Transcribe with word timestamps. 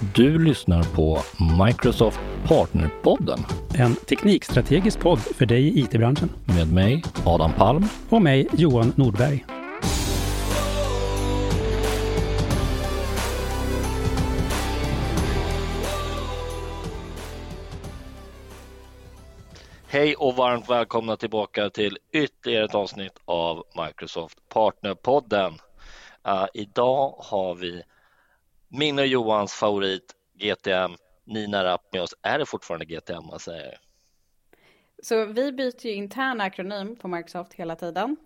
Du 0.00 0.38
lyssnar 0.38 0.82
på 0.82 1.18
Microsoft 1.66 2.20
Partnerpodden 2.48 3.38
En 3.74 3.96
teknikstrategisk 3.96 5.00
podd 5.00 5.18
för 5.18 5.46
dig 5.46 5.62
i 5.62 5.80
IT-branschen. 5.80 6.30
med 6.44 6.72
mig 6.72 7.02
Adam 7.26 7.52
Palm. 7.52 7.84
Och 8.08 8.22
mig, 8.22 8.48
Johan 8.52 8.92
Nordberg. 8.96 9.44
Hej 19.88 20.14
och 20.14 20.36
varmt 20.36 20.70
välkomna 20.70 21.16
tillbaka 21.16 21.70
till 21.70 21.98
ytterligare 22.12 22.64
ett 22.64 22.74
avsnitt 22.74 23.20
av 23.24 23.64
Microsoft 23.86 24.38
Partnerpodden. 24.48 25.52
Uh, 26.28 26.46
idag 26.54 27.14
har 27.18 27.54
vi 27.54 27.82
min 28.68 28.98
och 28.98 29.06
Johans 29.06 29.54
favorit 29.54 30.14
GTM 30.34 30.96
Nina 31.24 31.64
Rapp 31.64 31.92
med 31.92 32.02
oss. 32.02 32.14
Är 32.22 32.38
det 32.38 32.46
fortfarande 32.46 32.84
GTM 32.84 33.26
man 33.26 33.38
säger? 33.38 33.80
Så 35.02 35.24
vi 35.24 35.52
byter 35.52 35.86
ju 35.86 35.92
intern 35.92 36.40
akronym 36.40 36.96
på 36.96 37.08
Microsoft 37.08 37.54
hela 37.54 37.76
tiden. 37.76 38.16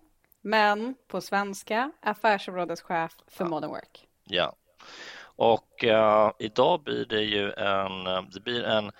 Men 0.41 0.95
på 1.07 1.21
svenska 1.21 1.91
affärsområdeschef 2.01 3.17
för 3.27 3.45
Modern 3.45 3.69
Work. 3.69 4.07
Ja, 4.23 4.55
och 5.41 5.83
uh, 5.83 6.31
idag 6.39 6.83
blir 6.83 7.05
det 7.05 7.21
ju 7.21 7.51
en, 7.51 8.07
uh, 8.07 8.29
det 8.33 8.39
blir 8.39 8.63
en 8.63 8.91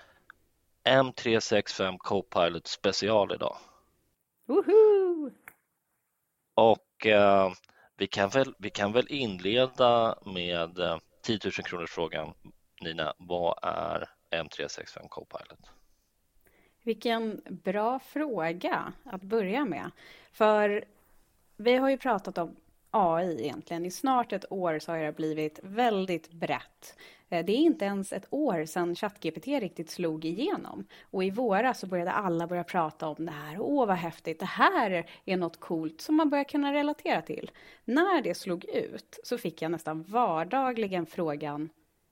M365 0.84 1.98
Copilot 1.98 2.66
special 2.66 3.34
idag. 3.34 3.56
Woho! 4.46 5.30
Och 6.54 7.06
uh, 7.06 7.52
vi, 7.96 8.06
kan 8.06 8.28
väl, 8.28 8.54
vi 8.58 8.70
kan 8.70 8.92
väl 8.92 9.06
inleda 9.08 10.18
med 10.24 11.00
10 11.22 11.38
000 11.44 11.52
kronors 11.52 11.90
frågan. 11.90 12.34
Nina, 12.80 13.14
vad 13.18 13.58
är 13.62 14.08
M365 14.30 15.08
Copilot? 15.08 15.70
Vilken 16.82 17.40
bra 17.50 17.98
fråga 17.98 18.92
att 19.04 19.22
börja 19.22 19.64
med. 19.64 19.90
För 20.32 20.84
vi 21.56 21.76
har 21.76 21.90
ju 21.90 21.98
pratat 21.98 22.38
om 22.38 22.56
AI 22.92 23.40
egentligen. 23.40 23.86
I 23.86 23.90
snart 23.90 24.32
ett 24.32 24.52
år 24.52 24.78
så 24.78 24.92
har 24.92 24.98
det 24.98 25.16
blivit 25.16 25.60
väldigt 25.62 26.32
brett. 26.32 26.96
Eh, 27.28 27.44
det 27.44 27.52
är 27.52 27.56
inte 27.56 27.84
ens 27.84 28.12
ett 28.12 28.26
år 28.30 28.64
sedan 28.64 28.94
ChatGPT 28.94 29.46
riktigt 29.46 29.90
slog 29.90 30.24
igenom. 30.24 30.86
Och 31.02 31.24
i 31.24 31.30
våras 31.30 31.80
så 31.80 31.86
började 31.86 32.12
alla 32.12 32.46
börja 32.46 32.64
prata 32.64 33.08
om 33.08 33.26
det 33.26 33.32
här. 33.32 33.60
Åh, 33.60 33.86
vad 33.86 33.96
häftigt. 33.96 34.40
Det 34.40 34.46
här 34.46 35.06
är 35.24 35.36
något 35.36 35.60
coolt 35.60 36.00
som 36.00 36.16
man 36.16 36.30
börjar 36.30 36.44
kunna 36.44 36.72
relatera 36.72 37.22
till. 37.22 37.50
När 37.84 38.22
det 38.22 38.34
slog 38.34 38.64
ut 38.64 39.20
så 39.24 39.38
fick 39.38 39.62
jag 39.62 39.70
nästan 39.70 40.02
vardagligen 40.02 41.06
frågan 41.06 41.68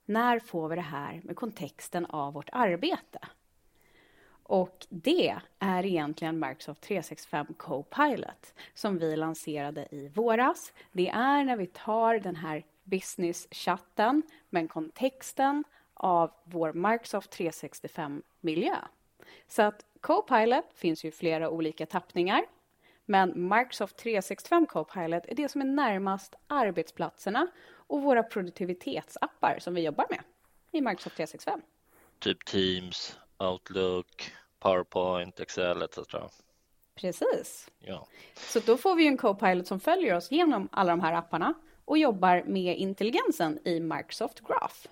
när 0.07 0.39
får 0.39 0.69
vi 0.69 0.77
det 0.77 0.83
här 0.83 1.21
med 1.25 1.37
kontexten 1.37 2.07
av 2.07 2.33
vårt 2.33 2.49
arbete? 2.53 3.19
Och 4.51 4.87
det 4.89 5.37
är 5.59 5.87
egentligen 5.87 6.39
Microsoft 6.39 6.81
365 6.81 7.47
Copilot 7.57 8.55
som 8.75 8.99
vi 8.99 9.17
lanserade 9.17 9.89
i 9.91 10.09
våras. 10.09 10.73
Det 10.93 11.09
är 11.09 11.45
när 11.45 11.57
vi 11.57 11.67
tar 11.67 12.19
den 12.19 12.37
här 12.37 12.65
business-chatten 12.85 14.23
men 14.49 14.69
kontexten 14.69 15.65
av 15.95 16.31
vår 16.45 16.73
Microsoft 16.73 17.39
365-miljö. 17.39 18.77
Så 19.49 19.63
att 19.63 19.85
Copilot 20.01 20.65
finns 20.75 21.05
ju 21.05 21.09
i 21.09 21.13
flera 21.13 21.51
olika 21.51 21.87
tappningar. 21.87 22.45
Men 23.05 23.49
Microsoft 23.49 23.97
365 23.97 24.67
Copilot 24.67 25.27
är 25.27 25.35
det 25.35 25.49
som 25.49 25.61
är 25.61 25.67
närmast 25.67 26.35
arbetsplatserna 26.47 27.47
och 27.73 28.03
våra 28.03 28.23
produktivitetsappar 28.23 29.59
som 29.59 29.75
vi 29.75 29.81
jobbar 29.81 30.07
med 30.11 30.21
i 30.73 30.81
Microsoft 30.81 31.17
365. 31.17 31.61
Typ 32.19 32.45
Teams, 32.45 33.19
Outlook, 33.39 34.33
PowerPoint, 34.61 35.41
Excel 35.41 35.83
etc. 35.83 35.99
Precis. 36.95 37.71
Ja. 37.79 38.07
Så 38.35 38.61
då 38.61 38.77
får 38.77 38.95
vi 38.95 39.07
en 39.07 39.17
Copilot 39.17 39.67
som 39.67 39.81
följer 39.81 40.17
oss 40.17 40.31
genom 40.31 40.69
alla 40.73 40.93
de 40.93 41.01
här 41.01 41.13
apparna 41.13 41.55
och 41.85 41.99
jobbar 41.99 42.43
med 42.47 42.77
intelligensen 42.77 43.59
i 43.65 43.81
Microsoft 43.81 44.41
Graph. 44.41 44.87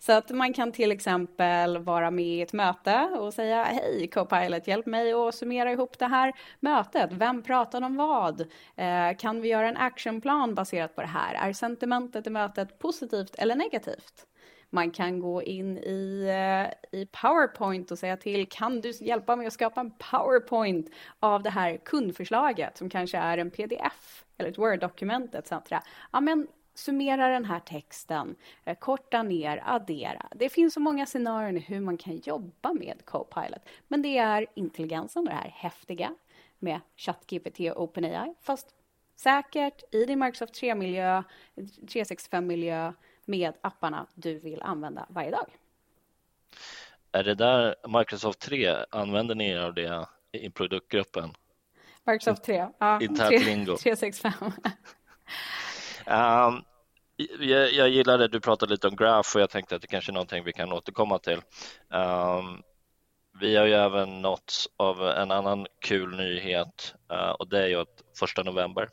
Så 0.00 0.12
att 0.12 0.30
man 0.30 0.52
kan 0.52 0.72
till 0.72 0.92
exempel 0.92 1.78
vara 1.78 2.10
med 2.10 2.24
i 2.24 2.42
ett 2.42 2.52
möte 2.52 3.10
och 3.18 3.34
säga 3.34 3.64
hej 3.64 4.08
Copilot, 4.08 4.66
hjälp 4.66 4.86
mig 4.86 5.12
att 5.12 5.34
summera 5.34 5.72
ihop 5.72 5.98
det 5.98 6.06
här 6.06 6.32
mötet. 6.60 7.12
Vem 7.12 7.42
pratade 7.42 7.86
om 7.86 7.96
vad? 7.96 8.40
Eh, 8.76 9.16
kan 9.18 9.40
vi 9.40 9.48
göra 9.48 9.68
en 9.68 9.76
actionplan 9.76 10.54
baserat 10.54 10.94
på 10.94 11.00
det 11.00 11.06
här? 11.06 11.48
Är 11.48 11.52
sentimentet 11.52 12.26
i 12.26 12.30
mötet 12.30 12.78
positivt 12.78 13.34
eller 13.34 13.56
negativt? 13.56 14.26
Man 14.70 14.90
kan 14.90 15.20
gå 15.20 15.42
in 15.42 15.78
i, 15.78 16.26
eh, 16.28 17.00
i 17.00 17.06
PowerPoint 17.06 17.90
och 17.90 17.98
säga 17.98 18.16
till, 18.16 18.48
kan 18.48 18.80
du 18.80 18.90
hjälpa 18.90 19.36
mig 19.36 19.46
att 19.46 19.52
skapa 19.52 19.80
en 19.80 19.90
PowerPoint 19.90 20.90
av 21.20 21.42
det 21.42 21.50
här 21.50 21.76
kundförslaget 21.76 22.76
som 22.76 22.90
kanske 22.90 23.18
är 23.18 23.38
en 23.38 23.50
pdf 23.50 24.24
eller 24.38 24.50
ett 24.50 24.58
Word-dokument 24.58 25.34
etc. 25.34 25.52
Ja, 26.12 26.20
men 26.20 26.46
summera 26.74 27.28
den 27.28 27.44
här 27.44 27.60
texten, 27.60 28.36
eh, 28.64 28.78
korta 28.78 29.22
ner, 29.22 29.62
addera. 29.66 30.26
Det 30.34 30.48
finns 30.48 30.74
så 30.74 30.80
många 30.80 31.06
scenarion 31.06 31.56
i 31.56 31.60
hur 31.60 31.80
man 31.80 31.96
kan 31.96 32.16
jobba 32.16 32.72
med 32.72 33.04
Copilot. 33.04 33.68
Men 33.88 34.02
det 34.02 34.18
är 34.18 34.46
intelligensen 34.54 35.22
och 35.22 35.28
det 35.28 35.34
här 35.34 35.54
häftiga 35.54 36.14
med 36.58 36.80
ChatGPT 36.96 37.60
och 37.60 37.82
OpenAI, 37.82 38.34
fast 38.40 38.74
säkert 39.16 39.94
i 39.94 40.04
din 40.04 40.18
Microsoft 40.18 40.54
3-miljö, 40.54 41.22
365-miljö 41.56 42.92
med 43.28 43.54
apparna 43.60 44.06
du 44.14 44.38
vill 44.38 44.62
använda 44.62 45.06
varje 45.08 45.30
dag. 45.30 45.46
Är 47.12 47.24
det 47.24 47.34
där 47.34 47.74
Microsoft 47.98 48.38
3, 48.38 48.76
använder 48.90 49.34
ni 49.34 49.50
er 49.50 49.58
av 49.58 49.74
det 49.74 50.06
i 50.32 50.50
produktgruppen? 50.50 51.32
Microsoft 52.04 52.44
3, 52.44 52.68
ja, 52.78 53.00
Internt 53.00 53.28
3, 53.28 53.38
lingo. 53.38 53.76
365. 53.76 54.32
Um, 54.42 54.52
jag, 57.38 57.72
jag 57.72 57.88
gillar 57.88 58.18
det 58.18 58.28
du 58.28 58.40
pratade 58.40 58.72
lite 58.72 58.88
om 58.88 58.96
Graph 58.96 59.36
och 59.36 59.40
jag 59.40 59.50
tänkte 59.50 59.76
att 59.76 59.82
det 59.82 59.88
kanske 59.88 60.10
är 60.10 60.14
någonting 60.14 60.44
vi 60.44 60.52
kan 60.52 60.72
återkomma 60.72 61.18
till. 61.18 61.40
Um, 61.88 62.62
vi 63.40 63.56
har 63.56 63.66
ju 63.66 63.74
även 63.74 64.22
nåtts 64.22 64.68
av 64.76 65.08
en 65.08 65.30
annan 65.30 65.66
kul 65.80 66.16
nyhet 66.16 66.94
uh, 67.12 67.30
och 67.30 67.48
det 67.48 67.62
är 67.62 67.66
ju 67.66 67.80
att 67.80 68.02
första 68.18 68.42
november 68.42 68.88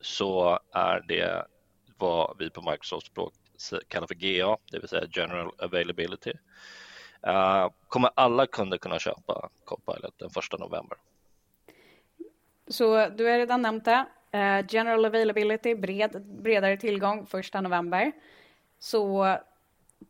så 0.00 0.58
är 0.72 1.04
det 1.08 1.46
vad 1.98 2.36
vi 2.38 2.50
på 2.50 2.70
Microsoft 2.70 3.06
språk 3.06 3.34
kallar 3.88 4.06
för 4.06 4.14
GA, 4.14 4.56
det 4.70 4.78
vill 4.78 4.88
säga 4.88 5.06
General 5.10 5.50
Availability. 5.58 6.32
Uh, 7.26 7.68
kommer 7.88 8.10
alla 8.14 8.46
kunder 8.46 8.78
kunna 8.78 8.98
köpa 8.98 9.48
Copilot 9.64 10.18
den 10.18 10.30
första 10.30 10.56
november? 10.56 10.98
Så 12.68 13.08
du 13.08 13.26
har 13.26 13.38
redan 13.38 13.62
nämnt 13.62 13.84
det. 13.84 14.06
Eh, 14.32 14.64
General 14.68 15.04
availability, 15.04 15.74
bred, 15.74 16.22
bredare 16.26 16.76
tillgång, 16.76 17.26
första 17.26 17.60
november. 17.60 18.12
Så 18.78 19.36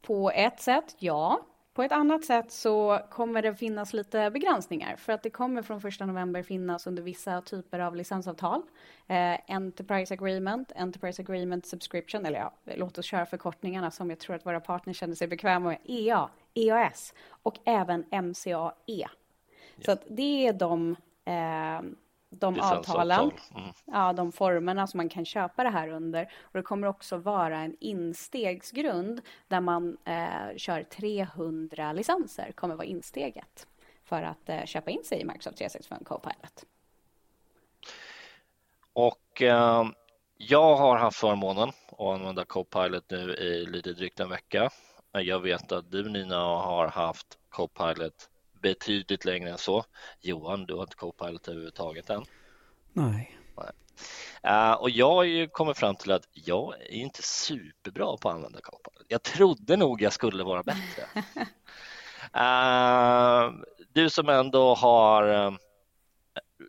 på 0.02 0.30
ett 0.30 0.60
sätt, 0.60 0.96
ja. 0.98 1.46
På 1.74 1.82
ett 1.82 1.92
annat 1.92 2.24
sätt 2.24 2.50
så 2.50 3.00
kommer 3.10 3.42
det 3.42 3.54
finnas 3.54 3.92
lite 3.92 4.30
begränsningar 4.30 4.96
för 4.96 5.12
att 5.12 5.22
det 5.22 5.30
kommer 5.30 5.62
från 5.62 5.80
första 5.80 6.06
november 6.06 6.42
finnas 6.42 6.86
under 6.86 7.02
vissa 7.02 7.40
typer 7.40 7.78
av 7.78 7.96
licensavtal. 7.96 8.62
Eh, 9.06 9.38
Enterprise 9.46 10.14
Agreement, 10.14 10.72
Enterprise 10.76 11.22
Agreement 11.22 11.66
Subscription, 11.66 12.26
eller 12.26 12.38
ja, 12.38 12.52
låt 12.64 12.98
oss 12.98 13.06
köra 13.06 13.26
förkortningarna 13.26 13.90
som 13.90 14.10
jag 14.10 14.18
tror 14.18 14.36
att 14.36 14.46
våra 14.46 14.60
partners 14.60 14.96
känner 14.96 15.14
sig 15.14 15.28
bekväma 15.28 15.68
med, 15.68 15.78
EA, 15.84 16.28
EAS 16.54 17.14
och 17.28 17.58
även 17.64 18.04
MCAE. 18.10 19.08
Så 19.84 19.92
att 19.92 20.02
det 20.08 20.46
är 20.46 20.52
de 20.52 20.96
eh, 21.24 21.80
de 22.46 22.60
avtalen, 22.60 23.30
Mm. 23.54 23.72
ja, 23.84 24.12
de 24.12 24.32
formerna 24.32 24.86
som 24.86 24.98
man 24.98 25.08
kan 25.08 25.24
köpa 25.24 25.62
det 25.64 25.70
här 25.70 25.88
under. 25.88 26.32
Och 26.42 26.58
det 26.58 26.62
kommer 26.62 26.86
också 26.86 27.16
vara 27.16 27.58
en 27.58 27.76
instegsgrund 27.80 29.20
där 29.48 29.60
man 29.60 29.96
eh, 30.04 30.56
kör 30.56 30.82
300 30.82 31.92
licenser, 31.92 32.52
kommer 32.52 32.74
vara 32.74 32.86
insteget 32.86 33.66
för 34.04 34.22
att 34.22 34.48
eh, 34.48 34.64
köpa 34.64 34.90
in 34.90 35.04
sig 35.04 35.20
i 35.20 35.24
Microsoft 35.24 35.56
365 35.58 36.04
Copilot. 36.04 36.64
Och 38.92 39.42
eh, 39.42 39.84
jag 40.36 40.76
har 40.76 40.96
haft 40.96 41.16
förmånen 41.18 41.68
att 41.68 42.00
använda 42.00 42.44
Copilot 42.44 43.10
nu 43.10 43.34
i 43.34 43.66
lite 43.66 43.92
drygt 43.92 44.20
en 44.20 44.28
vecka. 44.30 44.70
Jag 45.12 45.40
vet 45.40 45.72
att 45.72 45.90
du 45.90 46.08
Nina 46.08 46.36
har 46.38 46.88
haft 46.88 47.38
Copilot 47.48 48.28
betydligt 48.62 49.24
längre 49.24 49.50
än 49.50 49.58
så. 49.58 49.84
Johan, 50.20 50.66
du 50.66 50.74
har 50.74 50.82
inte 50.82 50.96
Copilot 50.96 51.48
överhuvudtaget 51.48 52.10
än. 52.10 52.24
Nej. 52.92 53.38
Eh, 54.42 54.72
och 54.72 54.90
jag 54.90 55.14
har 55.14 55.24
ju 55.24 55.48
kommit 55.48 55.78
fram 55.78 55.96
till 55.96 56.12
att 56.12 56.28
jag 56.32 56.74
är 56.80 56.92
inte 56.92 57.22
superbra 57.22 58.16
på 58.16 58.28
att 58.28 58.34
använda 58.34 58.60
Copilot. 58.60 59.06
Jag 59.08 59.22
trodde 59.22 59.76
nog 59.76 60.02
jag 60.02 60.12
skulle 60.12 60.44
vara 60.44 60.62
bättre. 60.62 61.24
Eh, 62.34 63.52
du 63.92 64.10
som 64.10 64.28
ändå 64.28 64.74
har 64.74 65.28
eh, 65.28 65.52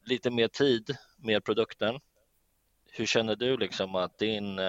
lite 0.04 0.30
mer 0.30 0.48
tid 0.48 0.98
med 1.18 1.44
produkten. 1.44 2.00
Hur 2.92 3.06
känner 3.06 3.36
du 3.36 3.58
liksom 3.58 3.96
att 3.96 4.18
din... 4.18 4.60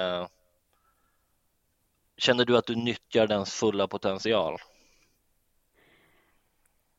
känner 2.17 2.45
du 2.45 2.57
att 2.57 2.67
du 2.67 2.75
nyttjar 2.75 3.27
dens 3.27 3.55
fulla 3.55 3.89
potential? 3.89 4.59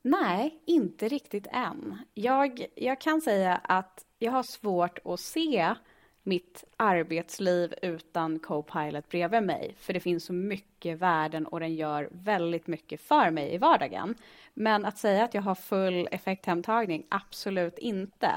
Nej, 0.07 0.59
inte 0.65 1.07
riktigt 1.07 1.47
än. 1.51 1.97
Jag, 2.13 2.65
jag 2.75 3.01
kan 3.01 3.21
säga 3.21 3.61
att 3.63 4.05
jag 4.19 4.31
har 4.31 4.43
svårt 4.43 4.99
att 5.05 5.19
se 5.19 5.75
mitt 6.23 6.63
arbetsliv 6.77 7.73
utan 7.81 8.39
Copilot 8.39 9.09
bredvid 9.09 9.43
mig. 9.43 9.75
För 9.77 9.93
det 9.93 9.99
finns 9.99 10.25
så 10.25 10.33
mycket 10.33 10.97
värden 10.97 11.45
och 11.45 11.59
den 11.59 11.75
gör 11.75 12.09
väldigt 12.11 12.67
mycket 12.67 13.01
för 13.01 13.31
mig 13.31 13.53
i 13.53 13.57
vardagen. 13.57 14.15
Men 14.53 14.85
att 14.85 14.97
säga 14.97 15.23
att 15.23 15.33
jag 15.33 15.41
har 15.41 15.55
full 15.55 16.07
effekthemtagning, 16.11 17.05
absolut 17.09 17.77
inte. 17.77 18.31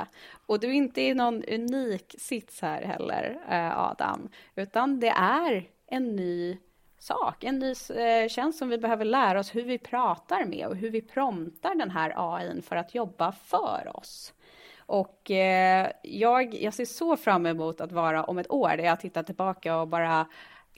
Och 0.47 0.61
du 0.61 0.67
är 0.67 0.73
inte 0.73 1.01
i 1.01 1.15
någon 1.15 1.45
unik 1.45 2.15
sits 2.19 2.63
här 2.63 2.83
heller, 2.83 3.41
eh, 3.49 3.79
Adam. 3.79 4.29
Utan 4.55 5.01
det 5.01 5.13
är 5.17 5.69
en 5.87 6.17
ny 6.17 6.59
sak, 6.99 7.45
en 7.45 7.59
ny 7.59 7.75
eh, 7.97 8.29
tjänst 8.29 8.59
som 8.59 8.69
vi 8.69 8.79
behöver 8.79 9.05
lära 9.05 9.41
oss 9.41 9.55
hur 9.55 9.65
vi 9.65 9.79
pratar 9.79 10.45
med 10.45 10.67
och 10.67 10.77
hur 10.77 10.91
vi 10.91 11.03
promptar 11.03 11.75
den 11.75 11.91
här 11.91 12.13
AI 12.17 12.63
för 12.63 12.77
att 12.77 12.95
jobba 12.95 13.33
för 13.33 13.93
oss. 13.95 14.33
Och 14.79 15.31
eh, 15.31 15.91
jag, 16.03 16.55
jag 16.55 16.75
ser 16.75 16.85
så 16.85 17.17
fram 17.17 17.47
emot 17.47 17.81
att 17.81 17.93
vara 17.93 18.25
om 18.25 18.39
ett 18.39 18.51
år 18.51 18.69
där 18.69 18.85
jag 18.85 19.01
tittar 19.01 19.23
tillbaka 19.23 19.77
och 19.77 19.89
bara, 19.89 20.27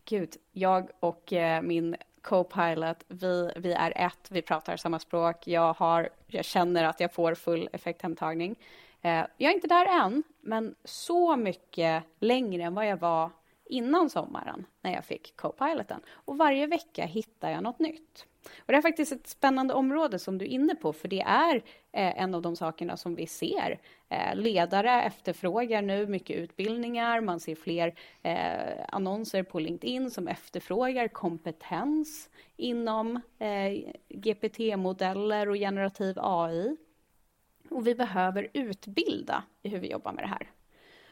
gud, 0.04 0.36
jag 0.52 0.90
och 1.00 1.32
eh, 1.32 1.62
min 1.62 1.96
co-pilot, 2.22 3.04
vi, 3.08 3.52
vi 3.56 3.72
är 3.72 3.92
ett, 3.96 4.30
vi 4.30 4.42
pratar 4.42 4.76
samma 4.76 4.98
språk, 4.98 5.46
jag, 5.46 5.72
har, 5.72 6.08
jag 6.26 6.44
känner 6.44 6.84
att 6.84 7.00
jag 7.00 7.12
får 7.12 7.34
full 7.34 7.68
effekthemtagning. 7.72 8.56
Eh, 9.02 9.24
jag 9.36 9.50
är 9.50 9.54
inte 9.54 9.68
där 9.68 9.86
än, 9.86 10.22
men 10.40 10.74
så 10.84 11.36
mycket 11.36 12.04
längre 12.18 12.62
än 12.62 12.74
vad 12.74 12.86
jag 12.86 12.96
var 12.96 13.30
innan 13.70 14.10
sommaren 14.10 14.66
när 14.80 14.92
jag 14.92 15.04
fick 15.04 15.36
co-piloten. 15.36 16.00
Och 16.08 16.38
varje 16.38 16.66
vecka 16.66 17.04
hittar 17.04 17.50
jag 17.50 17.62
något 17.62 17.78
nytt. 17.78 18.26
Och 18.58 18.72
det 18.72 18.76
är 18.76 18.82
faktiskt 18.82 19.12
ett 19.12 19.26
spännande 19.26 19.74
område 19.74 20.18
som 20.18 20.38
du 20.38 20.44
är 20.44 20.48
inne 20.48 20.74
på, 20.74 20.92
för 20.92 21.08
det 21.08 21.20
är 21.20 21.56
eh, 21.92 22.22
en 22.22 22.34
av 22.34 22.42
de 22.42 22.56
sakerna 22.56 22.96
som 22.96 23.14
vi 23.14 23.26
ser. 23.26 23.80
Eh, 24.08 24.34
ledare 24.34 25.02
efterfrågar 25.02 25.82
nu 25.82 26.06
mycket 26.06 26.36
utbildningar, 26.36 27.20
man 27.20 27.40
ser 27.40 27.54
fler 27.54 27.94
eh, 28.22 28.84
annonser 28.88 29.42
på 29.42 29.60
LinkedIn 29.60 30.10
som 30.10 30.28
efterfrågar 30.28 31.08
kompetens 31.08 32.30
inom 32.56 33.20
eh, 33.38 33.92
GPT-modeller 34.08 35.48
och 35.48 35.56
generativ 35.56 36.18
AI. 36.18 36.76
Och 37.70 37.86
vi 37.86 37.94
behöver 37.94 38.48
utbilda 38.52 39.44
i 39.62 39.68
hur 39.68 39.78
vi 39.78 39.90
jobbar 39.90 40.12
med 40.12 40.24
det 40.24 40.28
här. 40.28 40.50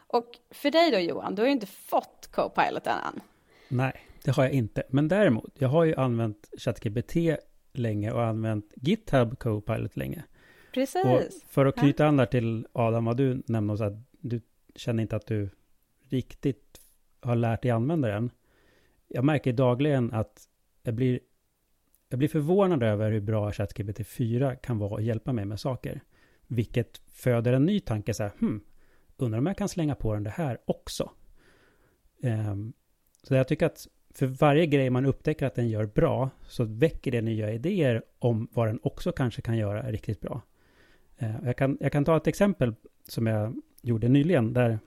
Och 0.09 0.39
för 0.51 0.71
dig 0.71 0.91
då 0.91 0.99
Johan, 0.99 1.35
du 1.35 1.43
har 1.43 1.47
ju 1.47 1.53
inte 1.53 1.67
fått 1.67 2.29
Copilot 2.33 2.87
än. 2.87 3.21
Nej, 3.69 3.93
det 4.25 4.31
har 4.31 4.45
jag 4.45 4.53
inte. 4.53 4.83
Men 4.89 5.09
däremot, 5.09 5.53
jag 5.59 5.69
har 5.69 5.85
ju 5.85 5.95
använt 5.95 6.49
ChatGPT 6.59 7.17
länge 7.73 8.13
och 8.13 8.25
använt 8.25 8.73
GitHub 8.77 9.39
Copilot 9.39 9.97
länge. 9.97 10.25
Precis. 10.73 11.05
Och 11.05 11.21
för 11.49 11.67
att 11.67 11.77
knyta 11.77 12.07
an 12.07 12.17
där 12.17 12.27
till 12.27 12.67
Adam, 12.73 13.05
vad 13.05 13.17
du 13.17 13.43
nämnde, 13.47 13.77
så 13.77 13.85
att 13.85 13.95
du 14.11 14.41
känner 14.75 15.03
inte 15.03 15.17
att 15.17 15.27
du 15.27 15.51
riktigt 16.09 16.81
har 17.21 17.37
lärt 17.37 17.63
dig 17.63 17.71
använda 17.71 18.09
den. 18.09 18.31
Jag 19.09 19.25
märker 19.25 19.53
dagligen 19.53 20.13
att 20.13 20.49
jag 20.83 20.95
blir, 20.95 21.21
jag 22.09 22.19
blir 22.19 22.29
förvånad 22.29 22.83
över 22.83 23.11
hur 23.11 23.21
bra 23.21 23.53
ChatGPT 23.53 24.07
4 24.07 24.57
kan 24.57 24.79
vara 24.79 24.99
att 24.99 25.05
hjälpa 25.05 25.33
mig 25.33 25.45
med 25.45 25.61
saker. 25.61 26.01
Vilket 26.47 26.99
föder 26.99 27.53
en 27.53 27.65
ny 27.65 27.81
tanke 27.81 28.15
så 28.15 28.23
här, 28.23 28.33
hmm, 28.39 28.61
undrar 29.19 29.39
om 29.39 29.47
jag 29.47 29.57
kan 29.57 29.69
slänga 29.69 29.95
på 29.95 30.15
den 30.15 30.25
det 30.25 30.31
här 30.31 30.59
också. 30.65 31.11
Um, 32.23 32.73
så 33.23 33.35
jag 33.35 33.49
tycker 33.49 33.67
att 33.67 33.87
för 34.15 34.27
varje 34.27 34.67
grej 34.67 34.91
man 34.91 35.07
upptäcker 35.07 35.47
att 35.47 35.55
den 35.55 35.69
gör 35.69 35.87
bra 35.87 36.31
så 36.49 36.65
väcker 36.65 37.11
det 37.11 37.21
nya 37.21 37.53
idéer 37.53 38.03
om 38.19 38.49
vad 38.53 38.69
den 38.69 38.81
också 38.83 39.13
kanske 39.13 39.43
kan 39.43 39.57
göra 39.57 39.91
riktigt 39.91 40.21
bra. 40.21 40.43
Uh, 41.23 41.37
jag, 41.45 41.57
kan, 41.57 41.79
jag 41.81 41.93
kan 41.93 42.05
ta 42.05 42.17
ett 42.17 42.27
exempel 42.27 42.75
som 43.09 43.27
jag 43.27 43.57
gjorde 43.83 44.09
nyligen 44.09 44.53
där 44.53 44.79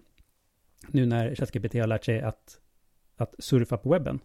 nu 0.87 1.05
när 1.05 1.35
ChatGPT 1.35 1.73
har 1.73 1.87
lärt 1.87 2.05
sig 2.05 2.21
att, 2.21 2.61
att 3.15 3.35
surfa 3.39 3.77
på 3.77 3.89
webben. 3.89 4.19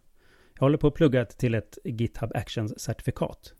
Jag 0.54 0.60
håller 0.60 0.78
på 0.78 0.86
att 0.86 0.94
plugga 0.94 1.24
till 1.24 1.54
ett 1.54 1.78
GitHub 1.84 2.32
Actions-certifikat. 2.34 3.54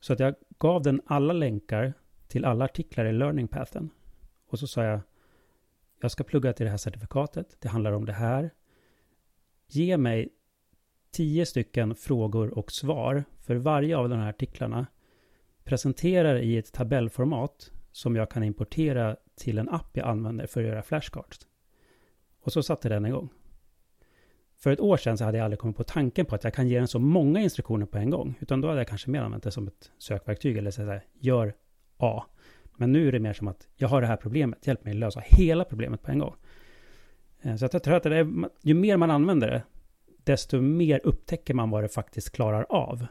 Så 0.00 0.12
att 0.12 0.20
jag 0.20 0.34
gav 0.58 0.82
den 0.82 1.00
alla 1.06 1.32
länkar 1.32 1.94
till 2.28 2.44
alla 2.44 2.64
artiklar 2.64 3.04
i 3.04 3.12
learning 3.12 3.48
pathen. 3.48 3.90
Och 4.46 4.58
så 4.58 4.66
sa 4.66 4.84
jag 4.84 5.00
jag 6.00 6.10
ska 6.10 6.24
plugga 6.24 6.52
till 6.52 6.64
det 6.64 6.70
här 6.70 6.76
certifikatet. 6.76 7.56
Det 7.60 7.68
handlar 7.68 7.92
om 7.92 8.04
det 8.04 8.12
här. 8.12 8.50
Ge 9.66 9.96
mig 9.96 10.28
tio 11.10 11.46
stycken 11.46 11.94
frågor 11.94 12.58
och 12.58 12.72
svar 12.72 13.24
för 13.40 13.56
varje 13.56 13.96
av 13.96 14.08
de 14.08 14.18
här 14.18 14.28
artiklarna. 14.28 14.86
Presentera 15.64 16.40
i 16.40 16.58
ett 16.58 16.72
tabellformat 16.72 17.72
som 17.92 18.16
jag 18.16 18.30
kan 18.30 18.42
importera 18.42 19.16
till 19.36 19.58
en 19.58 19.68
app 19.68 19.96
jag 19.96 20.06
använder 20.06 20.46
för 20.46 20.60
att 20.60 20.66
göra 20.66 20.82
flashcards. 20.82 21.46
Och 22.40 22.52
så 22.52 22.62
satte 22.62 22.88
den 22.88 23.06
igång. 23.06 23.28
För 24.58 24.70
ett 24.70 24.80
år 24.80 24.96
sedan 24.96 25.18
så 25.18 25.24
hade 25.24 25.38
jag 25.38 25.44
aldrig 25.44 25.58
kommit 25.58 25.76
på 25.76 25.84
tanken 25.84 26.26
på 26.26 26.34
att 26.34 26.44
jag 26.44 26.54
kan 26.54 26.68
ge 26.68 26.78
den 26.78 26.88
så 26.88 26.98
många 26.98 27.40
instruktioner 27.40 27.86
på 27.86 27.98
en 27.98 28.10
gång. 28.10 28.38
Utan 28.40 28.60
då 28.60 28.68
hade 28.68 28.80
jag 28.80 28.88
kanske 28.88 29.10
mer 29.10 29.20
använt 29.20 29.42
det 29.42 29.50
som 29.50 29.68
ett 29.68 29.92
sökverktyg 29.98 30.56
eller 30.56 30.70
så 30.70 30.82
här, 30.82 31.04
gör 31.12 31.54
A. 31.96 32.24
Men 32.76 32.92
nu 32.92 33.08
är 33.08 33.12
det 33.12 33.18
mer 33.18 33.32
som 33.32 33.48
att 33.48 33.68
jag 33.76 33.88
har 33.88 34.00
det 34.00 34.06
här 34.06 34.16
problemet, 34.16 34.66
hjälp 34.66 34.84
mig 34.84 34.94
lösa 34.94 35.22
hela 35.26 35.64
problemet 35.64 36.02
på 36.02 36.10
en 36.10 36.18
gång. 36.18 36.34
Eh, 37.42 37.56
så 37.56 37.66
att 37.66 37.72
jag 37.72 37.82
tror 37.82 37.94
att 37.94 38.02
det 38.02 38.16
är, 38.16 38.48
ju 38.62 38.74
mer 38.74 38.96
man 38.96 39.10
använder 39.10 39.50
det, 39.50 39.62
desto 40.24 40.60
mer 40.60 41.00
upptäcker 41.04 41.54
man 41.54 41.70
vad 41.70 41.84
det 41.84 41.88
faktiskt 41.88 42.30
klarar 42.30 42.66
av. 42.68 43.06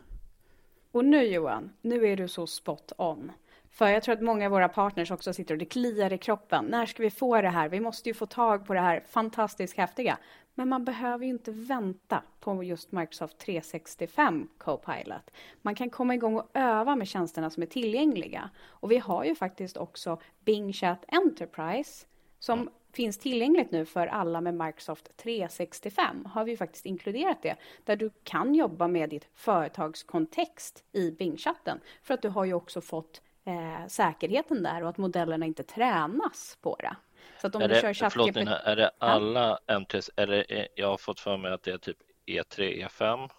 Och 0.91 1.05
nu 1.05 1.23
Johan, 1.23 1.69
nu 1.81 2.07
är 2.07 2.17
du 2.17 2.27
så 2.27 2.47
spot 2.47 2.91
on. 2.97 3.31
För 3.75 3.87
jag 3.87 4.03
tror 4.03 4.15
att 4.15 4.21
många 4.21 4.45
av 4.45 4.51
våra 4.51 4.69
partners 4.69 5.11
också 5.11 5.33
sitter 5.33 5.53
och 5.53 5.57
det 5.57 5.65
kliar 5.65 6.13
i 6.13 6.17
kroppen. 6.17 6.65
När 6.65 6.85
ska 6.85 7.03
vi 7.03 7.09
få 7.09 7.41
det 7.41 7.49
här? 7.49 7.69
Vi 7.69 7.79
måste 7.79 8.09
ju 8.09 8.13
få 8.13 8.25
tag 8.25 8.65
på 8.65 8.73
det 8.73 8.79
här 8.79 9.03
fantastiskt 9.07 9.77
häftiga. 9.77 10.17
Men 10.53 10.69
man 10.69 10.85
behöver 10.85 11.25
ju 11.25 11.31
inte 11.31 11.51
vänta 11.51 12.23
på 12.39 12.63
just 12.63 12.91
Microsoft 12.91 13.37
365 13.37 14.47
Copilot. 14.57 15.31
Man 15.61 15.75
kan 15.75 15.89
komma 15.89 16.13
igång 16.13 16.35
och 16.35 16.49
öva 16.53 16.95
med 16.95 17.07
tjänsterna 17.07 17.49
som 17.49 17.63
är 17.63 17.67
tillgängliga. 17.67 18.49
Och 18.67 18.91
vi 18.91 18.97
har 18.97 19.23
ju 19.23 19.35
faktiskt 19.35 19.77
också 19.77 20.21
Bing 20.39 20.73
Chat 20.73 21.05
Enterprise 21.07 22.05
som 22.39 22.69
finns 22.93 23.17
tillgängligt 23.17 23.71
nu 23.71 23.85
för 23.85 24.07
alla 24.07 24.41
med 24.41 24.53
Microsoft 24.53 25.17
365. 25.17 26.25
Har 26.25 26.45
vi 26.45 26.57
faktiskt 26.57 26.85
inkluderat 26.85 27.41
det, 27.41 27.55
där 27.83 27.95
du 27.95 28.11
kan 28.23 28.55
jobba 28.55 28.87
med 28.87 29.09
ditt 29.09 29.27
företagskontext 29.33 30.83
i 30.91 31.11
Bing-chatten. 31.11 31.79
För 32.03 32.13
att 32.13 32.21
du 32.21 32.29
har 32.29 32.45
ju 32.45 32.53
också 32.53 32.81
fått 32.81 33.21
eh, 33.45 33.87
säkerheten 33.87 34.63
där 34.63 34.83
och 34.83 34.89
att 34.89 34.97
modellerna 34.97 35.45
inte 35.45 35.63
tränas 35.63 36.57
på 36.61 36.75
det. 36.79 36.95
Så 37.41 37.47
att 37.47 37.55
om 37.55 37.61
är 37.61 37.67
du 37.67 37.73
det, 37.73 37.81
kör 37.81 37.93
ChatGPT... 37.93 38.37
är 38.63 38.75
det 38.75 38.91
alla 38.97 39.59
ja. 39.65 39.75
MTs, 39.75 40.09
är 40.15 40.27
det, 40.27 40.67
jag 40.75 40.87
har 40.87 40.97
fått 40.97 41.19
för 41.19 41.37
mig 41.37 41.53
att 41.53 41.63
det 41.63 41.71
är 41.71 41.77
typ 41.77 41.97
E3, 42.25 42.87
E5? 42.87 43.29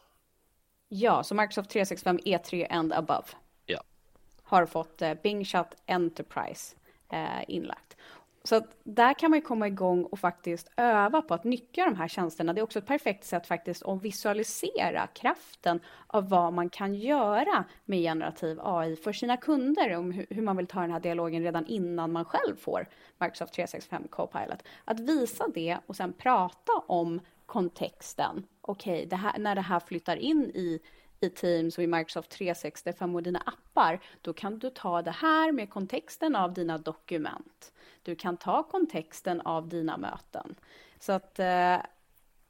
Ja, 0.88 1.22
så 1.22 1.34
Microsoft 1.34 1.70
365 1.70 2.18
E3 2.18 2.66
and 2.70 2.92
above. 2.92 3.26
Ja. 3.66 3.82
Har 4.42 4.66
fått 4.66 5.02
eh, 5.02 5.14
Bing 5.22 5.44
Chat 5.44 5.74
Enterprise 5.86 6.76
eh, 7.12 7.44
inlagt. 7.48 7.85
Så 8.46 8.56
att 8.56 8.76
där 8.84 9.14
kan 9.14 9.30
man 9.30 9.42
komma 9.42 9.66
igång 9.66 10.04
och 10.04 10.18
faktiskt 10.18 10.70
öva 10.76 11.22
på 11.22 11.34
att 11.34 11.44
nyttja 11.44 11.84
de 11.84 11.96
här 11.96 12.08
tjänsterna. 12.08 12.52
Det 12.52 12.60
är 12.60 12.62
också 12.62 12.78
ett 12.78 12.86
perfekt 12.86 13.24
sätt 13.24 13.46
faktiskt 13.46 13.82
att 13.82 14.02
visualisera 14.02 15.06
kraften 15.06 15.80
av 16.06 16.28
vad 16.28 16.52
man 16.52 16.70
kan 16.70 16.94
göra 16.94 17.64
med 17.84 17.98
generativ 17.98 18.60
AI 18.62 18.96
för 18.96 19.12
sina 19.12 19.36
kunder, 19.36 19.96
om 19.96 20.12
hur 20.12 20.42
man 20.42 20.56
vill 20.56 20.66
ta 20.66 20.80
den 20.80 20.90
här 20.90 21.00
dialogen 21.00 21.42
redan 21.42 21.66
innan 21.66 22.12
man 22.12 22.24
själv 22.24 22.56
får 22.56 22.88
Microsoft 23.18 23.54
365 23.54 24.08
Copilot. 24.10 24.62
Att 24.84 25.00
visa 25.00 25.48
det 25.54 25.78
och 25.86 25.96
sen 25.96 26.12
prata 26.12 26.72
om 26.86 27.20
kontexten. 27.46 28.46
Okej, 28.60 29.06
okay, 29.06 29.38
när 29.38 29.54
det 29.54 29.60
här 29.60 29.80
flyttar 29.80 30.16
in 30.16 30.44
i 30.54 30.80
i 31.26 31.30
Teams 31.30 31.78
och 31.78 31.84
i 31.84 31.86
Microsoft 31.86 32.30
365 32.30 33.14
och 33.14 33.22
dina 33.22 33.38
appar, 33.38 34.00
då 34.22 34.32
kan 34.32 34.58
du 34.58 34.70
ta 34.70 35.02
det 35.02 35.10
här 35.10 35.52
med 35.52 35.70
kontexten 35.70 36.36
av 36.36 36.54
dina 36.54 36.78
dokument. 36.78 37.72
Du 38.02 38.14
kan 38.14 38.36
ta 38.36 38.62
kontexten 38.62 39.40
av 39.40 39.68
dina 39.68 39.96
möten. 39.96 40.54
Så 40.98 41.12
att 41.12 41.38
eh, 41.38 41.76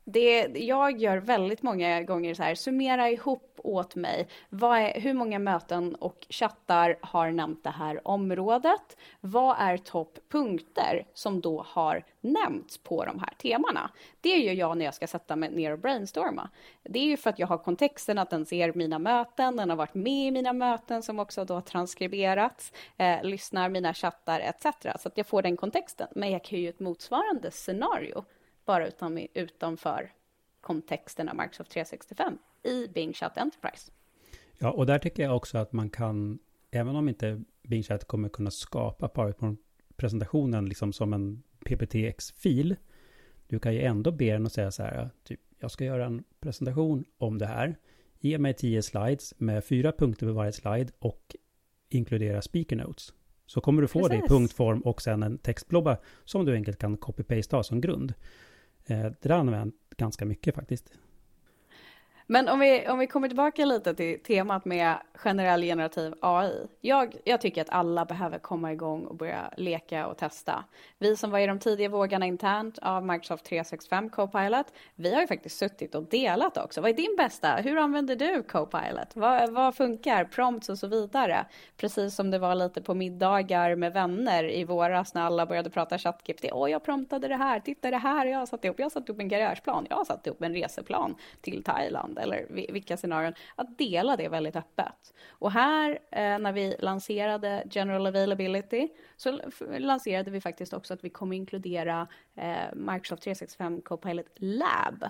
det, 0.09 0.47
jag 0.55 0.99
gör 0.99 1.17
väldigt 1.17 1.63
många 1.63 2.03
gånger 2.03 2.35
så 2.35 2.43
här, 2.43 2.55
summera 2.55 3.11
ihop 3.11 3.53
åt 3.57 3.95
mig, 3.95 4.29
är, 4.51 5.01
hur 5.01 5.15
många 5.15 5.39
möten 5.39 5.95
och 5.95 6.27
chattar 6.31 6.99
har 7.03 7.31
nämnt 7.31 7.65
det 7.65 7.71
här 7.71 8.09
området? 8.09 8.97
Vad 9.21 9.57
är 9.59 9.77
topppunkter 9.77 11.07
som 11.15 11.41
då 11.41 11.65
har 11.69 12.05
nämnts 12.21 12.79
på 12.79 13.05
de 13.05 13.19
här 13.19 13.35
temana? 13.43 13.91
Det 14.21 14.37
gör 14.37 14.53
jag 14.53 14.79
när 14.79 14.85
jag 14.85 14.95
ska 14.95 15.07
sätta 15.07 15.37
mig 15.37 15.51
ner 15.51 15.73
och 15.73 15.79
brainstorma. 15.79 16.51
Det 16.83 16.99
är 16.99 17.05
ju 17.05 17.17
för 17.17 17.31
att 17.31 17.39
jag 17.39 17.47
har 17.47 17.59
kontexten 17.59 18.19
att 18.19 18.31
den 18.31 18.47
ser 18.47 18.73
mina 18.73 18.99
möten, 18.99 19.57
den 19.57 19.71
har 19.71 19.77
varit 19.77 19.95
med 19.95 20.27
i 20.27 20.31
mina 20.31 20.53
möten 20.53 21.03
som 21.03 21.19
också 21.19 21.45
då 21.45 21.55
har 21.55 21.61
transkriberats, 21.61 22.73
eh, 22.97 23.23
lyssnar 23.23 23.69
mina 23.69 23.95
chattar 23.95 24.41
etc. 24.41 24.67
Så 24.99 25.09
att 25.09 25.17
jag 25.17 25.27
får 25.27 25.43
den 25.43 25.57
kontexten. 25.57 26.09
Men 26.15 26.31
jag 26.31 26.45
kan 26.45 26.59
ju 26.59 26.69
ett 26.69 26.81
motsvarande 26.81 27.51
scenario 27.51 28.25
bara 28.67 28.89
utan, 28.89 29.27
utanför 29.35 30.13
kontexten 30.61 31.29
av 31.29 31.37
Microsoft 31.37 31.71
365 31.71 32.39
i 32.63 32.89
Bing 32.89 33.13
Chat 33.13 33.39
Enterprise. 33.39 33.93
Ja, 34.59 34.71
och 34.71 34.87
där 34.87 34.99
tycker 34.99 35.23
jag 35.23 35.37
också 35.37 35.59
att 35.59 35.73
man 35.73 35.91
kan, 35.91 36.39
även 36.71 36.97
om 36.97 37.09
inte 37.09 37.43
Bing 37.63 37.83
Chat 37.83 38.05
kommer 38.05 38.29
kunna 38.29 38.51
skapa 38.51 39.09
PowerPoint-presentationen 39.09 40.69
liksom 40.69 40.93
som 40.93 41.13
en 41.13 41.43
PPTX-fil, 41.65 42.77
du 43.49 43.59
kan 43.59 43.75
ju 43.75 43.83
ändå 43.83 44.13
be 44.13 44.33
den 44.33 44.47
att 44.47 44.53
säga 44.53 44.71
så 44.71 44.83
här, 44.83 45.11
typ, 45.25 45.41
jag 45.59 45.71
ska 45.71 45.85
göra 45.85 46.07
en 46.07 46.25
presentation 46.41 47.05
om 47.19 47.39
det 47.39 47.47
här. 47.47 47.77
Ge 48.19 48.39
mig 48.39 48.55
tio 48.55 48.83
slides 48.83 49.35
med 49.39 49.65
fyra 49.65 49.93
punkter 49.93 50.27
på 50.27 50.33
varje 50.33 50.53
slide 50.53 50.93
och 50.99 51.37
inkludera 51.89 52.43
speaker 52.43 52.77
notes. 52.77 53.13
Så 53.47 53.61
kommer 53.61 53.83
du 53.83 53.89
få 53.89 53.99
Precis. 53.99 54.21
det 54.21 54.27
i 54.27 54.29
punktform 54.29 54.81
och 54.81 55.03
sen 55.03 55.23
en 55.23 55.39
textblobba 55.39 55.97
som 56.25 56.45
du 56.45 56.55
enkelt 56.55 56.79
kan 56.79 56.99
copy-paste 56.99 57.63
som 57.63 57.81
grund. 57.81 58.15
Eh, 58.87 59.03
det 59.03 59.29
där 59.29 59.31
använder 59.31 59.59
jag 59.59 59.73
ganska 59.97 60.25
mycket 60.25 60.55
faktiskt. 60.55 60.93
Men 62.29 62.49
om 62.49 62.61
vi, 62.61 62.89
om 62.89 62.99
vi 62.99 63.07
kommer 63.07 63.29
tillbaka 63.29 63.65
lite 63.65 63.95
till 63.95 64.23
temat 64.23 64.65
med 64.65 64.97
generell 65.15 65.63
generativ 65.63 66.15
AI. 66.21 66.67
Jag, 66.81 67.17
jag 67.25 67.41
tycker 67.41 67.63
att 67.63 67.71
alla 67.71 68.05
behöver 68.05 68.39
komma 68.39 68.73
igång 68.73 69.05
och 69.05 69.17
börja 69.17 69.51
leka 69.57 70.07
och 70.07 70.17
testa. 70.17 70.65
Vi 70.99 71.17
som 71.17 71.31
var 71.31 71.39
i 71.39 71.47
de 71.47 71.59
tidiga 71.59 71.89
vågarna 71.89 72.27
internt 72.27 72.79
av 72.79 73.07
Microsoft 73.07 73.45
365 73.45 74.11
Copilot, 74.11 74.67
vi 74.95 75.15
har 75.15 75.21
ju 75.21 75.27
faktiskt 75.27 75.59
suttit 75.59 75.95
och 75.95 76.03
delat 76.03 76.57
också. 76.57 76.81
Vad 76.81 76.91
är 76.91 76.95
din 76.95 77.15
bästa? 77.17 77.57
Hur 77.57 77.77
använder 77.77 78.17
du 78.17 78.43
Copilot? 78.43 79.09
Vad, 79.17 79.53
vad 79.53 79.75
funkar? 79.75 80.25
Prompts 80.25 80.69
och 80.69 80.79
så 80.79 80.87
vidare. 80.87 81.47
Precis 81.77 82.15
som 82.15 82.31
det 82.31 82.39
var 82.39 82.55
lite 82.55 82.83
på 82.83 82.95
middagar 82.95 83.75
med 83.75 83.93
vänner 83.93 84.51
i 84.51 84.65
våras 84.65 85.15
när 85.15 85.23
alla 85.23 85.47
började 85.47 85.71
prata 85.71 85.99
ChatGPT. 85.99 86.45
Åh, 86.53 86.71
jag 86.71 86.85
promptade 86.85 87.29
det 87.29 87.37
här, 87.37 87.61
titta 87.61 87.91
det 87.91 87.97
här, 87.97 88.27
jag 88.27 88.39
har 88.39 88.47
satt 88.47 88.65
ihop, 88.65 88.79
jag 88.79 88.85
har 88.85 88.91
satt 88.91 89.09
ihop 89.09 89.21
en 89.21 89.29
garageplan, 89.29 89.87
jag 89.91 89.97
har 89.97 90.05
satt 90.05 90.27
ihop 90.27 90.43
en 90.43 90.55
reseplan 90.55 91.15
till 91.41 91.63
Thailand 91.65 92.16
eller 92.19 92.47
vilka 92.73 92.97
scenarion, 92.97 93.35
att 93.57 93.79
dela 93.79 94.17
det 94.17 94.29
väldigt 94.29 94.57
öppet. 94.57 95.15
Och 95.29 95.53
här 95.53 95.91
eh, 96.11 96.39
när 96.39 96.53
vi 96.53 96.77
lanserade 96.79 97.65
General 97.71 98.07
Availability 98.07 98.89
så 99.17 99.41
lanserade 99.79 100.31
vi 100.31 100.41
faktiskt 100.41 100.73
också 100.73 100.95
att 100.95 101.05
vi 101.05 101.11
kommer 101.11 101.37
inkludera 101.37 102.09
eh, 102.35 102.75
Microsoft 102.75 103.23
365 103.23 103.81
Copilot 103.81 104.27
Lab. 104.37 105.05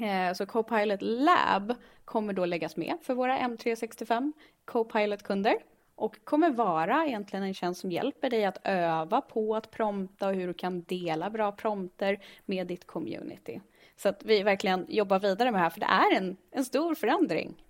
Eh, 0.00 0.34
så 0.34 0.46
Copilot 0.46 1.02
Lab 1.02 1.74
kommer 2.04 2.32
då 2.32 2.44
läggas 2.44 2.76
med 2.76 2.94
för 3.02 3.14
våra 3.14 3.38
M365 3.38 4.32
Copilot-kunder 4.64 5.56
och 5.94 6.24
kommer 6.24 6.50
vara 6.50 7.06
egentligen 7.06 7.44
en 7.44 7.54
tjänst 7.54 7.80
som 7.80 7.92
hjälper 7.92 8.30
dig 8.30 8.44
att 8.44 8.58
öva 8.64 9.20
på 9.20 9.56
att 9.56 9.70
prompta 9.70 10.28
och 10.28 10.34
hur 10.34 10.46
du 10.46 10.54
kan 10.54 10.82
dela 10.82 11.30
bra 11.30 11.52
prompter 11.52 12.24
med 12.44 12.66
ditt 12.66 12.86
community. 12.86 13.60
Så 13.96 14.08
att 14.08 14.24
vi 14.24 14.42
verkligen 14.42 14.86
jobbar 14.88 15.20
vidare 15.20 15.50
med 15.50 15.60
det 15.60 15.62
här, 15.62 15.70
för 15.70 15.80
det 15.80 15.86
är 15.86 16.16
en, 16.16 16.36
en 16.50 16.64
stor 16.64 16.94
förändring. 16.94 17.64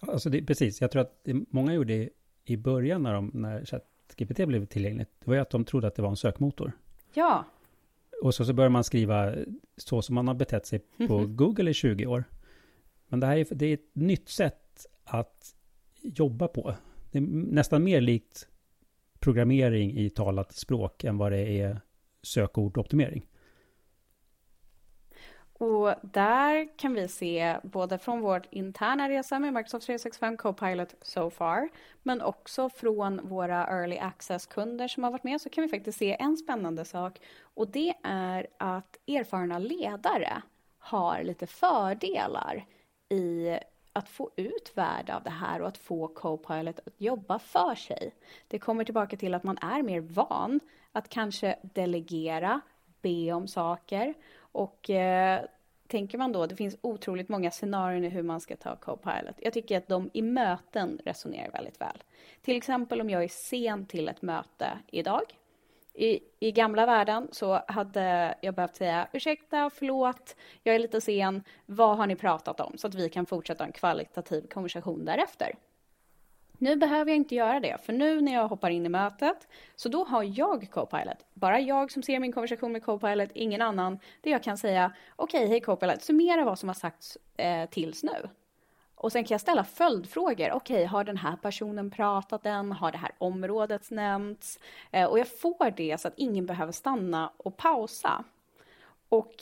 Alltså 0.00 0.30
det, 0.30 0.42
precis, 0.42 0.80
jag 0.80 0.90
tror 0.90 1.02
att 1.02 1.24
det 1.24 1.34
många 1.50 1.74
gjorde 1.74 2.08
i 2.44 2.56
början 2.56 3.02
när, 3.02 3.14
de, 3.14 3.30
när 3.34 3.64
ChatGPT 3.64 4.46
blev 4.46 4.66
tillgängligt, 4.66 5.10
det 5.18 5.26
var 5.26 5.34
ju 5.34 5.40
att 5.40 5.50
de 5.50 5.64
trodde 5.64 5.86
att 5.86 5.94
det 5.94 6.02
var 6.02 6.10
en 6.10 6.16
sökmotor. 6.16 6.72
Ja. 7.14 7.44
Och 8.22 8.34
så, 8.34 8.44
så 8.44 8.52
börjar 8.52 8.70
man 8.70 8.84
skriva 8.84 9.34
så 9.76 10.02
som 10.02 10.14
man 10.14 10.28
har 10.28 10.34
betett 10.34 10.66
sig 10.66 10.78
på 10.78 11.20
-hmm. 11.20 11.26
Google 11.26 11.70
i 11.70 11.74
20 11.74 12.06
år. 12.06 12.24
Men 13.08 13.20
det 13.20 13.26
här 13.26 13.36
är, 13.36 13.46
det 13.50 13.66
är 13.66 13.74
ett 13.74 13.90
nytt 13.94 14.28
sätt 14.28 14.86
att 15.04 15.54
jobba 16.02 16.48
på. 16.48 16.74
Det 17.10 17.18
är 17.18 17.22
nästan 17.22 17.84
mer 17.84 18.00
likt 18.00 18.48
programmering 19.18 19.98
i 19.98 20.10
talat 20.10 20.52
språk 20.52 21.04
än 21.04 21.18
vad 21.18 21.32
det 21.32 21.60
är 21.60 21.80
sökordoptimering. 22.22 23.27
Och 25.58 25.94
där 26.02 26.78
kan 26.78 26.94
vi 26.94 27.08
se 27.08 27.56
både 27.62 27.98
från 27.98 28.20
vår 28.20 28.42
interna 28.50 29.08
resa 29.08 29.38
med 29.38 29.54
Microsoft 29.54 29.86
365 29.86 30.36
Copilot 30.36 30.94
so 31.02 31.30
far, 31.30 31.68
men 32.02 32.22
också 32.22 32.68
från 32.68 33.28
våra 33.28 33.66
early 33.66 33.98
access-kunder 33.98 34.88
som 34.88 35.04
har 35.04 35.10
varit 35.10 35.24
med, 35.24 35.40
så 35.40 35.50
kan 35.50 35.62
vi 35.62 35.68
faktiskt 35.68 35.98
se 35.98 36.16
en 36.20 36.36
spännande 36.36 36.84
sak. 36.84 37.20
Och 37.40 37.68
det 37.68 37.94
är 38.02 38.46
att 38.56 38.98
erfarna 39.06 39.58
ledare 39.58 40.42
har 40.78 41.22
lite 41.22 41.46
fördelar 41.46 42.66
i 43.08 43.58
att 43.92 44.08
få 44.08 44.30
ut 44.36 44.72
värde 44.74 45.16
av 45.16 45.22
det 45.22 45.30
här 45.30 45.60
och 45.62 45.68
att 45.68 45.78
få 45.78 46.08
Copilot 46.08 46.78
att 46.86 47.00
jobba 47.00 47.38
för 47.38 47.74
sig. 47.74 48.14
Det 48.48 48.58
kommer 48.58 48.84
tillbaka 48.84 49.16
till 49.16 49.34
att 49.34 49.44
man 49.44 49.58
är 49.58 49.82
mer 49.82 50.00
van 50.00 50.60
att 50.92 51.08
kanske 51.08 51.56
delegera, 51.62 52.60
be 53.02 53.32
om 53.32 53.48
saker 53.48 54.14
och 54.52 54.90
eh, 54.90 55.44
tänker 55.86 56.18
man 56.18 56.32
då, 56.32 56.46
det 56.46 56.56
finns 56.56 56.76
otroligt 56.80 57.28
många 57.28 57.50
scenarier 57.50 58.04
i 58.04 58.08
hur 58.08 58.22
man 58.22 58.40
ska 58.40 58.56
ta 58.56 58.76
Copilot. 58.76 59.36
Jag 59.38 59.52
tycker 59.52 59.78
att 59.78 59.88
de 59.88 60.10
i 60.12 60.22
möten 60.22 61.00
resonerar 61.04 61.50
väldigt 61.50 61.80
väl. 61.80 62.02
Till 62.42 62.56
exempel 62.56 63.00
om 63.00 63.10
jag 63.10 63.24
är 63.24 63.28
sen 63.28 63.86
till 63.86 64.08
ett 64.08 64.22
möte 64.22 64.78
idag. 64.86 65.22
I, 65.94 66.20
I 66.40 66.52
gamla 66.52 66.86
världen 66.86 67.28
så 67.32 67.62
hade 67.68 68.34
jag 68.40 68.54
behövt 68.54 68.76
säga 68.76 69.08
ursäkta, 69.12 69.70
förlåt, 69.70 70.36
jag 70.62 70.74
är 70.74 70.78
lite 70.78 71.00
sen, 71.00 71.42
vad 71.66 71.96
har 71.96 72.06
ni 72.06 72.16
pratat 72.16 72.60
om? 72.60 72.78
Så 72.78 72.86
att 72.86 72.94
vi 72.94 73.08
kan 73.08 73.26
fortsätta 73.26 73.64
en 73.64 73.72
kvalitativ 73.72 74.46
konversation 74.46 75.04
därefter. 75.04 75.54
Nu 76.60 76.76
behöver 76.76 77.10
jag 77.10 77.16
inte 77.16 77.34
göra 77.34 77.60
det, 77.60 77.76
för 77.82 77.92
nu 77.92 78.20
när 78.20 78.34
jag 78.34 78.48
hoppar 78.48 78.70
in 78.70 78.86
i 78.86 78.88
mötet, 78.88 79.48
så 79.76 79.88
då 79.88 80.04
har 80.04 80.22
jag 80.22 80.70
Copilot. 80.70 81.26
Bara 81.34 81.60
jag 81.60 81.92
som 81.92 82.02
ser 82.02 82.18
min 82.18 82.32
konversation 82.32 82.72
med 82.72 82.84
Copilot, 82.84 83.30
ingen 83.34 83.62
annan. 83.62 83.98
Där 84.20 84.30
jag 84.30 84.42
kan 84.42 84.58
säga, 84.58 84.92
okej, 85.16 85.38
okay, 85.40 85.48
hej 85.50 85.60
Copilot, 85.60 86.02
summera 86.02 86.44
vad 86.44 86.58
som 86.58 86.68
har 86.68 86.74
sagts 86.74 87.18
eh, 87.36 87.68
tills 87.68 88.02
nu. 88.02 88.28
Och 88.94 89.12
sen 89.12 89.24
kan 89.24 89.34
jag 89.34 89.40
ställa 89.40 89.64
följdfrågor. 89.64 90.50
Okej, 90.52 90.76
okay, 90.76 90.84
har 90.84 91.04
den 91.04 91.16
här 91.16 91.36
personen 91.36 91.90
pratat 91.90 92.46
än? 92.46 92.72
Har 92.72 92.92
det 92.92 92.98
här 92.98 93.12
området 93.18 93.90
nämnts? 93.90 94.58
Eh, 94.90 95.06
och 95.06 95.18
jag 95.18 95.28
får 95.40 95.70
det 95.70 96.00
så 96.00 96.08
att 96.08 96.14
ingen 96.16 96.46
behöver 96.46 96.72
stanna 96.72 97.32
och 97.36 97.56
pausa. 97.56 98.24
Och, 99.08 99.32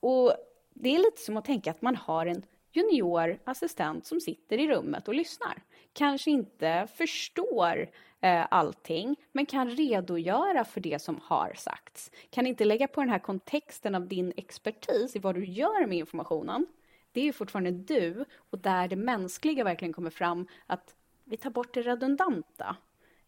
och 0.00 0.32
det 0.74 0.94
är 0.94 0.98
lite 0.98 1.20
som 1.20 1.36
att 1.36 1.44
tänka 1.44 1.70
att 1.70 1.82
man 1.82 1.96
har 1.96 2.26
en 2.26 2.42
junior 2.72 3.38
assistent 3.44 4.06
som 4.06 4.20
sitter 4.20 4.58
i 4.58 4.68
rummet 4.68 5.08
och 5.08 5.14
lyssnar. 5.14 5.62
Kanske 5.98 6.30
inte 6.30 6.88
förstår 6.94 7.90
eh, 8.20 8.46
allting, 8.50 9.16
men 9.32 9.46
kan 9.46 9.70
redogöra 9.70 10.64
för 10.64 10.80
det 10.80 11.02
som 11.02 11.20
har 11.22 11.52
sagts. 11.56 12.10
Kan 12.30 12.46
inte 12.46 12.64
lägga 12.64 12.88
på 12.88 13.00
den 13.00 13.10
här 13.10 13.18
kontexten 13.18 13.94
av 13.94 14.08
din 14.08 14.32
expertis 14.36 15.16
i 15.16 15.18
vad 15.18 15.34
du 15.34 15.44
gör 15.44 15.86
med 15.86 15.98
informationen. 15.98 16.66
Det 17.12 17.20
är 17.20 17.24
ju 17.24 17.32
fortfarande 17.32 17.70
du 17.70 18.24
och 18.50 18.58
där 18.58 18.88
det 18.88 18.96
mänskliga 18.96 19.64
verkligen 19.64 19.92
kommer 19.92 20.10
fram 20.10 20.46
att 20.66 20.94
vi 21.24 21.36
tar 21.36 21.50
bort 21.50 21.74
det 21.74 21.82
redundanta. 21.82 22.76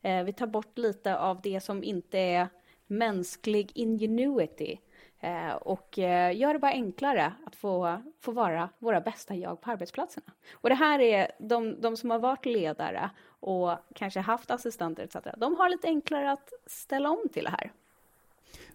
Eh, 0.02 0.24
vi 0.24 0.32
tar 0.32 0.46
bort 0.46 0.78
lite 0.78 1.18
av 1.18 1.40
det 1.40 1.60
som 1.60 1.84
inte 1.84 2.18
är 2.18 2.48
mänsklig 2.86 3.70
ingenuity 3.74 4.78
Eh, 5.20 5.52
och 5.52 5.98
eh, 5.98 6.36
gör 6.36 6.52
det 6.52 6.58
bara 6.58 6.72
enklare 6.72 7.32
att 7.46 7.56
få, 7.56 8.02
få 8.20 8.32
vara 8.32 8.68
våra 8.78 9.00
bästa 9.00 9.34
jag 9.34 9.60
på 9.60 9.70
arbetsplatserna. 9.70 10.26
Och 10.52 10.68
det 10.68 10.74
här 10.74 11.00
är 11.00 11.32
de, 11.38 11.80
de 11.80 11.96
som 11.96 12.10
har 12.10 12.18
varit 12.18 12.46
ledare 12.46 13.10
och 13.26 13.70
kanske 13.94 14.20
haft 14.20 14.50
assistenter 14.50 15.04
etc. 15.04 15.16
De 15.36 15.56
har 15.56 15.68
lite 15.68 15.86
enklare 15.86 16.32
att 16.32 16.52
ställa 16.66 17.10
om 17.10 17.28
till 17.32 17.44
det 17.44 17.50
här. 17.50 17.72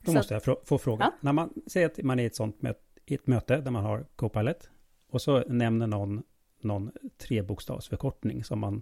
Då 0.01 0.13
måste 0.13 0.33
jag 0.33 0.67
få 0.67 0.77
fråga. 0.77 1.05
Ja? 1.05 1.13
När 1.19 1.33
man 1.33 1.53
säger 1.67 1.87
att 1.87 1.97
man 2.03 2.19
är 2.19 2.23
i 2.23 2.25
ett 2.25 2.35
sånt 2.35 2.61
möte, 2.61 2.79
ett 3.05 3.27
möte 3.27 3.57
där 3.57 3.71
man 3.71 3.83
har 3.83 4.05
Copilot 4.15 4.69
och 5.09 5.21
så 5.21 5.39
nämner 5.39 5.87
någon 5.87 6.23
någon 6.65 6.91
trebokstavsförkortning 7.17 8.43
som 8.43 8.59
man 8.59 8.81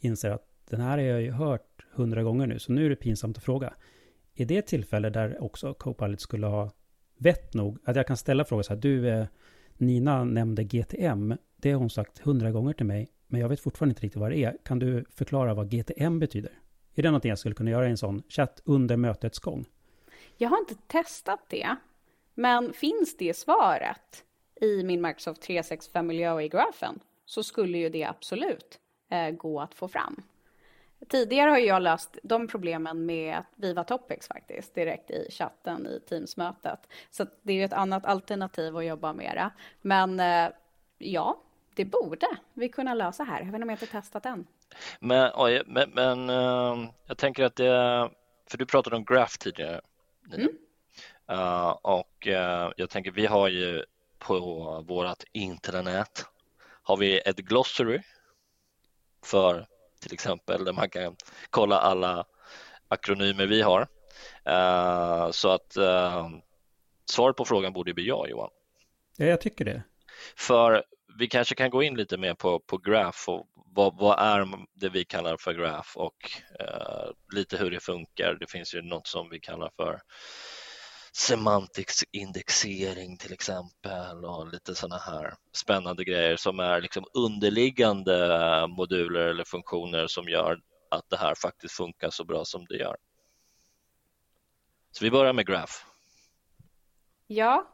inser 0.00 0.30
att 0.30 0.48
den 0.68 0.80
här 0.80 0.90
har 0.90 0.98
jag 0.98 1.22
ju 1.22 1.30
hört 1.30 1.86
hundra 1.92 2.22
gånger 2.22 2.46
nu, 2.46 2.58
så 2.58 2.72
nu 2.72 2.86
är 2.86 2.90
det 2.90 2.96
pinsamt 2.96 3.36
att 3.36 3.44
fråga. 3.44 3.74
Är 4.34 4.44
det 4.46 4.56
ett 4.56 4.66
tillfälle 4.66 5.10
där 5.10 5.42
också 5.42 5.74
Copilot 5.74 6.20
skulle 6.20 6.46
ha 6.46 6.70
vett 7.24 7.54
nog 7.54 7.78
att 7.84 7.96
jag 7.96 8.06
kan 8.06 8.16
ställa 8.16 8.44
frågan 8.44 8.64
så 8.64 8.74
här, 8.74 8.80
du, 8.80 9.08
eh, 9.08 9.26
Nina 9.76 10.24
nämnde 10.24 10.64
GTM, 10.64 11.34
det 11.56 11.72
har 11.72 11.78
hon 11.78 11.90
sagt 11.90 12.18
hundra 12.18 12.50
gånger 12.50 12.72
till 12.72 12.86
mig, 12.86 13.08
men 13.26 13.40
jag 13.40 13.48
vet 13.48 13.60
fortfarande 13.60 13.90
inte 13.90 14.02
riktigt 14.02 14.20
vad 14.20 14.30
det 14.30 14.44
är. 14.44 14.56
Kan 14.64 14.78
du 14.78 15.04
förklara 15.10 15.54
vad 15.54 15.70
GTM 15.70 16.18
betyder? 16.18 16.52
Är 16.94 17.02
det 17.02 17.08
någonting 17.08 17.28
jag 17.28 17.38
skulle 17.38 17.54
kunna 17.54 17.70
göra 17.70 17.86
i 17.86 17.90
en 17.90 17.96
sån 17.96 18.22
chatt 18.28 18.62
under 18.64 18.96
mötets 18.96 19.38
gång? 19.38 19.64
Jag 20.36 20.48
har 20.48 20.58
inte 20.58 20.74
testat 20.86 21.40
det, 21.48 21.76
men 22.34 22.72
finns 22.72 23.16
det 23.16 23.36
svaret 23.36 24.24
i 24.60 24.82
min 24.82 25.02
Microsoft 25.02 25.42
365 25.42 26.06
miljö 26.06 26.40
i 26.40 26.48
grafen 26.48 27.00
så 27.24 27.42
skulle 27.42 27.78
ju 27.78 27.88
det 27.88 28.04
absolut 28.04 28.78
eh, 29.10 29.30
gå 29.30 29.60
att 29.60 29.74
få 29.74 29.88
fram. 29.88 30.22
Tidigare 31.08 31.50
har 31.50 31.58
jag 31.58 31.82
löst 31.82 32.18
de 32.22 32.48
problemen 32.48 33.06
med 33.06 33.42
Viva 33.56 33.84
Topics 33.84 34.28
faktiskt, 34.28 34.74
direkt 34.74 35.10
i 35.10 35.28
chatten 35.30 35.86
i 35.86 36.00
Teams-mötet. 36.08 36.78
Så 37.10 37.26
det 37.42 37.52
är 37.52 37.56
ju 37.56 37.64
ett 37.64 37.72
annat 37.72 38.04
alternativ 38.06 38.76
att 38.76 38.84
jobba 38.84 39.12
med 39.12 39.36
det. 39.36 39.50
Men 39.82 40.20
eh, 40.20 40.52
ja, 40.98 41.40
det 41.74 41.84
borde 41.84 42.26
vi 42.54 42.68
kunna 42.68 42.94
lösa 42.94 43.24
här, 43.24 43.40
även 43.40 43.62
om 43.62 43.68
jag 43.68 43.76
inte 43.76 43.86
testat 43.86 44.26
än. 44.26 44.46
Men, 45.00 45.30
oj, 45.34 45.62
men, 45.66 45.90
men 45.90 46.30
uh, 46.30 46.90
jag 47.06 47.18
tänker 47.18 47.44
att 47.44 47.56
det, 47.56 48.10
för 48.46 48.58
du 48.58 48.66
pratade 48.66 48.96
om 48.96 49.04
Graph 49.04 49.36
tidigare, 49.38 49.80
Nina. 50.22 50.42
Mm. 50.42 50.56
Uh, 51.40 51.68
och 51.68 52.26
uh, 52.26 52.72
jag 52.76 52.90
tänker, 52.90 53.10
vi 53.10 53.26
har 53.26 53.48
ju 53.48 53.84
på 54.18 54.38
vårt 54.88 55.24
intranät 55.32 56.26
har 56.82 56.96
vi 56.96 57.18
ett 57.18 57.36
glossary 57.36 58.02
för 59.24 59.66
till 60.04 60.14
exempel 60.14 60.64
där 60.64 60.72
man 60.72 60.90
kan 60.90 61.16
kolla 61.50 61.78
alla 61.78 62.24
akronymer 62.88 63.46
vi 63.46 63.62
har. 63.62 63.80
Uh, 64.48 65.30
så 65.30 65.48
att 65.48 65.76
uh, 65.78 66.28
svaret 67.10 67.36
på 67.36 67.44
frågan 67.44 67.72
borde 67.72 67.94
bli 67.94 68.08
ja, 68.08 68.26
Johan. 68.28 68.50
Ja, 69.16 69.26
jag 69.26 69.40
tycker 69.40 69.64
det. 69.64 69.82
För 70.36 70.84
vi 71.18 71.26
kanske 71.26 71.54
kan 71.54 71.70
gå 71.70 71.82
in 71.82 71.96
lite 71.96 72.16
mer 72.16 72.34
på, 72.34 72.60
på 72.60 72.78
graph 72.78 73.28
och 73.28 73.46
vad, 73.54 73.98
vad 73.98 74.18
är 74.18 74.48
det 74.74 74.88
vi 74.88 75.04
kallar 75.04 75.36
för 75.36 75.52
graph 75.52 75.96
och 75.96 76.30
uh, 76.60 77.10
lite 77.34 77.56
hur 77.56 77.70
det 77.70 77.80
funkar. 77.80 78.36
Det 78.40 78.50
finns 78.50 78.74
ju 78.74 78.82
något 78.82 79.06
som 79.06 79.30
vi 79.30 79.40
kallar 79.40 79.70
för 79.76 80.00
semantisk 81.16 82.08
indexering 82.12 83.16
till 83.16 83.32
exempel 83.32 84.24
och 84.24 84.52
lite 84.52 84.74
sådana 84.74 84.98
här 84.98 85.34
spännande 85.52 86.04
grejer 86.04 86.36
som 86.36 86.60
är 86.60 86.80
liksom 86.80 87.04
underliggande 87.14 88.66
moduler 88.68 89.20
eller 89.20 89.44
funktioner 89.44 90.06
som 90.06 90.28
gör 90.28 90.60
att 90.90 91.10
det 91.10 91.16
här 91.16 91.34
faktiskt 91.34 91.74
funkar 91.74 92.10
så 92.10 92.24
bra 92.24 92.44
som 92.44 92.64
det 92.68 92.76
gör. 92.76 92.96
Så 94.90 95.04
vi 95.04 95.10
börjar 95.10 95.32
med 95.32 95.46
graph. 95.46 95.72
Ja, 97.26 97.68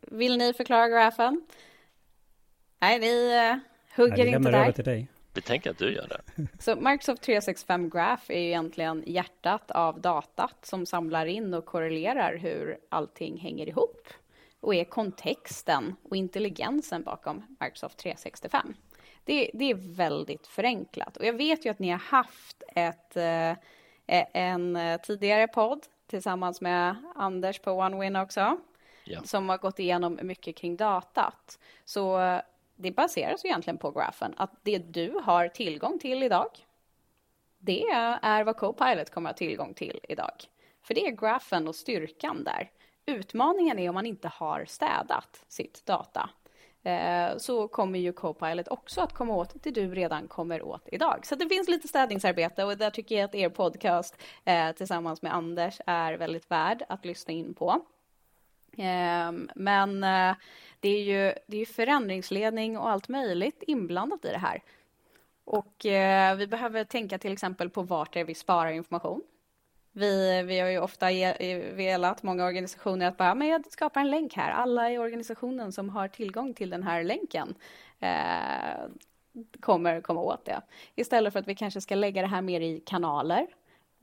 vill 0.00 0.38
ni 0.38 0.52
förklara 0.52 0.88
grafen? 0.88 1.46
Nej, 2.80 2.98
vi 3.00 3.34
uh, 3.34 3.58
hugger 3.96 4.16
Nej, 4.16 4.26
vi 4.26 4.36
inte 4.36 4.50
där. 4.50 4.62
Över 4.62 4.72
till 4.72 4.84
dig. 4.84 5.08
Vi 5.36 5.42
tänker 5.42 5.70
att 5.70 5.78
du 5.78 5.94
gör 5.94 6.08
det. 6.08 6.46
Så 6.58 6.76
Microsoft 6.76 7.22
365 7.22 7.90
Graph 7.90 8.24
är 8.28 8.38
ju 8.38 8.46
egentligen 8.46 9.02
hjärtat 9.06 9.70
av 9.70 10.00
datat 10.00 10.56
som 10.62 10.86
samlar 10.86 11.26
in 11.26 11.54
och 11.54 11.66
korrelerar 11.66 12.36
hur 12.36 12.78
allting 12.88 13.38
hänger 13.38 13.68
ihop 13.68 14.08
och 14.60 14.74
är 14.74 14.84
kontexten 14.84 15.96
och 16.02 16.16
intelligensen 16.16 17.02
bakom 17.02 17.56
Microsoft 17.60 17.98
365. 17.98 18.74
Det, 19.24 19.50
det 19.54 19.70
är 19.70 19.74
väldigt 19.74 20.46
förenklat 20.46 21.16
och 21.16 21.24
jag 21.24 21.36
vet 21.36 21.66
ju 21.66 21.70
att 21.70 21.78
ni 21.78 21.90
har 21.90 21.98
haft 21.98 22.62
ett, 22.74 23.16
eh, 23.16 23.54
en 24.32 24.78
tidigare 25.02 25.48
podd 25.48 25.86
tillsammans 26.06 26.60
med 26.60 26.96
Anders 27.14 27.58
på 27.58 27.70
OneWin 27.72 28.16
också 28.16 28.58
ja. 29.06 29.22
som 29.24 29.48
har 29.48 29.58
gått 29.58 29.78
igenom 29.78 30.18
mycket 30.22 30.56
kring 30.56 30.76
datat. 30.76 31.58
Så 31.84 32.18
det 32.76 32.90
baseras 32.90 33.44
egentligen 33.44 33.78
på 33.78 33.90
grafen, 33.90 34.34
att 34.36 34.50
det 34.62 34.78
du 34.78 35.20
har 35.22 35.48
tillgång 35.48 35.98
till 35.98 36.22
idag, 36.22 36.48
det 37.58 37.82
är 38.22 38.44
vad 38.44 38.56
Copilot 38.56 39.10
kommer 39.10 39.30
att 39.30 39.40
ha 39.40 39.46
tillgång 39.46 39.74
till 39.74 40.00
idag. 40.08 40.44
För 40.82 40.94
det 40.94 41.06
är 41.06 41.10
grafen 41.10 41.68
och 41.68 41.74
styrkan 41.74 42.44
där. 42.44 42.70
Utmaningen 43.06 43.78
är 43.78 43.88
om 43.88 43.94
man 43.94 44.06
inte 44.06 44.28
har 44.28 44.64
städat 44.64 45.44
sitt 45.48 45.86
data. 45.86 46.30
Eh, 46.82 47.36
så 47.36 47.68
kommer 47.68 47.98
ju 47.98 48.12
Copilot 48.12 48.68
också 48.68 49.00
att 49.00 49.12
komma 49.12 49.34
åt 49.34 49.62
det 49.62 49.70
du 49.70 49.94
redan 49.94 50.28
kommer 50.28 50.62
åt 50.62 50.88
idag. 50.92 51.26
Så 51.26 51.34
det 51.34 51.48
finns 51.48 51.68
lite 51.68 51.88
städningsarbete 51.88 52.64
och 52.64 52.78
där 52.78 52.90
tycker 52.90 53.14
jag 53.14 53.24
att 53.24 53.34
er 53.34 53.48
podcast 53.48 54.22
eh, 54.44 54.72
tillsammans 54.72 55.22
med 55.22 55.34
Anders 55.34 55.80
är 55.86 56.12
väldigt 56.12 56.50
värd 56.50 56.84
att 56.88 57.04
lyssna 57.04 57.32
in 57.32 57.54
på. 57.54 57.80
Ehm, 58.76 59.50
men 59.54 60.04
eh, 60.04 60.36
det 60.80 60.88
är 60.88 61.02
ju 61.02 61.34
det 61.46 61.56
är 61.56 61.66
förändringsledning 61.66 62.78
och 62.78 62.90
allt 62.90 63.08
möjligt 63.08 63.62
inblandat 63.66 64.24
i 64.24 64.28
det 64.28 64.38
här. 64.38 64.62
Och 65.44 65.86
eh, 65.86 66.36
vi 66.36 66.46
behöver 66.46 66.84
tänka 66.84 67.18
till 67.18 67.32
exempel 67.32 67.70
på 67.70 67.82
vart 67.82 68.12
det 68.12 68.20
är 68.20 68.24
vi 68.24 68.34
sparar 68.34 68.70
information. 68.70 69.22
Vi, 69.92 70.42
vi 70.42 70.60
har 70.60 70.68
ju 70.68 70.78
ofta 70.78 71.10
eh, 71.10 71.74
velat, 71.74 72.22
många 72.22 72.44
organisationer, 72.44 73.06
att 73.06 73.16
bara, 73.16 73.34
men 73.34 73.48
jag 73.48 73.72
skapar 73.72 74.00
en 74.00 74.10
länk 74.10 74.34
här. 74.34 74.50
Alla 74.50 74.92
i 74.92 74.98
organisationen 74.98 75.72
som 75.72 75.88
har 75.88 76.08
tillgång 76.08 76.54
till 76.54 76.70
den 76.70 76.82
här 76.82 77.04
länken 77.04 77.54
eh, 78.00 78.88
kommer 79.60 80.00
komma 80.00 80.20
åt 80.20 80.44
det. 80.44 80.60
Istället 80.94 81.32
för 81.32 81.40
att 81.40 81.48
vi 81.48 81.54
kanske 81.54 81.80
ska 81.80 81.94
lägga 81.94 82.22
det 82.22 82.28
här 82.28 82.42
mer 82.42 82.60
i 82.60 82.80
kanaler 82.80 83.46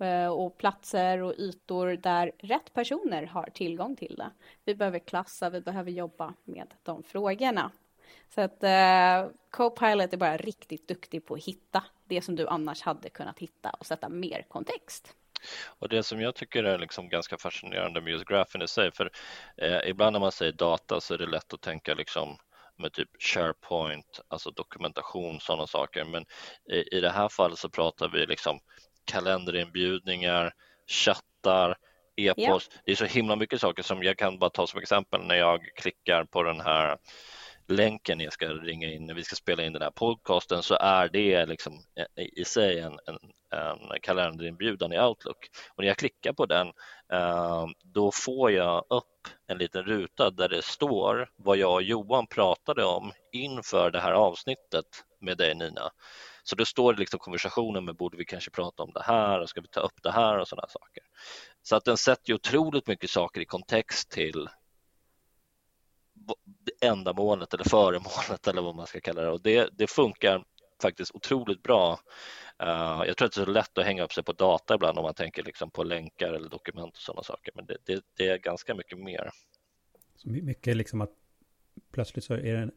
Eh, 0.04 0.28
och 0.28 0.58
platser 0.58 1.22
och 1.22 1.34
ytor 1.38 1.88
där 1.88 2.32
rätt 2.39 2.74
personer 2.74 3.24
har 3.26 3.50
tillgång 3.54 3.96
till 3.96 4.16
det. 4.16 4.32
Vi 4.66 4.76
behöver 4.76 5.00
klassa, 5.00 5.50
vi 5.50 5.62
behöver 5.62 5.92
jobba 5.92 6.34
med 6.44 6.74
de 6.84 7.04
frågorna. 7.04 7.72
Så 8.30 8.42
att 8.42 8.63
eh, 8.63 9.32
Copilot 9.52 10.13
är 10.13 10.18
bara 10.18 10.38
riktigt 10.38 10.88
duktig 10.88 11.26
på 11.26 11.34
att 11.34 11.46
hitta 11.46 11.84
det 12.06 12.22
som 12.22 12.36
du 12.36 12.48
annars 12.48 12.82
hade 12.82 13.10
kunnat 13.10 13.39
hitta 13.39 13.70
och 13.70 13.86
sätta 13.86 14.10
mer 14.10 14.46
kontext. 14.48 15.16
Och 15.66 15.89
det 15.89 16.04
som 16.04 16.22
jag 16.22 16.36
tycker 16.36 16.63
är 16.63 16.78
liksom 16.78 17.10
ganska 17.10 17.38
fascinerande 17.38 18.02
med 18.02 18.12
just 18.12 18.26
grafen 18.26 18.62
i 18.62 18.68
sig, 18.68 18.92
för 18.92 19.12
eh, 19.58 19.89
ibland 19.89 20.13
när 20.13 20.20
man 20.20 20.32
säger 20.32 20.52
data 20.52 21.02
så 21.02 21.13
är 21.13 21.18
det 21.18 21.26
lätt 21.26 21.54
att 21.54 21.62
tänka 21.62 21.94
liksom 21.94 22.38
med 22.78 22.94
typ 22.94 23.10
SharePoint, 23.20 24.20
alltså 24.28 24.52
dokumentation, 24.52 25.39
sådana 25.39 25.68
saker. 25.68 26.06
Men 26.06 26.26
i, 26.72 26.98
i 26.98 27.02
det 27.02 27.10
här 27.10 27.30
fallet 27.30 27.58
så 27.58 27.70
pratar 27.70 28.10
vi 28.10 28.26
liksom 28.26 28.60
kalenderinbjudningar, 29.06 30.54
chattar, 30.88 31.78
e-post. 32.16 32.72
Yeah. 32.72 32.82
Det 32.86 32.92
är 32.92 32.96
så 32.96 33.06
himla 33.06 33.36
mycket 33.36 33.62
saker 33.62 33.84
som 33.84 34.04
jag 34.04 34.18
kan 34.18 34.39
bara 34.39 34.50
ta 34.50 34.68
som 34.68 34.80
exempel 34.80 35.22
när 35.22 35.36
jag 35.36 35.62
klickar 35.76 36.24
på 36.24 36.44
den 36.44 36.62
här 36.62 36.98
länken 37.68 38.20
jag 38.20 38.34
ska 38.34 38.48
ringa 38.48 38.88
in 38.88 39.06
när 39.06 39.13
vi 39.13 39.24
ska 39.24 39.36
spela 39.36 39.63
in 39.63 39.74
den 39.74 39.82
här 39.82 39.92
podcasten 39.92 40.63
så 40.63 40.76
är 40.76 41.10
det 41.10 41.46
liksom 41.46 41.74
i 42.38 42.46
sig 42.46 42.80
en, 42.80 43.00
en, 43.06 43.20
en 43.52 44.00
kalenderinbjudan 44.02 44.94
i 44.94 45.00
Outlook. 45.00 45.50
Och 45.70 45.84
när 45.84 45.88
jag 45.88 45.98
klickar 45.98 46.34
på 46.34 46.46
den 46.46 46.68
eh, 47.13 47.66
då 47.84 48.12
får 48.12 48.52
jag 48.52 48.86
upp 48.89 49.28
en 49.48 49.58
liten 49.58 49.84
ruta 49.84 50.30
där 50.30 50.50
det 50.50 50.62
står 50.62 51.30
vad 51.36 51.58
jag 51.58 51.74
och 51.74 51.84
Johan 51.84 52.28
pratade 52.28 52.84
om 52.84 53.12
inför 53.32 53.92
det 53.92 54.00
här 54.00 54.12
avsnittet 54.12 54.86
med 55.20 55.38
dig 55.38 55.56
Nina. 55.56 55.92
Så 56.43 56.56
då 56.56 56.65
står 56.65 56.93
det 56.93 56.99
liksom 56.99 57.19
konversationen 57.19 57.86
med 57.86 57.95
borde 57.95 58.17
vi 58.17 58.25
kanske 58.25 58.51
prata 58.51 58.84
om 58.84 58.91
det 58.93 59.03
här 59.03 59.39
och 59.39 59.49
ska 59.49 59.62
vi 59.62 59.67
ta 59.67 59.79
upp 59.79 60.03
det 60.03 60.12
här 60.12 60.38
och 60.38 60.47
sådana 60.47 60.67
saker. 60.67 61.03
Så 61.62 61.75
att 61.75 61.86
den 61.86 61.97
sätter 61.97 62.29
ju 62.29 62.36
otroligt 62.36 62.88
mycket 62.88 63.10
saker 63.10 63.41
i 63.41 63.45
kontext 63.45 64.12
till 64.12 64.49
ändamålet 66.82 67.53
eller 67.53 67.63
föremålet 67.63 68.47
eller 68.47 68.62
vad 68.62 68.75
man 68.75 68.88
ska 68.88 68.99
kalla 68.99 69.21
det 69.21 69.29
och 69.29 69.41
det, 69.41 69.69
det 69.73 69.88
funkar 69.89 70.43
faktiskt 70.82 71.15
otroligt 71.15 71.63
bra. 71.63 71.99
Uh, 72.63 73.03
jag 73.08 73.17
tror 73.17 73.25
att 73.25 73.34
det 73.34 73.41
är 73.41 73.45
så 73.45 73.51
lätt 73.51 73.77
att 73.77 73.86
hänga 73.86 74.03
upp 74.03 74.13
sig 74.13 74.23
på 74.23 74.34
data 74.34 74.75
ibland 74.75 74.97
om 74.97 75.03
man 75.03 75.13
tänker 75.13 75.43
liksom 75.43 75.71
på 75.71 75.84
länkar 75.84 76.34
eller 76.34 76.49
dokument 76.49 76.95
och 76.97 77.01
sådana 77.01 77.23
saker, 77.23 77.51
men 77.56 77.65
det, 77.65 77.77
det, 77.86 78.03
det 78.17 78.27
är 78.27 78.38
ganska 78.38 78.75
mycket 78.75 78.97
mer. 78.97 79.29
Så 80.15 80.29
mycket 80.29 80.77
liksom 80.77 81.01
att 81.01 81.12
plötsligt 81.91 82.25
så 82.25 82.34
är 82.34 82.53
det, 82.53 82.71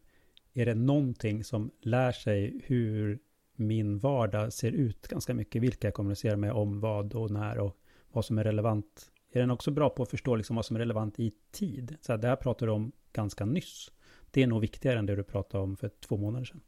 är 0.63 0.67
det 0.67 0.75
någonting 0.75 1.45
som 1.45 1.71
lär 1.81 2.13
sig 2.13 2.61
hur 2.65 3.19
min 3.57 3.99
vardag 3.99 4.53
ser 4.53 4.73
ut 4.73 5.09
ganska 5.09 5.35
mycket. 5.35 5.63
Vilka 5.63 5.87
jag 5.87 5.95
kommunicerar 5.95 6.37
med 6.37 6.53
om 6.53 6.81
vad 6.81 7.15
och 7.15 7.31
när 7.31 7.59
och 7.59 7.77
vad 8.13 8.25
som 8.25 8.39
är 8.39 8.45
relevant. 8.45 9.11
Är 9.33 9.41
den 9.41 9.51
också 9.51 9.71
bra 9.71 9.91
på 9.91 10.03
att 10.03 10.11
förstå 10.11 10.37
liksom 10.37 10.57
vad 10.57 10.65
som 10.65 10.77
är 10.77 10.81
relevant 10.81 11.21
i 11.21 11.33
tid? 11.51 11.97
Så 12.01 12.13
här, 12.13 12.19
det 12.19 12.29
här 12.29 12.37
pratar 12.37 12.67
du 12.67 12.73
om 12.73 12.93
ganska 13.13 13.45
nyss. 13.45 13.93
Det 14.31 14.43
är 14.43 14.47
nog 14.47 14.61
viktigare 14.61 14.99
än 14.99 15.07
det 15.07 15.17
du 15.17 15.23
pratade 15.23 15.65
om 15.65 15.77
för 15.77 15.89
två 15.89 16.17
månader 16.17 16.45
sedan. 16.45 16.61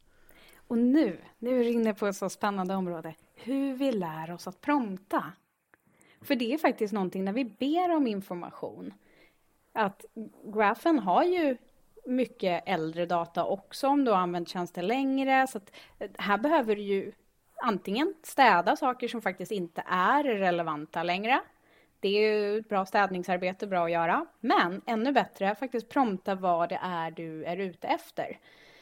Och 0.55 0.77
nu, 0.77 1.17
nu 1.39 1.59
är 1.59 1.63
du 1.63 1.69
inne 1.69 1.93
på 1.93 2.07
ett 2.07 2.15
så 2.15 2.29
spännande 2.29 2.75
område. 2.75 3.15
Hur 3.35 3.73
vi 3.73 3.91
lär 3.91 4.31
oss 4.31 4.47
att 4.47 4.61
prompta. 4.61 5.23
För 6.21 6.35
det 6.35 6.53
är 6.53 6.57
faktiskt 6.57 6.93
någonting 6.93 7.23
när 7.25 7.33
vi 7.33 7.45
ber 7.45 7.95
om 7.95 8.07
information. 8.07 8.93
Att 9.73 10.05
grafen 10.53 10.99
har 10.99 11.23
ju 11.23 11.57
mycket 12.05 12.63
äldre 12.65 13.05
data 13.05 13.45
också 13.45 13.87
om 13.87 14.05
du 14.05 14.11
har 14.11 14.17
använt 14.17 14.49
tjänster 14.49 14.81
längre. 14.81 15.47
Så 15.47 15.57
att 15.57 15.71
eh, 15.99 16.09
här 16.17 16.37
behöver 16.37 16.75
du 16.75 16.81
ju 16.81 17.11
antingen 17.61 18.13
städa 18.23 18.75
saker 18.75 19.07
som 19.07 19.21
faktiskt 19.21 19.51
inte 19.51 19.83
är 19.87 20.23
relevanta 20.23 21.03
längre. 21.03 21.41
Det 21.99 22.07
är 22.07 22.21
ju 22.21 22.59
ett 22.59 22.69
bra 22.69 22.85
städningsarbete, 22.85 23.67
bra 23.67 23.85
att 23.85 23.91
göra. 23.91 24.25
Men 24.39 24.81
ännu 24.85 25.11
bättre, 25.11 25.55
faktiskt 25.55 25.89
prompta 25.89 26.35
vad 26.35 26.69
det 26.69 26.79
är 26.83 27.11
du 27.11 27.43
är 27.43 27.57
ute 27.57 27.87
efter. 27.87 28.37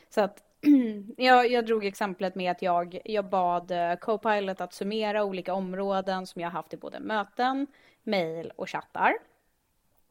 Så 0.09 0.21
att 0.21 0.43
jag, 1.17 1.51
jag 1.51 1.65
drog 1.65 1.85
exemplet 1.85 2.35
med 2.35 2.51
att 2.51 2.61
jag, 2.61 2.99
jag 3.05 3.29
bad 3.29 3.71
eh, 3.71 3.95
Copilot 3.95 4.61
att 4.61 4.73
summera 4.73 5.23
olika 5.23 5.53
områden 5.53 6.27
som 6.27 6.41
jag 6.41 6.49
haft 6.49 6.73
i 6.73 6.77
både 6.77 6.99
möten, 6.99 7.67
mejl 8.03 8.51
och 8.55 8.69
chattar. 8.69 9.17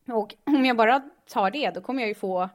Och 0.09 0.35
om 0.45 0.65
jag 0.65 0.77
bara 0.77 1.03
tar 1.29 1.51
det, 1.51 1.71
då 1.71 1.81
kommer 1.81 2.03
jag 2.03 2.09
ju 2.09 2.15
få 2.15 2.49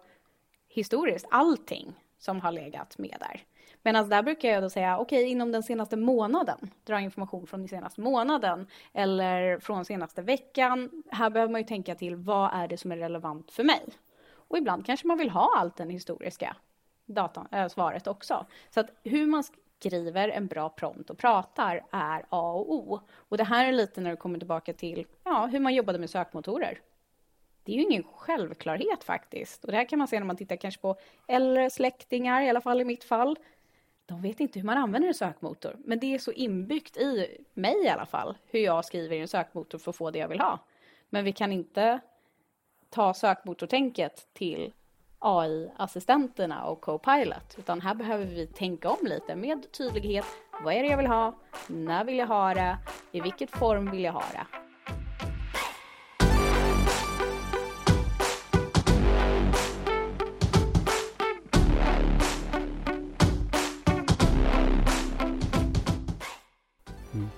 historiskt 0.74 1.28
allting 1.32 1.94
som 2.20 2.42
har 2.42 2.52
legat 2.52 2.98
med 2.98 3.18
där. 3.20 3.44
Medan 3.84 4.10
där 4.10 4.24
brukar 4.24 4.50
jag 4.50 4.64
då 4.64 4.70
säga, 4.70 5.00
okej, 5.00 5.20
okay, 5.20 5.32
inom 5.32 5.52
den 5.52 5.64
senaste 5.64 5.98
månaden, 5.98 6.72
dra 6.84 7.00
information 7.00 7.48
från 7.48 7.60
den 7.60 7.70
senaste 7.70 8.02
månaden 8.02 8.68
eller 8.94 9.60
från 9.60 9.86
senaste 9.86 10.22
veckan. 10.22 11.04
Här 11.12 11.30
behöver 11.30 11.52
man 11.52 11.62
ju 11.62 11.68
tänka 11.68 11.96
till, 11.96 12.16
vad 12.16 12.54
är 12.54 12.68
det 12.68 12.78
som 12.78 12.92
är 12.92 12.98
relevant 12.98 13.52
för 13.52 13.64
mig? 13.64 13.86
Och 14.34 14.58
ibland 14.58 14.86
kanske 14.86 15.08
man 15.08 15.18
vill 15.18 15.30
ha 15.30 15.58
allt 15.58 15.78
den 15.78 15.90
historiska 15.90 16.56
datan, 17.06 17.48
äh, 17.52 17.68
svaret 17.68 18.08
också. 18.08 18.46
Så 18.70 18.80
att 18.80 18.90
hur 19.04 19.26
man 19.26 19.44
skriver 19.80 20.30
en 20.30 20.48
bra 20.48 20.70
prompt 20.70 21.10
och 21.10 21.18
pratar 21.18 21.82
är 21.92 22.26
A 22.30 22.54
och 22.54 22.74
O. 22.74 23.00
Och 23.14 23.38
det 23.38 23.44
här 23.44 23.66
är 23.68 23.72
lite 23.72 24.02
när 24.02 24.10
det 24.10 24.18
kommer 24.18 24.40
tillbaka 24.40 24.74
till 24.74 25.06
ja, 25.24 25.46
hur 25.46 25.60
man 25.60 25.74
jobbade 25.74 26.00
med 26.00 26.10
sökmotorer. 26.10 26.80
Det 27.64 27.72
är 27.72 27.76
ju 27.76 27.82
ingen 27.82 28.04
självklarhet 28.04 29.04
faktiskt. 29.04 29.66
Och 29.66 29.72
det 29.72 29.78
här 29.78 29.86
kan 29.86 30.00
man 30.00 30.08
se 30.08 30.20
när 30.20 30.28
man 30.28 30.36
tittar 30.36 30.56
kanske 30.56 30.82
på 30.82 30.96
äldre 31.28 31.70
släktingar, 31.70 32.42
i 32.42 32.50
alla 32.50 32.62
fall 32.62 32.82
i 32.82 32.86
mitt 32.86 33.04
fall. 33.04 33.38
De 34.06 34.22
vet 34.22 34.40
inte 34.40 34.60
hur 34.60 34.66
man 34.66 34.78
använder 34.78 35.08
en 35.08 35.14
sökmotor, 35.14 35.76
men 35.86 36.00
det 36.00 36.14
är 36.14 36.20
så 36.20 36.32
inbyggt 36.32 36.98
i 36.98 37.38
mig 37.54 37.84
i 37.84 37.90
alla 37.90 38.06
fall, 38.06 38.38
hur 38.46 38.60
jag 38.60 38.86
skriver 38.86 39.16
i 39.16 39.20
en 39.20 39.28
sökmotor 39.28 39.78
för 39.78 39.90
att 39.90 39.96
få 39.96 40.12
det 40.12 40.20
jag 40.20 40.28
vill 40.28 40.40
ha. 40.40 40.60
Men 41.10 41.26
vi 41.26 41.34
kan 41.34 41.52
inte 41.52 42.00
ta 42.90 43.14
sökmotortänket 43.14 44.28
till 44.34 44.74
AI-assistenterna 45.20 46.64
och 46.64 46.82
Copilot, 46.82 47.56
utan 47.58 47.82
här 47.82 47.96
behöver 47.96 48.26
vi 48.26 48.48
tänka 48.48 48.90
om 48.90 49.08
lite 49.08 49.36
med 49.36 49.72
tydlighet. 49.72 50.26
Vad 50.64 50.74
är 50.74 50.84
det 50.84 50.90
jag 50.90 50.98
vill 50.98 51.08
ha? 51.08 51.36
När 51.68 52.04
vill 52.04 52.18
jag 52.18 52.28
ha 52.28 52.54
det? 52.54 52.78
I 53.12 53.22
vilket 53.22 53.52
form 53.52 53.92
vill 53.92 54.04
jag 54.04 54.14
ha 54.14 54.24
det? 54.34 54.61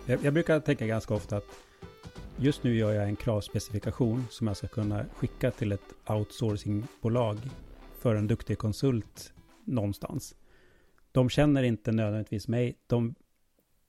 Jag, 0.05 0.25
jag, 0.25 0.33
brukar 0.33 0.59
tänka 0.59 0.87
ganska 0.87 1.13
ofta 1.13 1.37
att 1.37 1.59
just 2.37 2.63
nu 2.63 2.75
gör 2.75 2.93
jag 2.93 3.03
en 3.03 3.15
kravspecifikation 3.15 4.25
som 4.29 4.47
jag 4.47 4.57
ska 4.57 4.67
kunna 4.67 5.05
skicka 5.15 5.51
till 5.51 5.71
ett 5.71 5.93
outsourcingbolag 6.07 7.37
för 7.99 8.15
en 8.15 8.27
duktig 8.27 8.57
konsult 8.57 9.33
någonstans. 9.63 10.35
De 11.11 11.29
känner 11.29 11.63
inte 11.63 11.91
nödvändigtvis 11.91 12.47
mig. 12.47 12.77
De, 12.87 13.15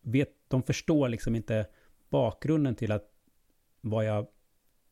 vet, 0.02 0.30
de 0.48 0.62
förstår 0.62 1.08
liksom 1.08 1.34
inte 1.36 1.66
bakgrunden 2.08 2.74
till 2.74 2.92
att 2.92 3.10
vad 3.80 4.04
jag 4.04 4.26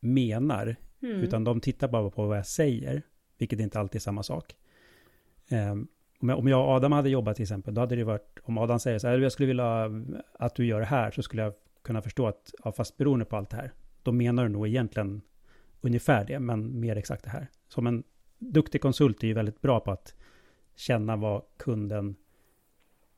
menar. 0.00 0.76
Mm. 1.02 1.20
Utan 1.20 1.44
de 1.44 1.60
tittar 1.60 1.88
bara 1.88 2.10
på 2.10 2.26
vad 2.26 2.38
jag 2.38 2.46
säger. 2.46 3.02
Vilket 3.38 3.60
inte 3.60 3.80
alltid 3.80 3.96
är 3.96 4.00
samma 4.00 4.22
sak. 4.22 4.56
Um, 5.50 5.88
om 6.30 6.48
jag 6.48 6.60
och 6.60 6.68
Adam 6.68 6.92
hade 6.92 7.10
jobbat 7.10 7.36
till 7.36 7.42
exempel, 7.42 7.74
då 7.74 7.80
hade 7.80 7.96
det 7.96 8.04
varit, 8.04 8.38
om 8.42 8.58
Adam 8.58 8.78
säger 8.78 8.98
så 8.98 9.08
här, 9.08 9.18
jag 9.18 9.32
skulle 9.32 9.46
vilja 9.46 9.90
att 10.32 10.54
du 10.54 10.66
gör 10.66 10.80
det 10.80 10.86
här, 10.86 11.10
så 11.10 11.22
skulle 11.22 11.42
jag 11.42 11.52
kunna 11.82 12.02
förstå 12.02 12.26
att, 12.26 12.54
ja, 12.64 12.72
fast 12.72 12.96
beroende 12.96 13.24
på 13.24 13.36
allt 13.36 13.50
det 13.50 13.56
här, 13.56 13.72
då 14.02 14.12
menar 14.12 14.42
du 14.42 14.48
nog 14.48 14.68
egentligen 14.68 15.22
ungefär 15.80 16.24
det, 16.24 16.38
men 16.38 16.80
mer 16.80 16.96
exakt 16.96 17.24
det 17.24 17.30
här. 17.30 17.46
Som 17.68 17.86
en 17.86 18.02
duktig 18.38 18.80
konsult 18.80 19.22
är 19.22 19.26
ju 19.26 19.34
väldigt 19.34 19.60
bra 19.60 19.80
på 19.80 19.90
att 19.90 20.14
känna 20.76 21.16
vad 21.16 21.42
kunden 21.56 22.16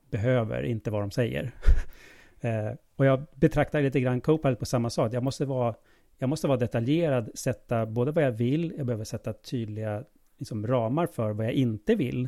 behöver, 0.09 0.63
inte 0.63 0.91
vad 0.91 1.01
de 1.01 1.11
säger. 1.11 1.51
eh, 2.41 2.71
och 2.95 3.05
jag 3.05 3.25
betraktar 3.35 3.81
lite 3.81 3.99
grann 3.99 4.21
Copilot 4.21 4.59
på 4.59 4.65
samma 4.65 4.89
sak. 4.89 5.13
Jag 5.13 5.23
måste 5.23 5.45
vara, 5.45 5.75
jag 6.17 6.29
måste 6.29 6.47
vara 6.47 6.57
detaljerad, 6.57 7.31
sätta 7.33 7.85
både 7.85 8.11
vad 8.11 8.23
jag 8.23 8.31
vill, 8.31 8.73
jag 8.77 8.85
behöver 8.85 9.03
sätta 9.03 9.33
tydliga 9.33 10.03
liksom, 10.37 10.67
ramar 10.67 11.07
för 11.07 11.31
vad 11.31 11.45
jag 11.45 11.53
inte 11.53 11.95
vill 11.95 12.27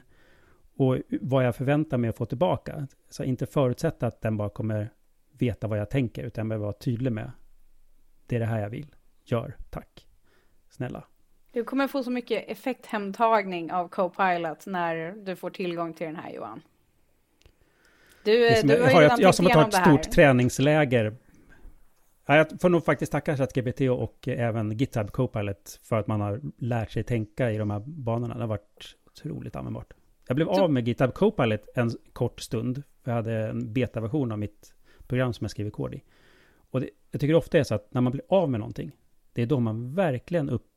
och 0.77 0.97
vad 1.21 1.45
jag 1.45 1.55
förväntar 1.55 1.97
mig 1.97 2.09
att 2.09 2.17
få 2.17 2.25
tillbaka. 2.25 2.87
Så 3.09 3.23
inte 3.23 3.45
förutsätta 3.45 4.07
att 4.07 4.21
den 4.21 4.37
bara 4.37 4.49
kommer 4.49 4.89
veta 5.31 5.67
vad 5.67 5.79
jag 5.79 5.89
tänker, 5.89 6.23
utan 6.23 6.41
jag 6.41 6.49
behöver 6.49 6.65
vara 6.65 6.73
tydlig 6.73 7.11
med 7.11 7.31
det 8.27 8.35
är 8.35 8.39
det 8.39 8.45
här 8.45 8.59
jag 8.59 8.69
vill. 8.69 8.95
Gör, 9.23 9.55
tack. 9.69 10.07
Snälla. 10.69 11.03
Du 11.51 11.63
kommer 11.63 11.87
få 11.87 12.03
så 12.03 12.11
mycket 12.11 12.49
effekthemtagning 12.49 13.71
av 13.71 13.87
Copilot 13.87 14.65
när 14.65 15.11
du 15.11 15.35
får 15.35 15.49
tillgång 15.49 15.93
till 15.93 16.07
den 16.07 16.15
här 16.15 16.31
Johan. 16.31 16.61
Du, 18.23 18.61
du 18.63 18.81
har, 18.81 18.91
har 18.91 19.01
jag, 19.01 19.19
jag 19.19 19.35
som 19.35 19.45
har 19.45 19.53
tagit 19.53 19.73
ett 19.73 19.81
stort 19.81 20.11
träningsläger. 20.11 21.15
Ja, 22.25 22.35
jag 22.35 22.61
får 22.61 22.69
nog 22.69 22.85
faktiskt 22.85 23.11
tacka 23.11 23.37
ChatGPT 23.37 23.81
och 23.81 24.27
även 24.27 24.77
GitHub 24.77 25.11
Copilot 25.11 25.79
för 25.83 25.99
att 25.99 26.07
man 26.07 26.21
har 26.21 26.41
lärt 26.57 26.91
sig 26.91 27.03
tänka 27.03 27.51
i 27.51 27.57
de 27.57 27.71
här 27.71 27.79
banorna. 27.79 28.33
Det 28.33 28.41
har 28.41 28.47
varit 28.47 28.95
otroligt 29.05 29.55
användbart. 29.55 29.93
Jag 30.27 30.35
blev 30.35 30.49
av 30.49 30.71
med 30.71 30.87
GitHub 30.87 31.13
Copilot 31.13 31.67
en 31.75 31.91
kort 32.13 32.41
stund. 32.41 32.83
Jag 33.03 33.13
hade 33.13 33.47
en 33.47 33.73
betaversion 33.73 34.31
av 34.31 34.39
mitt 34.39 34.73
program 35.07 35.33
som 35.33 35.43
jag 35.43 35.51
skriver 35.51 35.71
kod 35.71 35.93
i. 35.93 36.03
Och 36.71 36.81
det, 36.81 36.89
jag 37.11 37.21
tycker 37.21 37.35
ofta 37.35 37.57
är 37.57 37.63
så 37.63 37.75
att 37.75 37.93
när 37.93 38.01
man 38.01 38.11
blir 38.11 38.23
av 38.29 38.49
med 38.49 38.59
någonting, 38.59 38.91
det 39.33 39.41
är 39.41 39.45
då 39.45 39.59
man 39.59 39.95
verkligen 39.95 40.49
upp, 40.49 40.67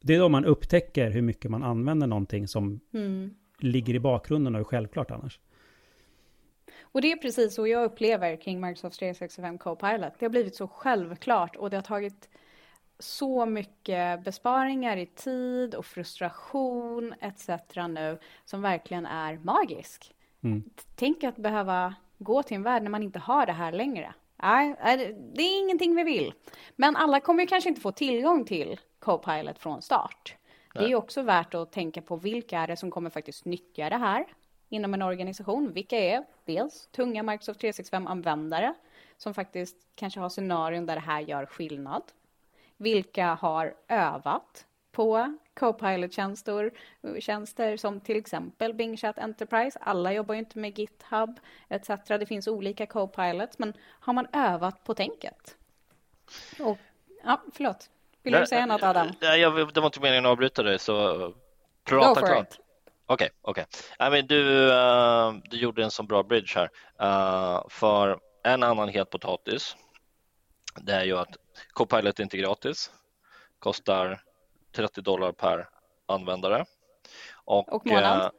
det 0.00 0.14
är 0.14 0.18
då 0.18 0.28
man 0.28 0.44
upptäcker 0.44 1.10
hur 1.10 1.22
mycket 1.22 1.50
man 1.50 1.62
använder 1.62 2.06
någonting 2.06 2.48
som 2.48 2.80
mm. 2.92 3.34
ligger 3.58 3.94
i 3.94 4.00
bakgrunden 4.00 4.54
och 4.54 4.60
är 4.60 4.64
självklart 4.64 5.10
annars. 5.10 5.40
Och 6.80 7.02
det 7.02 7.12
är 7.12 7.16
precis 7.16 7.54
så 7.54 7.66
jag 7.66 7.84
upplever 7.84 8.36
kring 8.36 8.60
Microsoft 8.60 8.98
365 8.98 9.58
Copilot. 9.58 10.12
Det 10.18 10.24
har 10.24 10.30
blivit 10.30 10.54
så 10.54 10.68
självklart 10.68 11.56
och 11.56 11.70
det 11.70 11.76
har 11.76 11.82
tagit 11.82 12.28
så 13.00 13.46
mycket 13.46 14.24
besparingar 14.24 14.96
i 14.96 15.06
tid 15.06 15.74
och 15.74 15.86
frustration 15.86 17.14
etc. 17.20 17.48
nu 17.88 18.18
som 18.44 18.62
verkligen 18.62 19.06
är 19.06 19.38
magisk. 19.38 20.14
Mm. 20.42 20.64
Tänk 20.94 21.24
att 21.24 21.36
behöva 21.36 21.94
gå 22.18 22.42
till 22.42 22.54
en 22.54 22.62
värld 22.62 22.82
när 22.82 22.90
man 22.90 23.02
inte 23.02 23.18
har 23.18 23.46
det 23.46 23.52
här 23.52 23.72
längre. 23.72 24.14
Nej, 24.36 24.76
det 25.34 25.42
är 25.42 25.60
ingenting 25.60 25.96
vi 25.96 26.04
vill. 26.04 26.32
Men 26.76 26.96
alla 26.96 27.20
kommer 27.20 27.46
kanske 27.46 27.68
inte 27.68 27.80
få 27.80 27.92
tillgång 27.92 28.44
till 28.44 28.80
Copilot 28.98 29.58
från 29.58 29.82
start. 29.82 30.36
Nej. 30.74 30.84
Det 30.84 30.92
är 30.92 30.96
också 30.96 31.22
värt 31.22 31.54
att 31.54 31.72
tänka 31.72 32.02
på 32.02 32.16
vilka 32.16 32.58
är 32.58 32.66
det 32.66 32.76
som 32.76 32.90
kommer 32.90 33.10
faktiskt 33.10 33.44
nyttja 33.44 33.90
det 33.90 33.96
här 33.96 34.26
inom 34.68 34.94
en 34.94 35.02
organisation. 35.02 35.72
Vilka 35.72 35.98
är 35.98 36.24
dels 36.44 36.86
tunga 36.86 37.22
Microsoft 37.22 37.62
365-användare 37.62 38.74
som 39.16 39.34
faktiskt 39.34 39.76
kanske 39.94 40.20
har 40.20 40.28
scenarion 40.28 40.86
där 40.86 40.94
det 40.94 41.00
här 41.00 41.20
gör 41.20 41.46
skillnad 41.46 42.02
vilka 42.80 43.34
har 43.34 43.74
övat 43.88 44.66
på 44.92 45.36
Copilot-tjänster 45.54 46.70
tjänster 47.20 47.76
som 47.76 48.00
till 48.00 48.16
exempel 48.16 48.74
Bing 48.74 48.96
Chat 48.96 49.18
Enterprise. 49.18 49.78
Alla 49.82 50.12
jobbar 50.12 50.34
ju 50.34 50.38
inte 50.38 50.58
med 50.58 50.78
GitHub 50.78 51.40
etc. 51.68 51.88
Det 52.06 52.26
finns 52.26 52.48
olika 52.48 52.86
Copilots, 52.86 53.58
men 53.58 53.72
har 54.00 54.12
man 54.12 54.26
övat 54.32 54.84
på 54.84 54.94
tänket? 54.94 55.56
Och, 56.60 56.78
ja, 57.24 57.42
förlåt. 57.52 57.90
Vill 58.22 58.32
du 58.32 58.46
säga 58.46 58.66
något 58.66 58.82
Adam? 58.82 59.12
Nej, 59.20 59.40
jag, 59.40 59.74
det 59.74 59.80
var 59.80 59.86
inte 59.86 60.00
meningen 60.00 60.26
att 60.26 60.32
avbryta 60.32 60.62
dig, 60.62 60.78
så 60.78 61.34
prata 61.84 62.20
klart. 62.20 62.58
Okej, 63.06 63.30
okej. 63.42 63.66
Okay. 63.98 64.22
du, 64.22 64.70
uh, 64.70 65.34
du 65.50 65.56
gjorde 65.56 65.84
en 65.84 65.90
så 65.90 66.02
bra 66.02 66.22
bridge 66.22 66.52
här. 66.54 66.70
Uh, 67.02 67.68
för 67.68 68.18
en 68.44 68.62
annan 68.62 68.88
het 68.88 69.10
potatis, 69.10 69.76
det 70.80 70.92
är 70.92 71.04
ju 71.04 71.18
att 71.18 71.36
Copilot 71.68 72.18
är 72.18 72.22
inte 72.22 72.36
gratis, 72.36 72.90
kostar 73.58 74.22
30 74.72 75.00
dollar 75.00 75.32
per 75.32 75.68
användare. 76.06 76.64
Och, 77.34 77.72
och 77.72 77.86
månad. 77.86 78.20
Eh, 78.20 78.30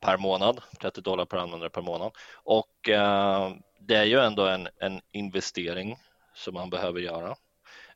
per 0.00 0.16
månad, 0.16 0.60
30 0.80 1.00
dollar 1.00 1.24
per 1.24 1.36
användare 1.36 1.70
per 1.70 1.82
månad. 1.82 2.12
Och 2.32 2.88
eh, 2.88 3.52
det 3.80 3.96
är 3.96 4.04
ju 4.04 4.20
ändå 4.20 4.46
en, 4.46 4.68
en 4.76 5.00
investering 5.12 5.96
som 6.34 6.54
man 6.54 6.70
behöver 6.70 7.00
göra. 7.00 7.36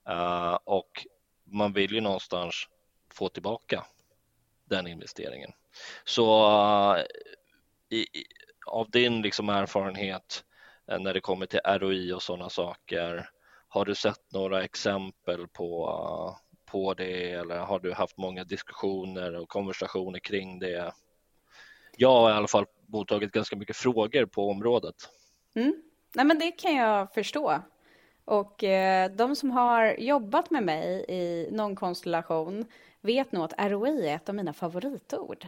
Eh, 0.08 0.58
och 0.64 1.06
man 1.44 1.72
vill 1.72 1.92
ju 1.92 2.00
någonstans 2.00 2.68
få 3.12 3.28
tillbaka 3.28 3.84
den 4.64 4.86
investeringen. 4.86 5.52
Så 6.04 6.50
uh, 6.94 7.02
i, 7.88 8.06
av 8.66 8.90
din 8.90 9.22
liksom 9.22 9.48
erfarenhet 9.48 10.44
uh, 10.92 10.98
när 10.98 11.14
det 11.14 11.20
kommer 11.20 11.46
till 11.46 11.60
ROI 11.64 12.12
och 12.12 12.22
sådana 12.22 12.50
saker, 12.50 13.30
har 13.68 13.84
du 13.84 13.94
sett 13.94 14.32
några 14.32 14.64
exempel 14.64 15.48
på, 15.48 16.36
på 16.66 16.94
det 16.94 17.32
eller 17.32 17.58
har 17.58 17.78
du 17.78 17.92
haft 17.92 18.16
många 18.16 18.44
diskussioner 18.44 19.34
och 19.36 19.48
konversationer 19.48 20.18
kring 20.18 20.58
det? 20.58 20.92
Jag 21.96 22.08
har 22.08 22.30
i 22.30 22.32
alla 22.32 22.48
fall 22.48 22.66
mottagit 22.86 23.32
ganska 23.32 23.56
mycket 23.56 23.76
frågor 23.76 24.26
på 24.26 24.50
området. 24.50 24.94
Mm. 25.54 25.82
Nej, 26.14 26.24
men 26.24 26.38
det 26.38 26.50
kan 26.50 26.76
jag 26.76 27.14
förstå. 27.14 27.62
Och 28.24 28.64
eh, 28.64 29.10
de 29.10 29.36
som 29.36 29.50
har 29.50 29.96
jobbat 29.98 30.50
med 30.50 30.62
mig 30.62 31.04
i 31.08 31.48
någon 31.52 31.76
konstellation 31.76 32.64
vet 33.00 33.32
nog 33.32 33.44
att 33.44 33.70
ROI 33.70 34.08
är 34.08 34.16
ett 34.16 34.28
av 34.28 34.34
mina 34.34 34.52
favoritord. 34.52 35.46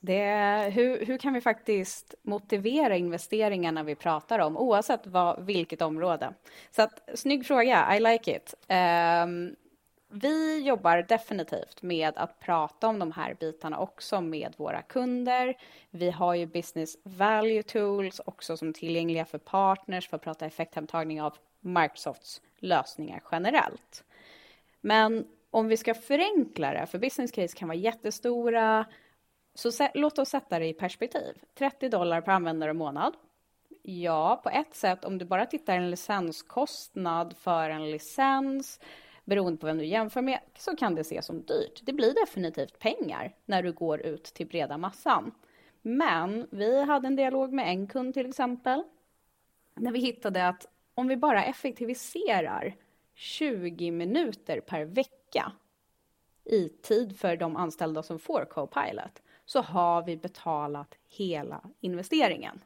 Det, 0.00 0.70
hur, 0.74 1.06
hur 1.06 1.18
kan 1.18 1.34
vi 1.34 1.40
faktiskt 1.40 2.14
motivera 2.22 2.96
investeringarna 2.96 3.82
vi 3.82 3.94
pratar 3.94 4.38
om, 4.38 4.56
oavsett 4.56 5.06
vad, 5.06 5.44
vilket 5.44 5.82
område? 5.82 6.34
Så 6.70 6.82
att, 6.82 7.08
snygg 7.14 7.46
fråga, 7.46 7.96
I 7.96 8.00
like 8.00 8.36
it. 8.36 8.54
Um, 8.68 9.56
vi 10.10 10.62
jobbar 10.66 11.02
definitivt 11.08 11.82
med 11.82 12.12
att 12.16 12.40
prata 12.40 12.88
om 12.88 12.98
de 12.98 13.12
här 13.12 13.34
bitarna 13.40 13.78
också 13.78 14.20
med 14.20 14.54
våra 14.56 14.82
kunder. 14.82 15.56
Vi 15.90 16.10
har 16.10 16.34
ju 16.34 16.46
business 16.46 16.96
value 17.02 17.62
tools 17.62 18.20
också 18.24 18.56
som 18.56 18.68
är 18.68 18.72
tillgängliga 18.72 19.24
för 19.24 19.38
partners 19.38 20.08
för 20.08 20.16
att 20.16 20.22
prata 20.22 20.46
effekthemtagning 20.46 21.22
av 21.22 21.36
Microsofts 21.60 22.40
lösningar 22.58 23.22
generellt. 23.32 24.04
Men 24.80 25.26
om 25.50 25.68
vi 25.68 25.76
ska 25.76 25.94
förenkla 25.94 26.72
det, 26.72 26.86
för 26.86 26.98
business 26.98 27.32
case 27.32 27.56
kan 27.56 27.68
vara 27.68 27.78
jättestora, 27.78 28.84
så 29.58 29.88
låt 29.94 30.18
oss 30.18 30.28
sätta 30.28 30.58
det 30.58 30.66
i 30.66 30.72
perspektiv. 30.72 31.42
30 31.54 31.88
dollar 31.88 32.20
per 32.20 32.32
användare 32.32 32.70
och 32.70 32.76
månad. 32.76 33.16
Ja, 33.82 34.40
på 34.42 34.50
ett 34.50 34.74
sätt, 34.74 35.04
om 35.04 35.18
du 35.18 35.24
bara 35.24 35.46
tittar 35.46 35.76
en 35.76 35.90
licenskostnad 35.90 37.36
för 37.36 37.70
en 37.70 37.90
licens, 37.90 38.80
beroende 39.24 39.58
på 39.58 39.66
vem 39.66 39.78
du 39.78 39.84
jämför 39.84 40.22
med, 40.22 40.40
så 40.58 40.76
kan 40.76 40.94
det 40.94 41.00
ses 41.00 41.26
som 41.26 41.42
dyrt. 41.42 41.80
Det 41.82 41.92
blir 41.92 42.14
definitivt 42.26 42.78
pengar 42.78 43.36
när 43.44 43.62
du 43.62 43.72
går 43.72 44.00
ut 44.00 44.24
till 44.24 44.46
breda 44.46 44.78
massan. 44.78 45.34
Men 45.82 46.48
vi 46.50 46.82
hade 46.82 47.06
en 47.06 47.16
dialog 47.16 47.52
med 47.52 47.68
en 47.68 47.86
kund 47.86 48.14
till 48.14 48.28
exempel, 48.28 48.82
när 49.74 49.92
vi 49.92 50.00
hittade 50.00 50.48
att 50.48 50.66
om 50.94 51.08
vi 51.08 51.16
bara 51.16 51.44
effektiviserar 51.44 52.76
20 53.14 53.90
minuter 53.90 54.60
per 54.60 54.84
vecka 54.84 55.52
i 56.44 56.68
tid 56.68 57.18
för 57.18 57.36
de 57.36 57.56
anställda 57.56 58.02
som 58.02 58.18
får 58.18 58.44
Copilot, 58.44 59.22
så 59.48 59.60
har 59.60 60.02
vi 60.02 60.16
betalat 60.16 60.94
hela 61.08 61.60
investeringen. 61.80 62.60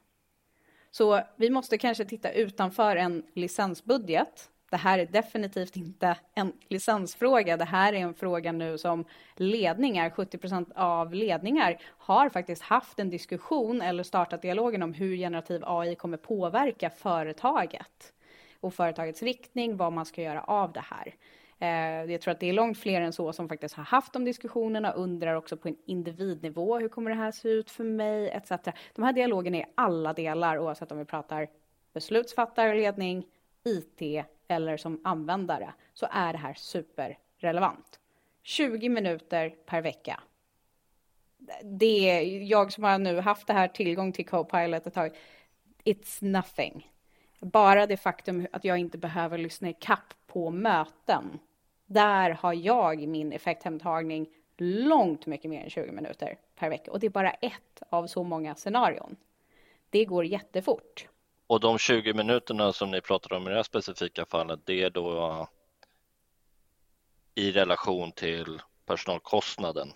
Så 0.91 1.21
vi 1.37 1.51
måste 1.51 1.79
kanske 1.79 2.05
titta 2.05 2.33
utanför 2.33 2.97
en 2.97 3.23
licensbudget. 3.35 4.51
Det 4.71 4.77
här 4.77 4.99
är 4.99 5.07
definitivt 5.07 5.77
inte 5.77 6.17
en 6.35 6.53
licensfråga. 6.69 7.57
Det 7.57 7.65
här 7.65 7.93
är 7.93 7.99
en 7.99 8.15
fråga 8.15 8.53
nu 8.53 8.79
som 8.79 9.05
ledningar, 9.37 10.11
70 10.11 10.39
procent 10.39 10.73
av 10.75 11.15
ledningar 11.15 11.83
har 11.85 12.29
faktiskt 12.29 12.63
haft 12.63 12.99
en 12.99 13.11
diskussion 13.11 13.83
eller 13.83 14.03
startat 14.03 14.43
dialogen 14.43 14.83
om 14.83 14.95
hur 14.95 15.17
generativ 15.17 15.63
AI 15.67 15.95
kommer 15.95 16.17
påverka 16.17 16.91
företaget 16.91 18.13
och 18.61 18.75
företagets 18.75 19.23
riktning, 19.23 19.77
vad 19.77 19.93
man 19.93 20.07
ska 20.07 20.23
göra 20.23 20.43
av 20.43 20.73
det 20.73 20.85
här. 20.85 21.15
Eh, 21.63 22.13
jag 22.13 22.21
tror 22.21 22.33
att 22.33 22.41
det 22.41 22.49
är 22.49 22.53
långt 22.53 22.79
fler 22.79 23.01
än 23.01 23.13
så 23.13 23.33
som 23.33 23.49
faktiskt 23.49 23.75
har 23.75 23.85
haft 23.85 24.13
de 24.13 24.25
diskussionerna, 24.25 24.93
undrar 24.93 25.35
också 25.35 25.57
på 25.57 25.69
en 25.69 25.77
individnivå, 25.87 26.79
hur 26.79 26.89
kommer 26.89 27.11
det 27.11 27.17
här 27.17 27.31
se 27.31 27.49
ut 27.49 27.71
för 27.71 27.85
mig, 27.85 28.31
etc. 28.31 28.53
De 28.95 29.03
här 29.03 29.13
dialogerna 29.13 29.57
är 29.57 29.67
alla 29.75 30.13
delar, 30.13 30.59
oavsett 30.59 30.93
om 30.93 30.99
vi 30.99 31.05
pratar 31.05 31.49
beslutsfattarledning, 31.93 33.27
IT 33.65 34.25
eller 34.49 34.77
som 34.77 35.01
användare, 35.05 35.73
så 35.95 36.07
är 36.11 36.33
det 36.33 36.39
här 36.39 36.55
superrelevant. 36.55 38.01
20 38.43 38.89
minuter 38.89 39.51
per 39.67 39.83
vecka. 39.83 40.21
Det 41.63 42.11
är 42.11 42.43
jag 42.43 42.73
som 42.73 42.85
har 42.85 42.99
nu 42.99 43.21
haft 43.21 43.47
det 43.47 43.53
här 43.53 43.69
tillgång 43.69 44.13
till 44.13 44.27
Copilot 44.27 44.87
ett 44.87 44.95
tag. 44.95 45.17
It's 45.85 46.25
nothing. 46.25 46.91
Bara 47.41 47.87
det 47.87 47.97
faktum 47.97 48.47
att 48.53 48.65
jag 48.65 48.79
inte 48.79 48.99
behöver 48.99 49.39
lyssna 49.39 49.69
i 49.69 49.75
kapp 49.81 50.15
på 50.27 50.51
möten 50.51 51.39
där 51.93 52.31
har 52.31 52.53
jag 52.53 53.09
min 53.09 53.33
effekthemtagning 53.33 54.29
långt 54.59 55.27
mycket 55.27 55.51
mer 55.51 55.63
än 55.63 55.71
20 55.71 55.93
minuter 55.93 56.39
per 56.57 56.69
vecka. 56.71 56.91
Och 56.91 57.01
det 57.01 57.07
är 57.07 57.11
bara 57.11 57.31
ett 57.31 57.83
av 57.91 58.07
så 58.07 58.23
många 58.23 58.55
scenarion. 58.55 59.17
Det 59.91 60.05
går 60.05 60.25
jättefort. 60.25 61.09
Och 61.47 61.61
de 61.61 61.79
20 61.79 62.15
minuterna 62.15 62.73
som 62.73 62.91
ni 62.91 63.01
pratar 63.01 63.37
om 63.37 63.47
i 63.47 63.51
det 63.51 63.57
här 63.57 63.63
specifika 63.63 64.27
fallet, 64.27 64.61
det 64.65 64.83
är 64.83 64.91
då 64.91 65.49
i 67.35 67.53
relation 67.53 68.13
till 68.13 68.61
personalkostnaden? 68.87 69.93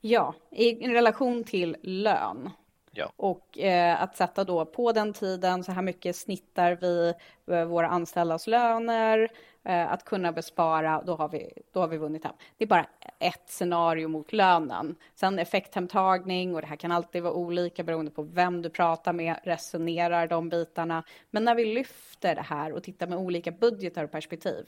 Ja, 0.00 0.34
i 0.50 0.88
relation 0.88 1.44
till 1.44 1.76
lön. 1.82 2.50
Ja. 2.92 3.12
Och 3.16 3.58
eh, 3.58 4.02
att 4.02 4.16
sätta 4.16 4.44
då 4.44 4.64
på 4.64 4.92
den 4.92 5.12
tiden, 5.12 5.64
så 5.64 5.72
här 5.72 5.82
mycket 5.82 6.16
snittar 6.16 6.78
vi 6.80 7.14
eh, 7.46 7.64
våra 7.64 7.88
anställdas 7.88 8.46
löner, 8.46 9.28
eh, 9.64 9.92
att 9.92 10.04
kunna 10.04 10.32
bespara, 10.32 11.02
då 11.06 11.16
har, 11.16 11.28
vi, 11.28 11.52
då 11.72 11.80
har 11.80 11.88
vi 11.88 11.96
vunnit 11.96 12.24
hem. 12.24 12.34
Det 12.56 12.64
är 12.64 12.68
bara 12.68 12.86
ett 13.18 13.48
scenario 13.50 14.08
mot 14.08 14.32
lönen. 14.32 14.96
Sen 15.14 15.38
effekthemtagning, 15.38 16.54
och 16.54 16.60
det 16.60 16.66
här 16.66 16.76
kan 16.76 16.92
alltid 16.92 17.22
vara 17.22 17.32
olika 17.32 17.84
beroende 17.84 18.10
på 18.10 18.22
vem 18.22 18.62
du 18.62 18.70
pratar 18.70 19.12
med, 19.12 19.40
resonerar 19.42 20.26
de 20.26 20.48
bitarna. 20.48 21.04
Men 21.30 21.44
när 21.44 21.54
vi 21.54 21.64
lyfter 21.64 22.34
det 22.34 22.42
här 22.42 22.72
och 22.72 22.82
tittar 22.82 23.06
med 23.06 23.18
olika 23.18 23.50
budgetar 23.50 24.04
och 24.04 24.10
perspektiv, 24.10 24.66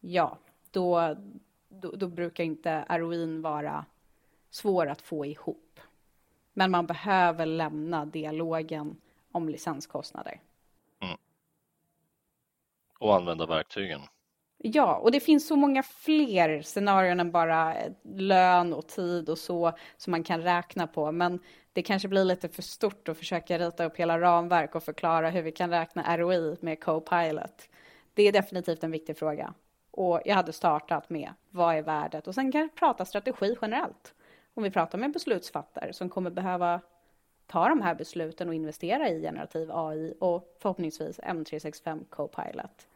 ja, 0.00 0.38
då, 0.70 1.16
då, 1.68 1.90
då 1.90 2.08
brukar 2.08 2.44
inte 2.44 2.84
ROIn 2.88 3.42
vara 3.42 3.84
svår 4.50 4.86
att 4.86 5.02
få 5.02 5.26
ihop. 5.26 5.80
Men 6.60 6.70
man 6.70 6.86
behöver 6.86 7.46
lämna 7.46 8.04
dialogen 8.04 8.96
om 9.32 9.48
licenskostnader. 9.48 10.40
Mm. 11.02 11.16
Och 12.98 13.14
använda 13.14 13.46
verktygen. 13.46 14.00
Ja, 14.58 14.96
och 14.96 15.12
det 15.12 15.20
finns 15.20 15.46
så 15.46 15.56
många 15.56 15.82
fler 15.82 16.62
scenarion 16.62 17.20
än 17.20 17.30
bara 17.30 17.74
lön 18.02 18.72
och 18.72 18.86
tid 18.86 19.28
och 19.28 19.38
så 19.38 19.72
som 19.96 20.10
man 20.10 20.24
kan 20.24 20.42
räkna 20.42 20.86
på. 20.86 21.12
Men 21.12 21.40
det 21.72 21.82
kanske 21.82 22.08
blir 22.08 22.24
lite 22.24 22.48
för 22.48 22.62
stort 22.62 23.08
att 23.08 23.18
försöka 23.18 23.58
rita 23.58 23.84
upp 23.84 23.96
hela 23.96 24.20
ramverk 24.20 24.74
och 24.74 24.82
förklara 24.82 25.30
hur 25.30 25.42
vi 25.42 25.52
kan 25.52 25.70
räkna 25.70 26.16
ROI 26.16 26.56
med 26.60 26.84
Copilot. 26.84 27.68
Det 28.14 28.22
är 28.22 28.32
definitivt 28.32 28.84
en 28.84 28.90
viktig 28.90 29.18
fråga. 29.18 29.54
Och 29.90 30.20
jag 30.24 30.34
hade 30.34 30.52
startat 30.52 31.10
med 31.10 31.32
vad 31.50 31.76
är 31.76 31.82
värdet 31.82 32.26
och 32.26 32.34
sen 32.34 32.52
kan 32.52 32.60
jag 32.60 32.74
prata 32.74 33.04
strategi 33.04 33.56
generellt 33.62 34.14
om 34.60 34.64
vi 34.64 34.70
pratar 34.70 34.98
med 34.98 35.12
beslutsfattare 35.12 35.92
som 35.92 36.08
kommer 36.08 36.30
behöva 36.30 36.80
ta 37.46 37.68
de 37.68 37.82
här 37.82 37.94
besluten 37.94 38.48
och 38.48 38.54
investera 38.54 39.08
i 39.08 39.22
generativ 39.22 39.70
AI 39.72 40.14
och 40.20 40.56
förhoppningsvis 40.58 41.20
M365 41.20 42.04
Copilot. 42.08 42.86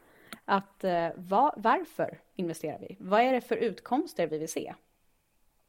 Att 0.45 0.83
eh, 0.83 1.09
va, 1.15 1.53
varför 1.57 2.19
investerar 2.35 2.79
vi? 2.79 2.97
Vad 2.99 3.21
är 3.21 3.33
det 3.33 3.41
för 3.41 3.55
utkomster 3.55 4.27
vi 4.27 4.37
vill 4.37 4.49
se? 4.49 4.73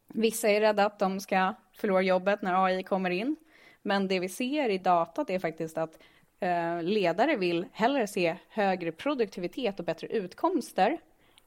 Vissa 0.06 0.48
är 0.48 0.60
rädda 0.60 0.86
att 0.86 0.98
de 0.98 1.20
ska 1.20 1.54
förlora 1.72 2.02
jobbet 2.02 2.42
när 2.42 2.64
AI 2.64 2.82
kommer 2.82 3.10
in. 3.10 3.36
Men 3.82 4.08
det 4.08 4.20
vi 4.20 4.28
ser 4.28 4.68
i 4.68 4.78
datat 4.78 5.30
är 5.30 5.38
faktiskt 5.38 5.78
att 5.78 5.98
eh, 6.40 6.82
ledare 6.82 7.36
vill 7.36 7.66
hellre 7.72 8.06
se 8.06 8.36
högre 8.48 8.92
produktivitet 8.92 9.78
och 9.78 9.84
bättre 9.84 10.06
utkomster 10.06 10.98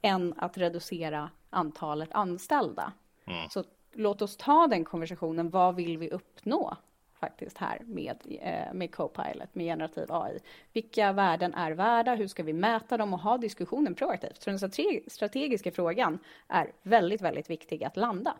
än 0.01 0.33
att 0.37 0.57
reducera 0.57 1.29
antalet 1.49 2.09
anställda. 2.11 2.93
Mm. 3.27 3.49
Så 3.49 3.63
låt 3.99 4.21
oss 4.21 4.37
ta 4.37 4.67
den 4.67 4.85
konversationen. 4.85 5.49
Vad 5.49 5.75
vill 5.75 5.97
vi 5.97 6.09
uppnå 6.09 6.77
faktiskt 7.19 7.57
här 7.57 7.81
med, 7.85 8.17
eh, 8.41 8.73
med 8.73 8.95
Copilot, 8.95 9.55
med 9.55 9.65
generativ 9.65 10.05
AI? 10.09 10.39
Vilka 10.73 11.11
värden 11.11 11.53
är 11.53 11.71
värda? 11.71 12.15
Hur 12.15 12.27
ska 12.27 12.43
vi 12.43 12.53
mäta 12.53 12.97
dem 12.97 13.13
och 13.13 13.19
ha 13.19 13.37
diskussionen 13.37 13.95
proaktivt? 13.95 14.41
Så 14.41 14.49
den 14.49 14.59
strategiska 15.07 15.71
frågan 15.71 16.19
är 16.47 16.71
väldigt, 16.83 17.21
väldigt 17.21 17.49
viktig 17.49 17.83
att 17.83 17.97
landa. 17.97 18.37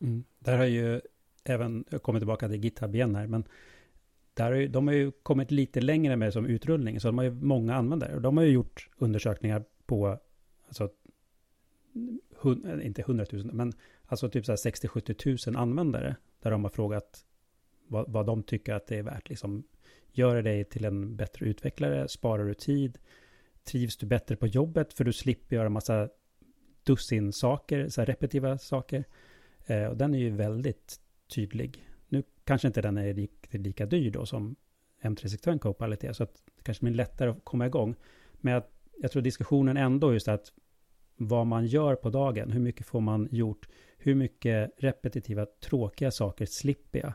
Mm. 0.00 0.24
Där 0.38 0.58
har 0.58 0.64
ju 0.64 1.00
även, 1.44 1.84
jag 1.90 2.02
kommer 2.02 2.20
tillbaka 2.20 2.48
till 2.48 2.64
GitHub 2.64 2.94
igen 2.94 3.14
här, 3.14 3.26
men 3.26 3.44
där 4.34 4.44
har 4.44 4.58
ju, 4.58 4.68
de 4.68 4.86
har 4.86 4.94
ju 4.94 5.10
kommit 5.10 5.50
lite 5.50 5.80
längre 5.80 6.16
med 6.16 6.32
som 6.32 6.46
utrullning, 6.46 7.00
så 7.00 7.08
de 7.08 7.18
har 7.18 7.24
ju 7.24 7.30
många 7.30 7.74
användare. 7.74 8.14
Och 8.14 8.22
de 8.22 8.36
har 8.36 8.44
ju 8.44 8.50
gjort 8.50 8.88
undersökningar 8.98 9.64
på, 9.86 10.18
alltså, 10.66 10.88
hund, 12.36 12.82
inte 12.82 13.02
hundratusen, 13.02 13.50
men 13.52 13.72
Alltså 14.08 14.30
typ 14.30 14.44
60-70 14.44 15.50
000 15.50 15.62
användare. 15.62 16.16
Där 16.42 16.50
de 16.50 16.64
har 16.64 16.70
frågat 16.70 17.24
vad, 17.88 18.12
vad, 18.12 18.26
de 18.26 18.42
tycker 18.42 18.74
att 18.74 18.86
det 18.86 18.98
är 18.98 19.02
värt. 19.02 19.28
Liksom, 19.28 19.64
gör 20.12 20.36
det 20.36 20.42
dig 20.42 20.64
till 20.64 20.84
en 20.84 21.16
bättre 21.16 21.46
utvecklare? 21.46 22.08
Sparar 22.08 22.44
du 22.44 22.54
tid? 22.54 22.98
Trivs 23.64 23.96
du 23.96 24.06
bättre 24.06 24.36
på 24.36 24.46
jobbet? 24.46 24.92
För 24.92 25.04
du 25.04 25.12
slipper 25.12 25.56
göra 25.56 25.68
massa 25.68 26.08
dussin 26.82 27.32
saker, 27.32 27.88
så 27.88 28.04
repetitiva 28.04 28.58
saker. 28.58 29.04
Eh, 29.66 29.84
och 29.84 29.96
den 29.96 30.14
är 30.14 30.18
ju 30.18 30.30
väldigt 30.30 31.00
tydlig. 31.34 31.88
Nu 32.08 32.22
kanske 32.44 32.68
inte 32.68 32.82
den 32.82 32.98
är 32.98 33.14
riktigt 33.14 33.60
lika 33.60 33.86
dyr 33.86 34.10
då 34.10 34.26
som 34.26 34.56
M365 35.02 35.58
Copilot 35.58 36.04
är, 36.04 36.12
så 36.12 36.22
att 36.22 36.34
det 36.56 36.62
kanske 36.62 36.84
blir 36.84 36.94
lättare 36.94 37.30
att 37.30 37.44
komma 37.44 37.66
igång. 37.66 37.94
Men 38.32 38.52
jag, 38.52 38.62
jag 38.98 39.12
tror 39.12 39.22
diskussionen 39.22 39.76
ändå 39.76 40.12
just 40.12 40.28
att 40.28 40.52
vad 41.16 41.46
man 41.46 41.66
gör 41.66 41.94
på 41.94 42.10
dagen, 42.10 42.50
hur 42.50 42.60
mycket 42.60 42.86
får 42.86 43.00
man 43.00 43.28
gjort, 43.30 43.68
hur 44.08 44.14
mycket 44.14 44.70
repetitiva, 44.76 45.46
tråkiga 45.46 46.10
saker 46.10 46.46
slipper 46.46 46.98
jag? 46.98 47.12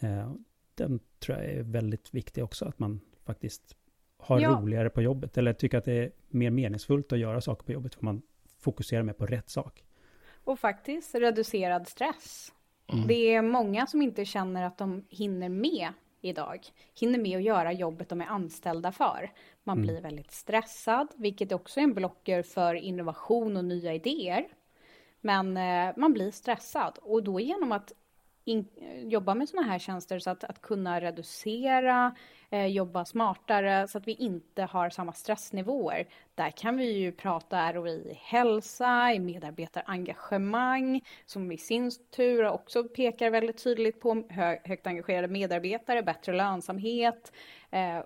Eh, 0.00 0.32
den 0.74 1.00
tror 1.18 1.38
jag 1.38 1.46
är 1.46 1.62
väldigt 1.62 2.14
viktig 2.14 2.44
också, 2.44 2.64
att 2.64 2.78
man 2.78 3.00
faktiskt 3.24 3.76
har 4.16 4.40
ja. 4.40 4.50
roligare 4.50 4.90
på 4.90 5.02
jobbet, 5.02 5.38
eller 5.38 5.52
tycker 5.52 5.78
att 5.78 5.84
det 5.84 5.92
är 5.92 6.12
mer 6.28 6.50
meningsfullt 6.50 7.12
att 7.12 7.18
göra 7.18 7.40
saker 7.40 7.64
på 7.64 7.72
jobbet, 7.72 7.94
för 7.94 8.04
man 8.04 8.22
fokuserar 8.58 9.02
mer 9.02 9.12
på 9.12 9.26
rätt 9.26 9.50
sak. 9.50 9.84
Och 10.44 10.58
faktiskt 10.58 11.14
reducerad 11.14 11.88
stress. 11.88 12.52
Mm. 12.92 13.06
Det 13.06 13.34
är 13.34 13.42
många 13.42 13.86
som 13.86 14.02
inte 14.02 14.24
känner 14.24 14.62
att 14.62 14.78
de 14.78 15.04
hinner 15.08 15.48
med 15.48 15.92
idag 16.20 16.66
hinner 17.00 17.18
med 17.18 17.36
att 17.36 17.42
göra 17.42 17.72
jobbet 17.72 18.08
de 18.08 18.20
är 18.20 18.26
anställda 18.26 18.92
för. 18.92 19.32
Man 19.64 19.78
mm. 19.78 19.86
blir 19.86 20.00
väldigt 20.00 20.30
stressad, 20.30 21.08
vilket 21.16 21.52
också 21.52 21.80
är 21.80 21.84
en 21.84 21.94
blocker 21.94 22.42
för 22.42 22.74
innovation 22.74 23.56
och 23.56 23.64
nya 23.64 23.94
idéer. 23.94 24.48
Men 25.20 25.56
eh, 25.56 25.92
man 25.96 26.12
blir 26.12 26.30
stressad 26.30 26.98
och 27.02 27.22
då 27.22 27.40
genom 27.40 27.72
att 27.72 27.92
in, 28.44 28.68
jobba 29.08 29.34
med 29.34 29.48
sådana 29.48 29.68
här 29.68 29.78
tjänster 29.78 30.18
så 30.18 30.30
att, 30.30 30.44
att 30.44 30.62
kunna 30.62 31.00
reducera, 31.00 32.14
eh, 32.50 32.66
jobba 32.66 33.04
smartare 33.04 33.88
så 33.88 33.98
att 33.98 34.08
vi 34.08 34.12
inte 34.12 34.62
har 34.62 34.90
samma 34.90 35.12
stressnivåer. 35.12 36.08
Där 36.34 36.50
kan 36.50 36.76
vi 36.76 36.92
ju 36.92 37.12
prata 37.12 37.72
ROI 37.72 38.10
i 38.10 38.18
hälsa, 38.22 39.12
i 39.12 39.18
medarbetarengagemang 39.18 41.00
som 41.26 41.52
i 41.52 41.58
sin 41.58 41.90
tur 42.10 42.46
också 42.46 42.84
pekar 42.84 43.30
väldigt 43.30 43.64
tydligt 43.64 44.00
på 44.00 44.22
hö, 44.28 44.58
högt 44.64 44.86
engagerade 44.86 45.28
medarbetare, 45.28 46.02
bättre 46.02 46.32
lönsamhet, 46.32 47.32
eh, 47.70 48.00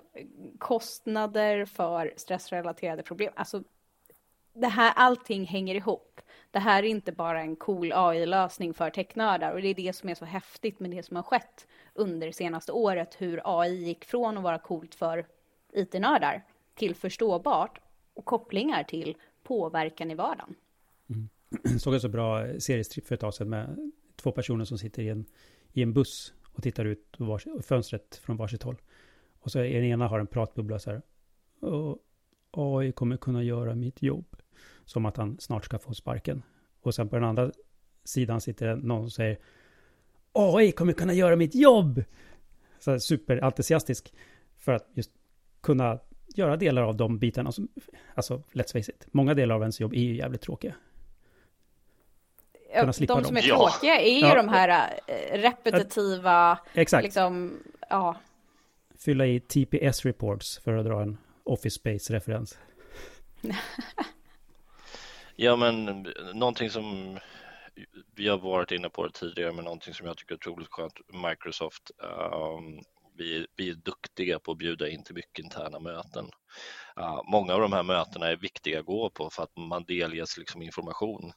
kostnader 0.59 1.65
för 1.65 2.13
stressrelaterade 2.17 3.03
problem. 3.03 3.33
Alltså 3.37 3.63
det 4.53 4.69
här, 4.69 4.93
allting 4.97 5.45
hänger 5.45 5.75
ihop. 5.75 6.21
Det 6.55 6.61
här 6.61 6.83
är 6.83 6.87
inte 6.87 7.13
bara 7.13 7.41
en 7.41 7.57
cool 7.57 7.93
AI-lösning 7.95 8.75
för 8.75 8.91
technördar 8.91 9.53
och 9.53 9.63
det 9.63 9.69
är 9.69 9.75
det 9.75 9.93
som 9.93 10.09
är 10.09 10.15
så 10.15 10.25
häftigt 10.25 10.81
med 10.81 10.91
det 10.91 11.03
som 11.03 11.17
har 11.17 11.23
skett 11.23 11.67
under 11.95 12.27
det 12.27 12.33
senaste 12.33 12.73
året, 12.73 13.17
hur 13.19 13.41
AI 13.45 13.75
gick 13.75 14.05
från 14.05 14.39
att 14.39 14.43
vara 14.45 14.59
coolt 14.59 14.95
för 14.95 15.27
IT-nördar 15.73 16.45
till 16.75 16.95
förståbart 16.95 17.81
och 18.15 18.25
kopplingar 18.25 18.85
till 18.85 19.17
påverkan 19.43 20.11
i 20.11 20.15
vardagen. 20.15 20.55
Mm. 21.09 21.29
såg 21.79 21.95
en 21.95 22.01
så 22.01 22.09
bra 22.09 22.61
seriestripp 22.61 23.07
för 23.07 23.15
ett 23.15 23.21
tag 23.21 23.35
sedan 23.35 23.51
med 23.51 23.93
två 24.17 24.33
personer 24.33 24.65
som 24.65 24.79
sitter 24.79 25.03
i 25.03 25.09
en, 25.09 25.27
i 25.73 25.83
en 25.83 25.93
buss 25.93 26.35
och 26.53 26.63
tittar 26.63 26.85
ut 26.85 27.15
vars, 27.19 27.47
fönstret 27.63 28.17
från 28.17 28.37
varsitt 28.37 28.63
håll. 28.63 28.77
Och 29.39 29.51
så 29.51 29.59
den 29.59 29.85
ena 29.85 30.09
har 30.09 30.21
en 30.21 30.27
pratbubbla 30.27 30.79
så 30.79 30.91
här. 30.91 31.03
Och 31.61 31.99
AI 32.51 32.93
kommer 32.93 33.17
kunna 33.17 33.43
göra 33.43 33.75
mitt 33.75 34.03
jobb. 34.03 34.37
Som 34.85 35.07
att 35.07 35.17
han 35.17 35.39
snart 35.41 35.65
ska 35.65 35.79
få 35.79 35.95
sparken. 35.95 36.43
Och 36.81 36.95
sen 36.95 37.09
på 37.09 37.17
den 37.17 37.25
andra 37.25 37.51
sidan 38.05 38.41
sitter 38.41 38.77
någon 38.77 39.03
som 39.03 39.11
säger 39.11 39.39
AI 40.33 40.73
kommer 40.73 40.93
kunna 40.93 41.13
göra 41.13 41.37
mitt 41.37 41.55
jobb! 41.55 42.05
Så 42.79 43.01
superentusiastisk. 43.01 44.13
För 44.59 44.73
att 44.73 44.89
just 44.95 45.11
kunna 45.61 45.99
göra 46.35 46.57
delar 46.57 46.83
av 46.83 46.97
de 46.97 47.19
bitarna. 47.19 47.53
Som, 47.53 47.69
alltså, 48.15 48.43
let's 48.53 48.73
face 48.73 48.93
it. 48.93 49.07
Många 49.13 49.35
delar 49.35 49.55
av 49.55 49.61
ens 49.61 49.81
jobb 49.81 49.93
är 49.93 50.01
ju 50.01 50.17
jävligt 50.17 50.41
tråkiga. 50.41 50.75
Kunna 52.81 52.93
slippa 52.93 53.15
de 53.15 53.25
som 53.25 53.37
är 53.37 53.41
tråkiga 53.41 54.01
är 54.01 54.15
ju 54.15 54.27
ja. 54.27 54.35
de 54.35 54.49
här 54.49 54.99
äh, 55.07 55.39
repetitiva... 55.39 56.59
Exakt. 56.75 57.05
Liksom, 57.05 57.59
ja. 57.91 58.17
Fylla 58.99 59.27
i 59.27 59.39
TPS-reports 59.39 60.61
för 60.61 60.77
att 60.77 60.87
dra 60.87 61.03
en 61.03 61.19
Office 61.45 61.81
Space-referens. 61.81 62.59
ja, 65.37 65.57
men 65.57 66.07
någonting 66.35 66.71
som 66.71 67.19
vi 68.15 68.29
har 68.29 68.39
varit 68.39 68.71
inne 68.71 68.89
på 68.89 69.07
det 69.07 69.13
tidigare, 69.13 69.53
men 69.53 69.65
någonting 69.65 69.95
som 69.95 70.07
jag 70.07 70.17
tycker 70.17 70.35
är 70.35 70.37
otroligt 70.37 70.69
skönt, 70.71 71.01
Microsoft, 71.13 71.91
um, 71.99 72.83
vi, 73.17 73.47
vi 73.57 73.71
är 73.71 73.75
duktiga 73.75 74.39
på 74.39 74.53
att 74.53 74.59
bjuda 74.59 74.89
in 74.89 75.05
till 75.05 75.15
mycket 75.15 75.45
interna 75.45 75.79
möten. 75.81 76.31
Uh, 77.01 77.21
många 77.25 77.55
av 77.55 77.61
de 77.61 77.73
här 77.73 77.83
mötena 77.83 78.27
är 78.27 78.37
viktiga 78.37 78.81
att 78.81 78.87
gå 78.87 79.11
på 79.11 79.31
för 79.31 79.43
att 79.43 79.57
man 79.57 79.85
delges 79.85 80.39
liksom 80.39 80.63
information. 80.63 81.33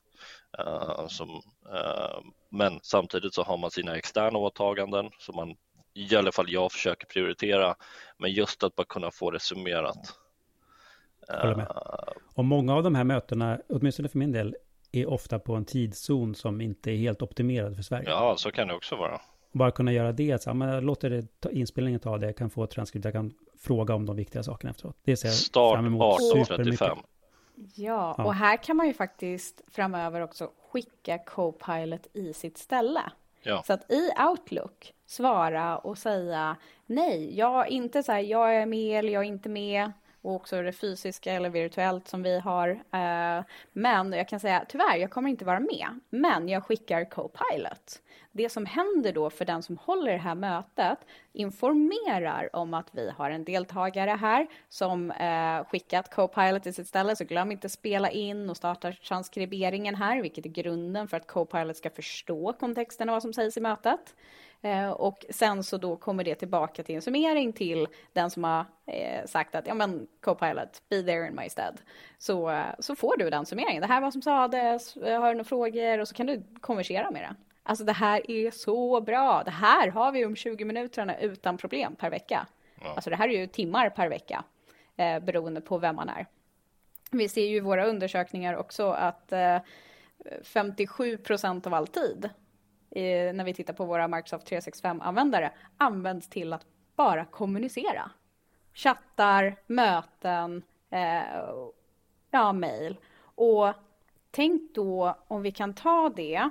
Uh, 0.59 1.07
som, 1.07 1.29
uh, 1.73 2.19
men 2.49 2.79
samtidigt 2.83 3.33
så 3.33 3.43
har 3.43 3.57
man 3.57 3.71
sina 3.71 3.95
externa 3.95 4.39
åtaganden 4.39 5.09
som 5.19 5.35
man 5.35 5.55
i 5.93 6.15
alla 6.15 6.31
fall 6.31 6.49
jag 6.49 6.71
försöker 6.71 7.07
prioritera. 7.07 7.75
Men 8.17 8.31
just 8.31 8.63
att 8.63 8.75
bara 8.75 8.87
kunna 8.87 9.11
få 9.11 9.31
det 9.31 9.39
summerat. 9.39 10.17
Håller 11.29 11.55
med. 11.55 11.67
Och 12.35 12.45
många 12.45 12.75
av 12.75 12.83
de 12.83 12.95
här 12.95 13.03
mötena, 13.03 13.59
åtminstone 13.69 14.09
för 14.09 14.17
min 14.17 14.31
del, 14.31 14.55
är 14.91 15.09
ofta 15.09 15.39
på 15.39 15.55
en 15.55 15.65
tidszon 15.65 16.35
som 16.35 16.61
inte 16.61 16.91
är 16.91 16.95
helt 16.95 17.21
optimerad 17.21 17.75
för 17.75 17.83
Sverige. 17.83 18.09
Ja, 18.09 18.35
så 18.37 18.51
kan 18.51 18.67
det 18.67 18.73
också 18.73 18.95
vara. 18.95 19.21
Bara 19.51 19.71
kunna 19.71 19.91
göra 19.91 20.11
det, 20.11 20.41
så, 20.41 20.53
men 20.53 20.69
jag 20.69 20.83
låter 20.83 21.09
det 21.09 21.39
ta, 21.39 21.49
inspelningen 21.49 21.99
ta 21.99 22.17
det, 22.17 22.25
jag 22.25 22.37
kan 22.37 22.49
få 22.49 22.63
ett 22.63 22.71
transkript, 22.71 23.05
jag 23.05 23.13
kan 23.13 23.33
fråga 23.59 23.95
om 23.95 24.05
de 24.05 24.15
viktiga 24.15 24.43
sakerna 24.43 24.71
efteråt. 24.71 24.97
Det 25.03 25.17
ser 25.17 25.27
jag 25.27 25.35
Start 25.35 25.75
fram 25.75 25.85
emot 25.85 26.19
18.35. 26.19 26.97
Ja, 27.75 28.15
ja, 28.17 28.23
och 28.23 28.33
här 28.33 28.57
kan 28.57 28.77
man 28.77 28.87
ju 28.87 28.93
faktiskt 28.93 29.61
framöver 29.71 30.21
också 30.21 30.51
skicka 30.71 31.17
Copilot 31.17 32.07
i 32.13 32.33
sitt 32.33 32.57
ställe. 32.57 33.01
Ja. 33.43 33.63
Så 33.67 33.73
att 33.73 33.91
i 33.91 34.09
Outlook 34.29 34.93
svara 35.05 35.77
och 35.77 35.97
säga 35.97 36.55
nej, 36.85 37.37
jag 37.37 37.67
är 37.67 37.71
inte 37.71 38.03
så 38.03 38.11
här, 38.11 38.19
jag 38.19 38.55
är 38.55 38.65
med 38.65 38.99
eller 38.99 39.13
jag 39.13 39.23
är 39.23 39.27
inte 39.27 39.49
med 39.49 39.91
och 40.27 40.35
också 40.35 40.61
det 40.61 40.71
fysiska 40.71 41.33
eller 41.33 41.49
virtuellt 41.49 42.07
som 42.07 42.23
vi 42.23 42.39
har. 42.39 42.69
Eh, 42.69 43.43
men 43.73 44.13
jag 44.13 44.27
kan 44.27 44.39
säga 44.39 44.65
tyvärr, 44.69 44.97
jag 44.97 45.11
kommer 45.11 45.29
inte 45.29 45.45
vara 45.45 45.59
med, 45.59 45.87
men 46.09 46.49
jag 46.49 46.63
skickar 46.63 47.05
Copilot. 47.05 48.01
Det 48.31 48.49
som 48.49 48.65
händer 48.65 49.13
då 49.13 49.29
för 49.29 49.45
den 49.45 49.63
som 49.63 49.77
håller 49.77 50.11
det 50.11 50.17
här 50.17 50.35
mötet 50.35 50.97
informerar 51.33 52.55
om 52.55 52.73
att 52.73 52.89
vi 52.91 53.09
har 53.09 53.31
en 53.31 53.43
deltagare 53.43 54.11
här 54.11 54.47
som 54.69 55.11
eh, 55.11 55.63
skickat 55.65 56.15
Copilot 56.15 56.67
i 56.67 56.73
sitt 56.73 56.87
ställe, 56.87 57.15
så 57.15 57.23
glöm 57.23 57.51
inte 57.51 57.69
spela 57.69 58.09
in 58.09 58.49
och 58.49 58.57
starta 58.57 58.91
transkriberingen 58.91 59.95
här, 59.95 60.21
vilket 60.21 60.45
är 60.45 60.49
grunden 60.49 61.07
för 61.07 61.17
att 61.17 61.27
Copilot 61.27 61.77
ska 61.77 61.89
förstå 61.89 62.53
kontexten 62.53 63.09
och 63.09 63.13
vad 63.13 63.21
som 63.21 63.33
sägs 63.33 63.57
i 63.57 63.61
mötet. 63.61 64.15
Eh, 64.61 64.89
och 64.89 65.25
sen 65.29 65.63
så 65.63 65.77
då 65.77 65.95
kommer 65.95 66.23
det 66.23 66.35
tillbaka 66.35 66.83
till 66.83 66.95
en 66.95 67.01
summering 67.01 67.53
till 67.53 67.87
den 68.13 68.29
som 68.29 68.43
har 68.43 68.65
eh, 68.85 69.25
sagt 69.25 69.55
att 69.55 69.67
ja 69.67 69.73
men 69.73 70.07
Copilot, 70.21 70.81
be 70.89 71.03
there 71.03 71.27
in 71.27 71.35
my 71.35 71.49
stead. 71.49 71.81
Så, 72.17 72.49
eh, 72.49 72.65
så 72.79 72.95
får 72.95 73.17
du 73.17 73.29
den 73.29 73.45
summeringen. 73.45 73.81
Det 73.81 73.87
här 73.87 74.01
var 74.01 74.11
som 74.11 74.21
sades, 74.21 74.95
har 74.95 75.27
du 75.27 75.33
några 75.33 75.43
frågor 75.43 75.99
och 75.99 76.07
så 76.07 76.15
kan 76.15 76.25
du 76.25 76.43
konversera 76.61 77.11
med 77.11 77.21
den. 77.21 77.35
Alltså 77.63 77.83
det 77.85 77.93
här 77.93 78.31
är 78.31 78.51
så 78.51 79.01
bra. 79.01 79.43
Det 79.43 79.51
här 79.51 79.87
har 79.87 80.11
vi 80.11 80.25
om 80.25 80.35
20 80.35 80.65
minuterna 80.65 81.19
utan 81.19 81.57
problem 81.57 81.95
per 81.95 82.09
vecka. 82.09 82.47
Ja. 82.81 82.93
Alltså 82.95 83.09
det 83.09 83.15
här 83.15 83.29
är 83.29 83.39
ju 83.39 83.47
timmar 83.47 83.89
per 83.89 84.09
vecka 84.09 84.43
eh, 84.95 85.19
beroende 85.19 85.61
på 85.61 85.77
vem 85.77 85.95
man 85.95 86.09
är. 86.09 86.25
Vi 87.11 87.29
ser 87.29 87.45
ju 87.45 87.55
i 87.55 87.59
våra 87.59 87.85
undersökningar 87.85 88.55
också 88.55 88.89
att 88.89 89.31
eh, 89.31 89.57
57 90.43 91.17
procent 91.17 91.67
av 91.67 91.73
all 91.73 91.87
tid 91.87 92.29
när 93.33 93.43
vi 93.43 93.53
tittar 93.53 93.73
på 93.73 93.85
våra 93.85 94.07
Microsoft 94.07 94.51
365-användare 94.51 95.49
används 95.77 96.29
till 96.29 96.53
att 96.53 96.65
bara 96.95 97.25
kommunicera. 97.25 98.11
Chattar, 98.73 99.55
möten, 99.67 100.63
eh, 100.89 101.21
ja, 102.31 102.53
mejl. 102.53 102.97
Och 103.19 103.73
tänk 104.31 104.75
då 104.75 105.17
om 105.27 105.41
vi 105.41 105.51
kan 105.51 105.73
ta 105.73 106.09
det 106.15 106.49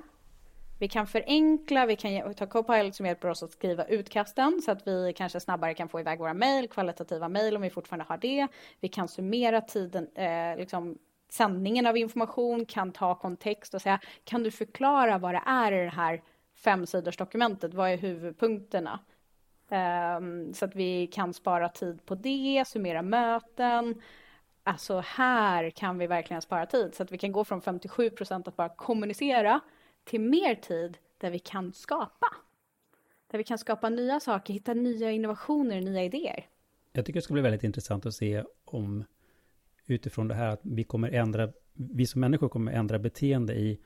vi 0.78 0.88
kan 0.88 1.06
förenkla, 1.06 1.86
vi 1.86 1.96
kan 1.96 2.34
ta 2.34 2.46
Copilot 2.46 2.94
som 2.94 3.06
hjälper 3.06 3.28
oss 3.28 3.42
att 3.42 3.52
skriva 3.52 3.84
utkasten 3.84 4.62
så 4.64 4.70
att 4.70 4.86
vi 4.86 5.12
kanske 5.16 5.40
snabbare 5.40 5.74
kan 5.74 5.88
få 5.88 6.00
iväg 6.00 6.18
våra 6.18 6.34
mejl, 6.34 6.68
kvalitativa 6.68 7.28
mejl 7.28 7.56
om 7.56 7.62
vi 7.62 7.70
fortfarande 7.70 8.04
har 8.08 8.18
det. 8.18 8.46
Vi 8.80 8.88
kan 8.88 9.08
summera 9.08 9.60
tiden, 9.60 10.08
eh, 10.14 10.56
liksom 10.56 10.98
sändningen 11.28 11.86
av 11.86 11.96
information, 11.96 12.66
kan 12.66 12.92
ta 12.92 13.14
kontext 13.14 13.74
och 13.74 13.82
säga 13.82 14.00
kan 14.24 14.42
du 14.42 14.50
förklara 14.50 15.18
vad 15.18 15.34
det 15.34 15.42
är 15.46 15.72
i 15.72 15.84
det 15.84 15.90
här 15.90 16.22
femsidors 16.56 17.16
dokumentet, 17.16 17.74
vad 17.74 17.90
är 17.90 17.96
huvudpunkterna? 17.96 19.00
Um, 19.68 20.54
så 20.54 20.64
att 20.64 20.76
vi 20.76 21.06
kan 21.06 21.34
spara 21.34 21.68
tid 21.68 22.06
på 22.06 22.14
det, 22.14 22.64
summera 22.66 23.02
möten. 23.02 24.02
Alltså 24.62 25.00
här 25.00 25.70
kan 25.70 25.98
vi 25.98 26.06
verkligen 26.06 26.42
spara 26.42 26.66
tid 26.66 26.94
så 26.94 27.02
att 27.02 27.12
vi 27.12 27.18
kan 27.18 27.32
gå 27.32 27.44
från 27.44 27.60
57 27.60 28.10
procent 28.10 28.48
att 28.48 28.56
bara 28.56 28.68
kommunicera 28.68 29.60
till 30.04 30.20
mer 30.20 30.54
tid 30.54 30.98
där 31.18 31.30
vi 31.30 31.38
kan 31.38 31.72
skapa. 31.72 32.26
Där 33.30 33.38
vi 33.38 33.44
kan 33.44 33.58
skapa 33.58 33.88
nya 33.88 34.20
saker, 34.20 34.54
hitta 34.54 34.74
nya 34.74 35.10
innovationer, 35.10 35.80
nya 35.80 36.04
idéer. 36.04 36.46
Jag 36.92 37.06
tycker 37.06 37.18
det 37.18 37.24
ska 37.24 37.32
bli 37.32 37.42
väldigt 37.42 37.64
intressant 37.64 38.06
att 38.06 38.14
se 38.14 38.44
om 38.64 39.04
utifrån 39.86 40.28
det 40.28 40.34
här 40.34 40.48
att 40.48 40.60
vi 40.62 40.84
kommer 40.84 41.10
ändra, 41.10 41.52
vi 41.72 42.06
som 42.06 42.20
människor 42.20 42.48
kommer 42.48 42.72
ändra 42.72 42.98
beteende 42.98 43.54
i 43.54 43.80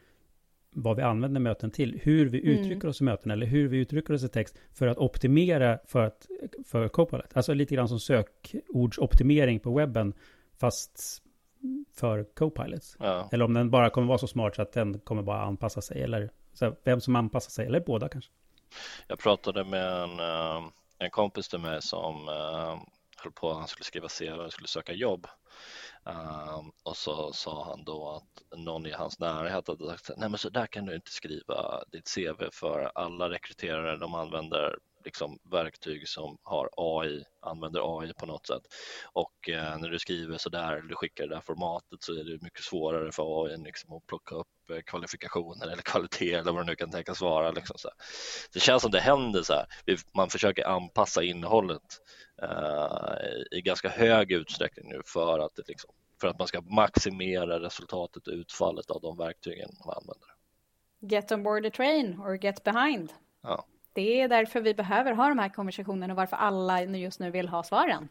vad 0.70 0.96
vi 0.96 1.02
använder 1.02 1.40
möten 1.40 1.70
till, 1.70 2.00
hur 2.02 2.26
vi 2.26 2.40
mm. 2.40 2.52
uttrycker 2.52 2.84
mm. 2.84 2.90
oss 2.90 3.00
i 3.00 3.04
möten 3.04 3.30
eller 3.30 3.46
hur 3.46 3.68
vi 3.68 3.78
uttrycker 3.78 4.14
oss 4.14 4.24
i 4.24 4.28
text 4.28 4.58
för 4.72 4.86
att 4.86 4.98
optimera 4.98 5.78
för, 5.86 6.02
att, 6.02 6.26
för 6.66 6.88
Copilot. 6.88 7.36
Alltså 7.36 7.54
lite 7.54 7.74
grann 7.74 7.88
som 7.88 8.00
sökordsoptimering 8.00 9.60
på 9.60 9.74
webben, 9.74 10.14
fast 10.60 11.22
för 11.94 12.24
Copilot. 12.24 12.96
Ja. 12.98 13.28
Eller 13.32 13.44
om 13.44 13.54
den 13.54 13.70
bara 13.70 13.90
kommer 13.90 14.06
vara 14.06 14.18
så 14.18 14.26
smart 14.26 14.56
så 14.56 14.62
att 14.62 14.72
den 14.72 14.98
kommer 14.98 15.22
bara 15.22 15.42
anpassa 15.42 15.80
sig, 15.80 16.02
eller 16.02 16.30
så 16.52 16.76
vem 16.84 17.00
som 17.00 17.16
anpassar 17.16 17.50
sig, 17.50 17.66
eller 17.66 17.80
båda 17.80 18.08
kanske. 18.08 18.30
Jag 19.06 19.18
pratade 19.18 19.64
med 19.64 20.02
en, 20.02 20.20
eh, 20.20 20.68
en 20.98 21.10
kompis 21.10 21.48
till 21.48 21.58
mig 21.58 21.82
som 21.82 22.28
uh, 22.28 22.82
höll 23.16 23.32
på, 23.32 23.52
han 23.52 23.68
skulle 23.68 23.84
skriva 23.84 24.08
CV 24.08 24.40
och 24.40 24.52
skulle 24.52 24.68
söka 24.68 24.92
jobb. 24.92 25.26
Um, 26.04 26.72
och 26.82 26.96
så 26.96 27.32
sa 27.32 27.64
han 27.64 27.84
då 27.84 28.10
att 28.10 28.58
någon 28.58 28.86
i 28.86 28.92
hans 28.92 29.18
närhet 29.18 29.68
hade 29.68 29.88
sagt 29.88 30.10
nej 30.16 30.28
men 30.28 30.38
så 30.38 30.48
där 30.48 30.66
kan 30.66 30.84
du 30.84 30.94
inte 30.94 31.10
skriva 31.10 31.84
ditt 31.92 32.14
CV 32.14 32.44
för 32.52 32.92
alla 32.94 33.30
rekryterare 33.30 33.96
de 33.96 34.14
använder 34.14 34.78
liksom 35.04 35.38
verktyg 35.50 36.08
som 36.08 36.38
har 36.42 36.68
AI, 36.76 37.24
använder 37.40 38.00
AI 38.00 38.12
på 38.14 38.26
något 38.26 38.46
sätt. 38.46 38.62
Och 39.12 39.48
eh, 39.48 39.78
när 39.78 39.88
du 39.88 39.98
skriver 39.98 40.38
så 40.38 40.48
där, 40.48 40.72
eller 40.72 40.88
du 40.88 40.94
skickar 40.94 41.26
det 41.26 41.34
där 41.34 41.40
formatet 41.40 42.02
så 42.02 42.12
är 42.12 42.24
det 42.24 42.42
mycket 42.42 42.62
svårare 42.62 43.12
för 43.12 43.44
AI 43.44 43.56
liksom, 43.56 43.92
att 43.92 44.06
plocka 44.06 44.34
upp 44.34 44.70
eh, 44.70 44.80
kvalifikationer 44.80 45.66
eller 45.66 45.82
kvalitet 45.82 46.34
eller 46.34 46.52
vad 46.52 46.62
det 46.62 46.66
nu 46.66 46.76
kan 46.76 46.90
tänkas 46.90 47.20
vara. 47.20 47.50
Liksom, 47.50 47.78
så 47.78 47.88
Det 48.52 48.60
känns 48.60 48.82
som 48.82 48.90
det 48.90 49.00
händer 49.00 49.42
så 49.42 49.52
här. 49.52 49.66
Man 50.14 50.30
försöker 50.30 50.64
anpassa 50.66 51.22
innehållet 51.22 52.00
eh, 52.42 53.58
i 53.58 53.60
ganska 53.60 53.88
hög 53.88 54.32
utsträckning 54.32 54.88
nu 54.88 55.00
för 55.04 55.38
att, 55.38 55.54
det, 55.56 55.68
liksom, 55.68 55.90
för 56.20 56.28
att 56.28 56.38
man 56.38 56.48
ska 56.48 56.60
maximera 56.60 57.60
resultatet 57.60 58.26
och 58.26 58.32
utfallet 58.34 58.90
av 58.90 59.00
de 59.00 59.16
verktygen 59.16 59.70
man 59.86 59.96
använder. 59.96 60.28
Get 61.02 61.32
on 61.32 61.42
board 61.42 61.62
the 61.62 61.70
train 61.70 62.20
or 62.20 62.44
get 62.44 62.64
behind. 62.64 63.12
Ja. 63.42 63.66
Det 63.92 64.20
är 64.20 64.28
därför 64.28 64.60
vi 64.60 64.74
behöver 64.74 65.12
ha 65.12 65.28
de 65.28 65.38
här 65.38 65.48
konversationerna 65.48 66.12
och 66.12 66.16
varför 66.16 66.36
alla 66.36 66.82
just 66.82 67.20
nu 67.20 67.30
vill 67.30 67.48
ha 67.48 67.62
svaren. 67.62 68.08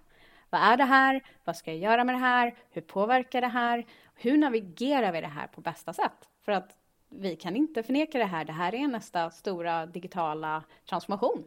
Vad 0.50 0.62
är 0.62 0.78
det 0.78 0.84
här? 0.84 1.24
Vad 1.44 1.56
ska 1.56 1.72
jag 1.72 1.80
göra 1.80 2.04
med 2.04 2.16
det 2.16 2.20
här? 2.20 2.56
Hur 2.72 2.82
påverkar 2.82 3.42
det 3.42 3.48
här? 3.48 3.86
Hur 4.16 4.38
navigerar 4.38 5.12
vi 5.12 5.22
det 5.22 5.28
här 5.28 5.48
på 5.48 5.62
bästa 5.62 5.94
sätt? 5.94 6.30
För 6.46 6.52
att 6.52 6.76
vi 7.10 7.36
kan 7.36 7.56
inte 7.56 7.84
förneka 7.84 8.18
det 8.18 8.26
här. 8.26 8.46
Det 8.46 8.54
här 8.54 8.76
är 8.76 8.88
nästa 8.88 9.32
stora 9.32 9.86
digitala 9.86 10.64
transformation. 10.90 11.44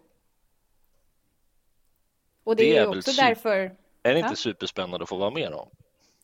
Och 2.44 2.56
det, 2.56 2.62
det 2.62 2.76
är, 2.76 2.82
är 2.82 2.98
också 2.98 3.12
därför... 3.22 3.76
Är 4.02 4.14
det 4.14 4.18
inte 4.18 4.36
superspännande 4.36 5.02
att 5.02 5.08
få 5.08 5.16
vara 5.16 5.30
med 5.30 5.52
om? 5.52 5.68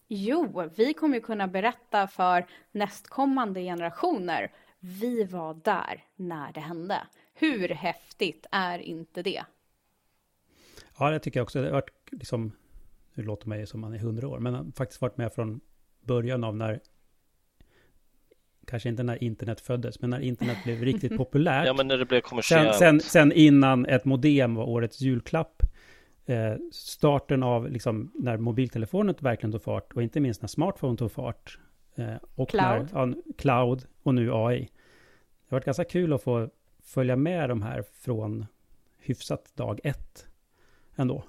Jo, 0.08 0.70
vi 0.76 0.94
kommer 0.94 1.14
ju 1.14 1.20
kunna 1.20 1.48
berätta 1.48 2.08
för 2.08 2.46
nästkommande 2.72 3.60
generationer. 3.60 4.52
Vi 4.80 5.24
var 5.24 5.54
där 5.54 6.04
när 6.16 6.52
det 6.52 6.60
hände. 6.60 7.00
Hur 7.38 7.68
häftigt 7.68 8.46
är 8.50 8.78
inte 8.78 9.22
det? 9.22 9.42
Ja, 10.98 11.10
det 11.10 11.18
tycker 11.18 11.40
jag 11.40 11.44
också. 11.44 11.60
Det 11.60 11.66
har 11.66 11.72
varit 11.72 11.90
liksom, 12.10 12.52
nu 13.14 13.22
låter 13.22 13.48
mig 13.48 13.66
som 13.66 13.80
man 13.80 13.94
är 13.94 13.98
hundra 13.98 14.28
år, 14.28 14.38
men 14.38 14.54
har 14.54 14.66
faktiskt 14.76 15.00
varit 15.00 15.16
med 15.16 15.32
från 15.32 15.60
början 16.00 16.44
av 16.44 16.56
när 16.56 16.80
kanske 18.66 18.88
inte 18.88 19.02
när 19.02 19.24
internet 19.24 19.60
föddes, 19.60 20.00
men 20.00 20.10
när 20.10 20.20
internet 20.20 20.56
blev 20.64 20.82
riktigt 20.82 21.16
populärt. 21.16 21.66
Ja, 21.66 21.74
men 21.74 21.88
när 21.88 21.98
det 21.98 22.04
blev 22.04 22.20
kommersiellt. 22.20 22.74
Sen, 22.74 23.00
sen, 23.00 23.10
sen 23.10 23.32
innan 23.32 23.86
ett 23.86 24.04
modem 24.04 24.54
var 24.54 24.64
årets 24.64 25.00
julklapp. 25.00 25.62
Eh, 26.26 26.54
starten 26.72 27.42
av 27.42 27.70
liksom 27.70 28.12
när 28.14 28.36
mobiltelefonen 28.36 29.14
verkligen 29.20 29.52
tog 29.52 29.62
fart 29.62 29.92
och 29.92 30.02
inte 30.02 30.20
minst 30.20 30.42
när 30.42 30.48
smartphone 30.48 30.96
tog 30.96 31.12
fart. 31.12 31.58
Eh, 31.94 32.14
och 32.34 32.48
cloud. 32.48 32.88
När, 32.92 33.06
ja, 33.06 33.14
cloud 33.38 33.86
och 34.02 34.14
nu 34.14 34.30
AI. 34.34 34.60
Det 34.60 35.54
har 35.54 35.56
varit 35.56 35.64
ganska 35.64 35.84
kul 35.84 36.12
att 36.12 36.22
få 36.22 36.50
följa 36.88 37.16
med 37.16 37.48
de 37.48 37.62
här 37.62 37.82
från 37.82 38.46
hyfsat 38.98 39.56
dag 39.56 39.80
ett 39.84 40.26
ändå. 40.96 41.24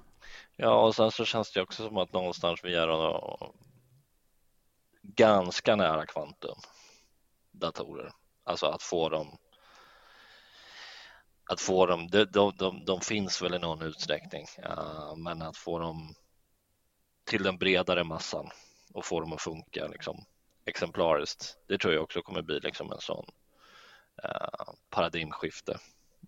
Ja, 0.56 0.86
och 0.86 0.94
sen 0.94 1.10
så 1.10 1.24
känns 1.24 1.52
det 1.52 1.62
också 1.62 1.86
som 1.86 1.96
att 1.96 2.12
någonstans 2.12 2.64
vi 2.64 2.74
är 2.74 2.88
ganska 5.02 5.76
nära 5.76 6.06
kvantum 6.06 6.56
datorer. 7.50 8.12
Alltså 8.44 8.66
att 8.66 8.82
få 8.82 9.08
dem 9.08 9.38
att 11.44 11.60
få 11.60 11.86
dem, 11.86 12.08
de, 12.10 12.24
de, 12.24 12.52
de, 12.56 12.84
de 12.84 13.00
finns 13.00 13.42
väl 13.42 13.54
i 13.54 13.58
någon 13.58 13.82
utsträckning, 13.82 14.46
uh, 14.64 15.16
men 15.16 15.42
att 15.42 15.56
få 15.56 15.78
dem 15.78 16.14
till 17.24 17.42
den 17.42 17.58
bredare 17.58 18.04
massan 18.04 18.50
och 18.92 19.04
få 19.04 19.20
dem 19.20 19.32
att 19.32 19.42
funka 19.42 19.86
liksom, 19.86 20.24
exemplariskt, 20.64 21.58
det 21.66 21.78
tror 21.78 21.94
jag 21.94 22.02
också 22.02 22.22
kommer 22.22 22.42
bli 22.42 22.60
liksom 22.60 22.92
en 22.92 23.00
sån 23.00 23.26
Eh, 24.24 24.74
paradigmskifte. 24.90 25.78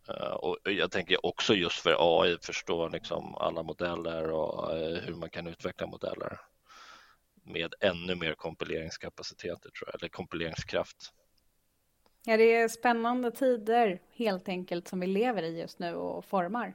Eh, 0.08 0.32
och 0.32 0.58
jag 0.64 0.90
tänker 0.90 1.26
också 1.26 1.54
just 1.54 1.80
för 1.80 1.96
AI 1.98 2.38
förstå 2.42 2.88
liksom 2.88 3.34
alla 3.34 3.62
modeller 3.62 4.30
och 4.30 4.76
eh, 4.76 5.02
hur 5.02 5.14
man 5.14 5.30
kan 5.30 5.46
utveckla 5.46 5.86
modeller 5.86 6.40
med 7.44 7.74
ännu 7.80 8.14
mer 8.14 8.34
kompileringskapaciteter 8.34 9.70
tror 9.70 9.88
jag, 9.88 9.94
eller 9.94 10.08
kompileringskraft. 10.08 11.12
Ja, 12.24 12.36
det 12.36 12.54
är 12.54 12.68
spännande 12.68 13.30
tider 13.30 14.00
helt 14.12 14.48
enkelt 14.48 14.88
som 14.88 15.00
vi 15.00 15.06
lever 15.06 15.42
i 15.42 15.60
just 15.60 15.78
nu 15.78 15.94
och 15.94 16.24
formar. 16.24 16.74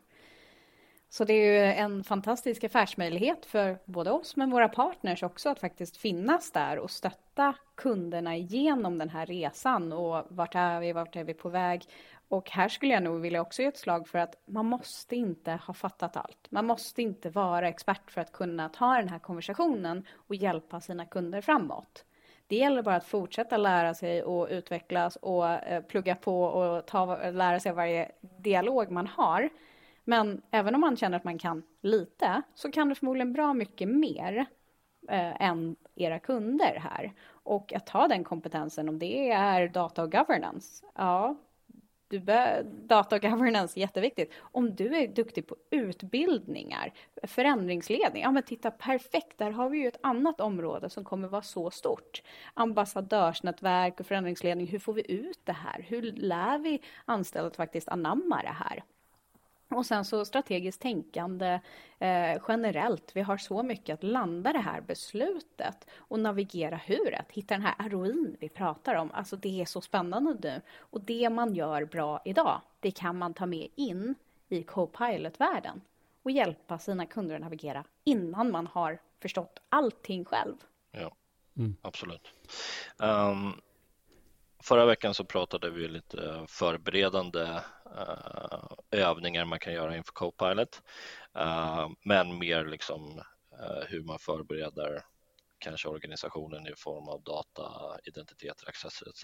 Så 1.10 1.24
det 1.24 1.34
är 1.34 1.54
ju 1.54 1.74
en 1.74 2.04
fantastisk 2.04 2.64
affärsmöjlighet 2.64 3.46
för 3.46 3.80
både 3.86 4.12
oss 4.12 4.36
men 4.36 4.52
våra 4.52 4.70
partners 4.70 5.24
också 5.24 5.50
att 5.50 5.60
faktiskt 5.60 5.98
finnas 5.98 6.52
där 6.52 6.80
och 6.80 6.92
stötta 6.92 7.56
kunderna 7.76 8.36
igenom 8.36 8.98
den 8.98 9.10
här 9.10 9.26
resan 9.26 9.94
och 9.94 10.24
vart 10.30 10.56
är 10.56 10.80
vi, 10.80 10.94
vart 10.94 11.16
är 11.16 11.24
vi 11.24 11.34
på 11.34 11.50
väg? 11.50 11.84
Och 12.30 12.50
här 12.50 12.70
skulle 12.70 12.94
jag 12.94 13.04
nog 13.04 13.22
vilja 13.22 13.42
också 13.42 13.62
ge 13.62 13.68
ett 13.68 13.78
slag 13.78 14.08
för 14.08 14.20
att 14.20 14.36
man 14.46 14.66
måste 14.66 15.16
inte 15.16 15.52
ha 15.52 15.74
fattat 15.74 16.18
allt. 16.18 16.48
Man 16.50 16.66
måste 16.66 17.02
inte 17.02 17.30
vara 17.30 17.68
expert 17.68 18.12
för 18.12 18.22
att 18.22 18.32
kunna 18.32 18.70
ta 18.70 18.94
den 18.94 19.10
här 19.10 19.20
konversationen 19.20 20.06
och 20.28 20.36
hjälpa 20.36 20.82
sina 20.82 21.06
kunder 21.06 21.42
framåt. 21.42 22.06
Det 22.48 22.56
gäller 22.56 22.82
bara 22.82 22.96
att 22.96 23.06
fortsätta 23.06 23.58
lära 23.58 23.94
sig 23.94 24.24
och 24.24 24.48
utvecklas 24.50 25.16
och 25.16 25.50
eh, 25.50 25.84
plugga 25.84 26.16
på 26.16 26.44
och 26.44 26.86
ta, 26.86 27.30
lära 27.32 27.60
sig 27.60 27.72
varje 27.72 28.12
dialog 28.40 28.92
man 28.92 29.08
har. 29.08 29.50
Men 30.10 30.42
även 30.52 30.76
om 30.76 30.82
man 30.82 30.98
känner 30.98 31.18
att 31.18 31.24
man 31.24 31.38
kan 31.38 31.64
lite 31.82 32.42
så 32.56 32.72
kan 32.72 32.90
du 32.90 32.96
förmodligen 32.96 33.34
bra 33.34 33.54
mycket 33.54 33.90
mer 33.90 34.46
eh, 35.10 35.42
än 35.42 35.76
era 35.96 36.20
kunder 36.20 36.80
här. 36.80 37.14
Och 37.30 37.74
att 37.74 37.90
ha 37.90 38.08
den 38.08 38.24
kompetensen, 38.24 38.90
om 38.90 39.00
det 39.00 39.30
är 39.32 39.68
data 39.68 40.04
och 40.04 40.12
governance, 40.12 40.86
ja, 40.96 41.36
du 42.08 42.20
data 42.64 43.16
och 43.16 43.22
governance 43.22 43.80
är 43.80 43.82
jätteviktigt. 43.82 44.34
Om 44.40 44.76
du 44.76 44.96
är 44.96 45.08
duktig 45.08 45.48
på 45.48 45.56
utbildningar, 45.72 46.94
förändringsledning, 47.24 48.24
ja 48.24 48.32
men 48.32 48.44
titta 48.44 48.72
perfekt, 48.72 49.38
där 49.38 49.52
har 49.52 49.70
vi 49.70 49.78
ju 49.78 49.88
ett 49.88 50.00
annat 50.04 50.42
område 50.42 50.90
som 50.90 51.04
kommer 51.04 51.28
vara 51.28 51.42
så 51.42 51.72
stort. 51.72 52.22
Ambassadörsnätverk 52.54 54.00
och 54.00 54.06
förändringsledning, 54.06 54.68
hur 54.68 54.80
får 54.80 54.94
vi 54.94 55.12
ut 55.12 55.40
det 55.44 55.54
här? 55.54 55.86
Hur 55.88 56.02
lär 56.02 56.60
vi 56.60 56.82
anställda 57.06 57.48
att 57.48 57.56
faktiskt 57.56 57.90
anamma 57.90 58.42
det 58.42 58.56
här? 58.66 58.84
Och 59.78 59.86
sen 59.86 60.06
så 60.06 60.26
strategiskt 60.26 60.82
tänkande 60.82 61.60
eh, 62.00 62.42
generellt. 62.48 63.12
Vi 63.14 63.22
har 63.22 63.38
så 63.38 63.64
mycket 63.64 63.94
att 63.94 64.04
landa 64.04 64.54
det 64.54 64.60
här 64.60 64.82
beslutet 64.82 65.88
och 65.98 66.20
navigera 66.20 66.76
hur 66.76 67.16
att 67.16 67.32
hitta 67.32 67.54
den 67.54 67.62
här 67.62 67.90
ROIn 67.90 68.38
vi 68.40 68.50
pratar 68.50 68.96
om. 68.96 69.12
Alltså 69.12 69.36
det 69.36 69.62
är 69.62 69.66
så 69.66 69.82
spännande 69.82 70.38
nu. 70.42 70.62
Och 70.78 71.02
det 71.02 71.30
man 71.30 71.56
gör 71.56 71.86
bra 71.86 72.22
idag, 72.26 72.62
det 72.80 72.92
kan 72.92 73.18
man 73.18 73.34
ta 73.34 73.46
med 73.46 73.68
in 73.76 74.16
i 74.50 74.64
Copilot-världen 74.64 75.82
och 76.24 76.32
hjälpa 76.32 76.80
sina 76.80 77.06
kunder 77.06 77.36
att 77.36 77.42
navigera 77.42 77.84
innan 78.04 78.52
man 78.52 78.68
har 78.68 79.00
förstått 79.22 79.60
allting 79.70 80.26
själv. 80.26 80.56
Ja, 80.92 81.16
mm. 81.58 81.76
absolut. 81.82 82.32
Um, 82.98 83.62
Förra 84.60 84.86
veckan 84.86 85.14
så 85.14 85.24
pratade 85.24 85.70
vi 85.70 85.88
lite 85.88 86.46
förberedande 86.48 87.60
Eh, 87.98 88.64
övningar 88.92 89.46
man 89.46 89.60
kan 89.60 89.74
göra 89.74 89.98
inför 89.98 90.12
Copilot, 90.14 90.82
uh, 91.38 91.90
men 92.06 92.38
mer 92.38 92.66
liksom 92.66 93.22
uh, 93.62 93.84
hur 93.88 94.04
man 94.04 94.20
förbereder 94.20 95.02
kanske 95.60 95.88
organisationen 95.88 96.68
i 96.68 96.74
form 96.78 97.10
av 97.10 97.24
data, 97.24 97.98
identiteter, 98.04 98.70
access 98.70 99.02
etc. 99.02 99.24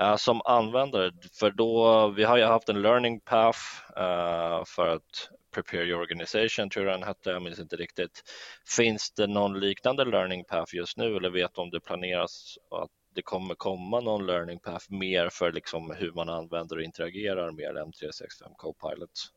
Uh, 0.00 0.16
som 0.16 0.42
användare, 0.44 1.12
för 1.38 1.50
då, 1.50 2.08
vi 2.08 2.24
har 2.24 2.36
ju 2.36 2.44
haft 2.44 2.68
en 2.68 2.82
learning 2.82 3.20
path 3.20 3.58
uh, 3.98 4.64
för 4.64 4.88
att 4.88 5.30
prepare 5.54 5.84
your 5.84 6.00
organization 6.00 6.70
tror 6.70 6.86
jag 6.86 6.94
den 6.94 7.08
hette, 7.08 7.30
jag 7.30 7.42
minns 7.42 7.58
inte 7.58 7.76
riktigt. 7.76 8.22
Finns 8.76 9.12
det 9.12 9.26
någon 9.26 9.60
liknande 9.60 10.04
learning 10.04 10.44
path 10.44 10.74
just 10.74 10.96
nu 10.96 11.16
eller 11.16 11.30
vet 11.30 11.54
du 11.54 11.60
om 11.60 11.70
det 11.70 11.80
planeras 11.80 12.58
att 12.70 12.90
det 13.14 13.22
kommer 13.22 13.54
komma 13.54 14.00
någon 14.00 14.26
learning 14.26 14.58
path 14.58 14.92
mer 14.92 15.28
för 15.28 15.52
liksom 15.52 15.94
hur 15.98 16.12
man 16.12 16.28
använder 16.28 16.76
och 16.76 16.82
interagerar 16.82 17.50
med 17.50 17.76
M365 17.76 18.54
Copilot? 18.56 19.32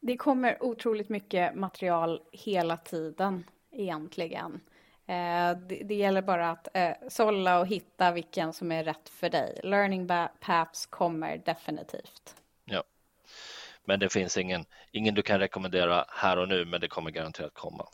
Det 0.00 0.16
kommer 0.16 0.62
otroligt 0.62 1.08
mycket 1.08 1.54
material 1.54 2.20
hela 2.32 2.76
tiden 2.76 3.44
egentligen. 3.70 4.60
Eh, 5.06 5.56
det, 5.84 5.94
gäller 5.94 6.22
bara 6.22 6.50
att 6.50 6.68
eh, 6.74 6.92
sålla 7.08 7.60
och 7.60 7.66
hitta 7.66 8.12
vilken 8.12 8.52
som 8.52 8.72
är 8.72 8.84
rätt 8.84 9.08
för 9.08 9.30
dig. 9.30 9.60
Learning 9.62 10.08
paths 10.40 10.86
kommer 10.86 11.36
definitivt. 11.36 12.36
Ja, 12.64 12.84
men 13.84 14.00
det 14.00 14.12
finns 14.12 14.36
ingen, 14.36 14.64
ingen 14.90 15.14
du 15.14 15.22
kan 15.22 15.38
rekommendera 15.38 16.04
här 16.08 16.36
och 16.36 16.48
nu, 16.48 16.64
men 16.64 16.80
det 16.80 16.88
kommer 16.88 17.10
garanterat 17.10 17.54
komma. 17.54 17.88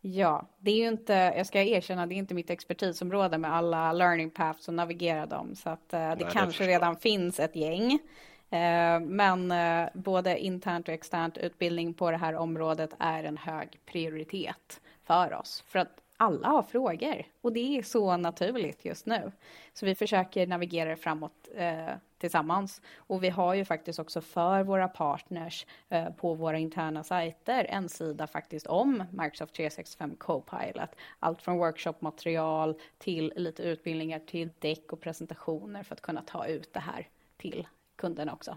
Ja, 0.00 0.48
det 0.58 0.70
är 0.70 0.76
ju 0.76 0.88
inte, 0.88 1.12
jag 1.12 1.46
ska 1.46 1.62
erkänna, 1.62 2.06
det 2.06 2.14
är 2.14 2.16
inte 2.16 2.34
mitt 2.34 2.50
expertisområde 2.50 3.38
med 3.38 3.54
alla 3.54 3.92
learning 3.92 4.30
paths 4.30 4.68
och 4.68 4.74
navigera 4.74 5.26
dem, 5.26 5.54
så 5.54 5.70
att 5.70 5.94
uh, 5.94 5.98
det 5.98 6.16
Nej, 6.16 6.28
kanske 6.32 6.64
det 6.64 6.70
redan 6.70 6.96
finns 6.96 7.40
ett 7.40 7.56
gäng. 7.56 7.92
Uh, 7.92 9.00
men 9.00 9.52
uh, 9.52 9.88
både 9.94 10.38
internt 10.38 10.88
och 10.88 10.94
externt 10.94 11.38
utbildning 11.38 11.94
på 11.94 12.10
det 12.10 12.16
här 12.16 12.34
området 12.34 12.90
är 12.98 13.24
en 13.24 13.36
hög 13.36 13.78
prioritet 13.86 14.80
för 15.06 15.34
oss. 15.34 15.64
För 15.66 15.78
att 15.78 16.00
alla 16.20 16.48
har 16.48 16.62
frågor 16.62 17.26
och 17.40 17.52
det 17.52 17.78
är 17.78 17.82
så 17.82 18.16
naturligt 18.16 18.84
just 18.84 19.06
nu. 19.06 19.32
Så 19.72 19.86
vi 19.86 19.94
försöker 19.94 20.46
navigera 20.46 20.96
framåt 20.96 21.48
eh, 21.54 21.88
tillsammans. 22.18 22.82
Och 22.96 23.24
vi 23.24 23.28
har 23.28 23.54
ju 23.54 23.64
faktiskt 23.64 23.98
också 23.98 24.20
för 24.20 24.62
våra 24.62 24.88
partners 24.88 25.66
eh, 25.88 26.10
på 26.10 26.34
våra 26.34 26.58
interna 26.58 27.04
sajter 27.04 27.64
en 27.64 27.88
sida 27.88 28.26
faktiskt 28.26 28.66
om 28.66 29.04
Microsoft 29.10 29.54
365 29.54 30.16
Copilot. 30.18 30.90
Allt 31.18 31.42
från 31.42 31.58
workshopmaterial 31.58 32.74
till 32.98 33.32
lite 33.36 33.62
utbildningar 33.62 34.18
till 34.18 34.50
däck 34.58 34.92
och 34.92 35.00
presentationer 35.00 35.82
för 35.82 35.94
att 35.94 36.02
kunna 36.02 36.22
ta 36.22 36.46
ut 36.46 36.72
det 36.72 36.80
här 36.80 37.08
till 37.36 37.66
kunderna 37.96 38.32
också. 38.32 38.56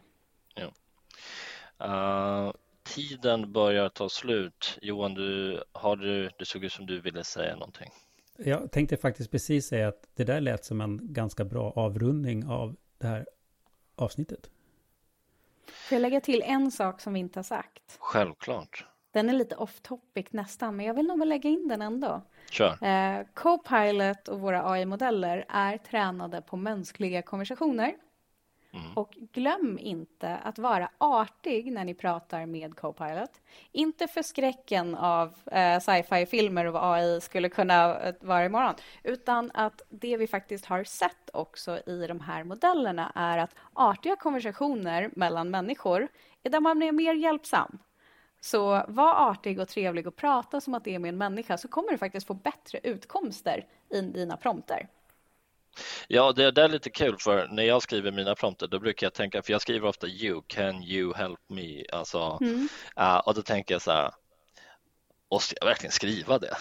Ja. 0.55 0.71
Uh, 1.81 2.53
tiden 2.95 3.51
börjar 3.51 3.89
ta 3.89 4.09
slut. 4.09 4.79
Johan, 4.81 5.13
du, 5.13 5.63
har 5.71 5.95
du, 5.95 6.29
det 6.37 6.45
såg 6.45 6.63
ut 6.63 6.73
som 6.73 6.85
du 6.85 7.01
ville 7.01 7.23
säga 7.23 7.53
någonting. 7.55 7.91
Jag 8.37 8.71
tänkte 8.71 8.97
faktiskt 8.97 9.31
precis 9.31 9.67
säga 9.67 9.87
att 9.87 10.07
det 10.15 10.23
där 10.23 10.41
lät 10.41 10.65
som 10.65 10.81
en 10.81 10.99
ganska 11.01 11.45
bra 11.45 11.71
avrundning 11.75 12.45
av 12.45 12.75
det 12.97 13.07
här 13.07 13.25
avsnittet. 13.95 14.49
Får 15.67 15.95
jag 15.95 16.01
lägga 16.01 16.21
till 16.21 16.41
en 16.45 16.71
sak 16.71 17.01
som 17.01 17.13
vi 17.13 17.19
inte 17.19 17.39
har 17.39 17.43
sagt? 17.43 17.97
Självklart. 17.99 18.85
Den 19.11 19.29
är 19.29 19.33
lite 19.33 19.55
off 19.55 19.79
topic 19.81 20.25
nästan, 20.29 20.75
men 20.75 20.85
jag 20.85 20.93
vill 20.93 21.07
nog 21.07 21.25
lägga 21.25 21.49
in 21.49 21.67
den 21.67 21.81
ändå. 21.81 22.21
Kör. 22.51 22.83
Eh, 22.83 23.25
Copilot 23.33 24.27
och 24.27 24.39
våra 24.39 24.71
AI-modeller 24.71 25.45
är 25.49 25.77
tränade 25.77 26.41
på 26.41 26.57
mänskliga 26.57 27.21
konversationer. 27.21 27.93
Mm. 28.73 28.93
Och 28.93 29.17
glöm 29.33 29.79
inte 29.79 30.37
att 30.37 30.59
vara 30.59 30.89
artig 30.97 31.71
när 31.71 31.85
ni 31.85 31.93
pratar 31.93 32.45
med 32.45 32.75
Copilot. 32.75 33.41
Inte 33.71 34.07
för 34.07 34.21
skräcken 34.21 34.95
av 34.95 35.33
eh, 35.45 35.79
sci-fi-filmer 35.79 36.65
och 36.65 36.73
vad 36.73 36.95
AI 36.95 37.21
skulle 37.21 37.49
kunna 37.49 37.99
eh, 37.99 38.15
vara 38.21 38.45
imorgon, 38.45 38.75
utan 39.03 39.51
att 39.53 39.81
det 39.89 40.17
vi 40.17 40.27
faktiskt 40.27 40.65
har 40.65 40.83
sett 40.83 41.29
också 41.33 41.79
i 41.85 42.07
de 42.07 42.19
här 42.19 42.43
modellerna 42.43 43.11
är 43.15 43.37
att 43.37 43.55
artiga 43.73 44.15
konversationer 44.15 45.09
mellan 45.15 45.49
människor 45.49 46.07
är 46.43 46.49
där 46.49 46.59
man 46.59 46.83
är 46.83 46.91
mer 46.91 47.13
hjälpsam. 47.13 47.79
Så 48.39 48.83
var 48.87 49.31
artig 49.31 49.59
och 49.59 49.67
trevlig 49.67 50.07
och 50.07 50.15
prata 50.15 50.61
som 50.61 50.73
att 50.73 50.83
det 50.83 50.95
är 50.95 50.99
med 50.99 51.09
en 51.09 51.17
människa 51.17 51.57
så 51.57 51.67
kommer 51.67 51.91
du 51.91 51.97
faktiskt 51.97 52.27
få 52.27 52.33
bättre 52.33 52.79
utkomster 52.83 53.65
i 53.89 54.01
dina 54.01 54.37
prompter. 54.37 54.87
Ja, 56.07 56.31
det, 56.31 56.51
det 56.51 56.63
är 56.63 56.67
lite 56.67 56.89
kul 56.89 57.15
för 57.19 57.47
när 57.47 57.63
jag 57.63 57.81
skriver 57.81 58.11
mina 58.11 58.35
prompter 58.35 58.67
då 58.67 58.79
brukar 58.79 59.05
jag 59.05 59.13
tänka, 59.13 59.41
för 59.41 59.51
jag 59.51 59.61
skriver 59.61 59.87
ofta 59.87 60.07
you, 60.07 60.41
can 60.47 60.83
you 60.83 61.13
help 61.13 61.39
me? 61.47 61.83
Alltså, 61.91 62.37
mm. 62.41 62.67
uh, 62.99 63.17
och 63.17 63.33
då 63.33 63.41
tänker 63.41 63.75
jag 63.75 63.81
så 63.81 63.91
här, 63.91 64.11
måste 65.31 65.55
jag 65.61 65.67
verkligen 65.67 65.91
skriva 65.91 66.39
det? 66.39 66.57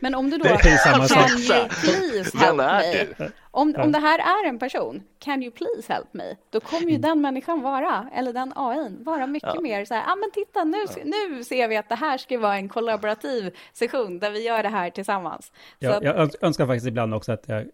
Men 0.00 0.14
om 0.14 0.30
du 0.30 0.38
då, 0.38 0.44
det 0.44 0.50
är 0.50 0.76
samma 0.76 1.08
can 1.08 1.38
sak. 1.38 1.56
you 1.56 1.68
please 1.68 2.38
help 2.38 2.56
me? 2.56 3.30
Om, 3.50 3.74
om 3.78 3.92
det 3.92 3.98
här 3.98 4.18
är 4.18 4.48
en 4.48 4.58
person, 4.58 5.02
can 5.18 5.42
you 5.42 5.52
please 5.52 5.92
help 5.92 6.14
me? 6.14 6.36
Då 6.50 6.60
kommer 6.60 6.82
ju 6.82 6.96
mm. 6.96 7.00
den 7.00 7.20
människan 7.20 7.62
vara, 7.62 8.10
eller 8.14 8.32
den 8.32 8.52
AI, 8.56 8.96
vara 9.00 9.26
mycket 9.26 9.50
ja. 9.54 9.60
mer 9.60 9.84
så 9.84 9.94
här, 9.94 10.12
ah, 10.12 10.16
men 10.16 10.30
titta 10.30 10.64
nu, 10.64 10.78
ja. 10.96 11.02
nu 11.04 11.44
ser 11.44 11.68
vi 11.68 11.76
att 11.76 11.88
det 11.88 11.94
här 11.94 12.18
ska 12.18 12.38
vara 12.38 12.56
en 12.56 12.68
kollaborativ 12.68 13.56
session 13.72 14.18
där 14.18 14.30
vi 14.30 14.42
gör 14.46 14.62
det 14.62 14.68
här 14.68 14.90
tillsammans. 14.90 15.52
Ja, 15.78 15.96
att, 15.96 16.04
jag 16.04 16.30
önskar 16.40 16.66
faktiskt 16.66 16.86
ibland 16.86 17.14
också 17.14 17.32
att 17.32 17.48
jag 17.48 17.66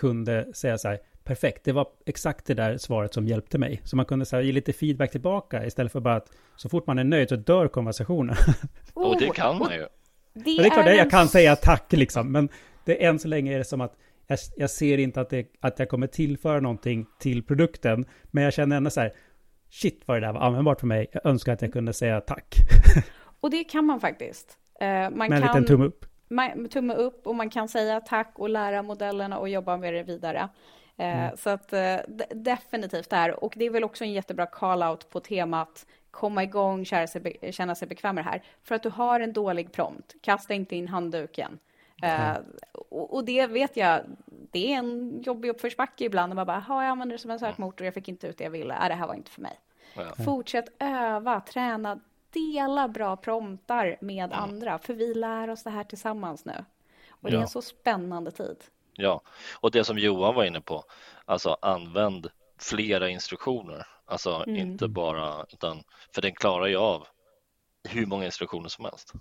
kunde 0.00 0.54
säga 0.54 0.78
så 0.78 0.88
här, 0.88 0.98
perfekt, 1.24 1.64
det 1.64 1.72
var 1.72 1.86
exakt 2.06 2.46
det 2.46 2.54
där 2.54 2.78
svaret 2.78 3.14
som 3.14 3.26
hjälpte 3.26 3.58
mig. 3.58 3.80
Så 3.84 3.96
man 3.96 4.04
kunde 4.04 4.24
så 4.24 4.36
här, 4.36 4.42
ge 4.42 4.52
lite 4.52 4.72
feedback 4.72 5.10
tillbaka 5.10 5.66
istället 5.66 5.92
för 5.92 6.00
bara 6.00 6.16
att 6.16 6.32
så 6.56 6.68
fort 6.68 6.86
man 6.86 6.98
är 6.98 7.04
nöjd 7.04 7.28
så 7.28 7.36
dör 7.36 7.68
konversationen. 7.68 8.36
Oh, 8.94 9.08
och 9.08 9.20
det 9.20 9.26
kan 9.26 9.58
man 9.58 9.72
ju. 9.72 9.86
Det, 10.32 10.42
det 10.44 10.66
är 10.66 10.70
klart, 10.70 10.86
är 10.86 10.92
jag 10.92 11.10
kan 11.10 11.28
säga 11.28 11.56
tack 11.56 11.92
liksom, 11.92 12.32
men 12.32 12.48
det, 12.84 13.04
än 13.04 13.18
så 13.18 13.28
länge 13.28 13.54
är 13.54 13.58
det 13.58 13.64
som 13.64 13.80
att 13.80 13.96
jag, 14.26 14.38
jag 14.56 14.70
ser 14.70 14.98
inte 14.98 15.20
att, 15.20 15.30
det, 15.30 15.46
att 15.60 15.78
jag 15.78 15.88
kommer 15.88 16.06
tillföra 16.06 16.60
någonting 16.60 17.06
till 17.18 17.42
produkten, 17.42 18.04
men 18.24 18.44
jag 18.44 18.52
känner 18.52 18.76
ändå 18.76 18.90
så 18.90 19.00
här, 19.00 19.12
shit 19.70 20.02
vad 20.06 20.16
det 20.16 20.26
där 20.26 20.32
var 20.32 20.40
användbart 20.40 20.80
för 20.80 20.86
mig, 20.86 21.06
jag 21.12 21.26
önskar 21.26 21.52
att 21.52 21.62
jag 21.62 21.72
kunde 21.72 21.92
säga 21.92 22.20
tack. 22.20 22.54
Och 23.40 23.50
det 23.50 23.64
kan 23.64 23.84
man 23.84 24.00
faktiskt. 24.00 24.56
Uh, 24.82 24.88
man 24.88 25.12
Med 25.12 25.32
en 25.32 25.42
kan... 25.42 25.42
liten 25.42 25.64
tumme 25.64 25.84
upp 25.84 26.09
tumme 26.70 26.94
upp 26.94 27.26
och 27.26 27.34
man 27.34 27.50
kan 27.50 27.68
säga 27.68 28.00
tack 28.00 28.32
och 28.34 28.48
lära 28.48 28.82
modellerna 28.82 29.38
och 29.38 29.48
jobba 29.48 29.76
med 29.76 29.94
det 29.94 30.02
vidare. 30.02 30.48
Eh, 30.96 31.24
mm. 31.24 31.36
Så 31.36 31.50
att 31.50 31.72
eh, 31.72 31.96
definitivt 32.30 33.10
där. 33.10 33.44
Och 33.44 33.52
det 33.56 33.64
är 33.64 33.70
väl 33.70 33.84
också 33.84 34.04
en 34.04 34.12
jättebra 34.12 34.46
call-out 34.46 35.10
på 35.10 35.20
temat 35.20 35.86
komma 36.10 36.42
igång, 36.42 36.84
känna 36.84 37.06
sig, 37.06 37.38
känna 37.52 37.74
sig 37.74 37.88
bekväm 37.88 38.14
med 38.14 38.24
det 38.24 38.30
här. 38.30 38.42
För 38.62 38.74
att 38.74 38.82
du 38.82 38.88
har 38.88 39.20
en 39.20 39.32
dålig 39.32 39.72
prompt, 39.72 40.14
kasta 40.20 40.54
inte 40.54 40.76
in 40.76 40.88
handduken. 40.88 41.58
Mm. 42.02 42.42
och, 42.72 43.14
och, 43.14 43.24
det 43.24 43.46
vet 43.46 43.76
jag, 43.76 44.00
det 44.26 44.72
är 44.72 44.78
en 44.78 45.22
jobbig 45.22 45.48
uppförsbacke 45.48 46.04
ibland 46.04 46.30
när 46.30 46.34
man 46.34 46.46
bara, 46.46 46.64
jag 46.68 46.84
använder 46.84 47.14
det 47.14 47.18
som 47.18 47.30
en 47.30 47.38
sökmotor, 47.38 47.84
jag 47.84 47.94
fick 47.94 48.08
inte 48.08 48.26
ut 48.26 48.38
det 48.38 48.44
jag 48.44 48.50
ville, 48.50 48.74
äh, 48.74 48.88
det 48.88 48.94
här 48.94 49.06
var 49.06 49.14
inte 49.14 49.30
för 49.30 49.42
mig. 49.42 49.60
Mm. 49.94 50.12
Fortsätt 50.24 50.68
öva, 50.78 51.40
träna, 51.40 52.00
dela 52.32 52.88
bra 52.88 53.16
promptar 53.16 53.96
med 54.00 54.24
mm. 54.24 54.38
andra, 54.38 54.78
för 54.78 54.94
vi 54.94 55.14
lär 55.14 55.50
oss 55.50 55.62
det 55.62 55.70
här 55.70 55.84
tillsammans 55.84 56.44
nu. 56.44 56.64
Och 57.10 57.30
det 57.30 57.36
är 57.36 57.40
en 57.40 57.48
så 57.48 57.62
spännande 57.62 58.30
tid. 58.30 58.56
Ja, 58.94 59.22
och 59.60 59.70
det 59.70 59.84
som 59.84 59.98
Johan 59.98 60.34
var 60.34 60.44
inne 60.44 60.60
på, 60.60 60.84
alltså 61.24 61.56
använd 61.62 62.30
flera 62.58 63.08
instruktioner, 63.08 63.86
alltså 64.06 64.34
mm. 64.34 64.56
inte 64.56 64.88
bara, 64.88 65.46
utan 65.52 65.82
för 66.14 66.22
den 66.22 66.32
klarar 66.32 66.66
ju 66.66 66.76
av 66.76 67.06
hur 67.88 68.06
många 68.06 68.24
instruktioner 68.24 68.68
som 68.68 68.84
helst. 68.84 69.12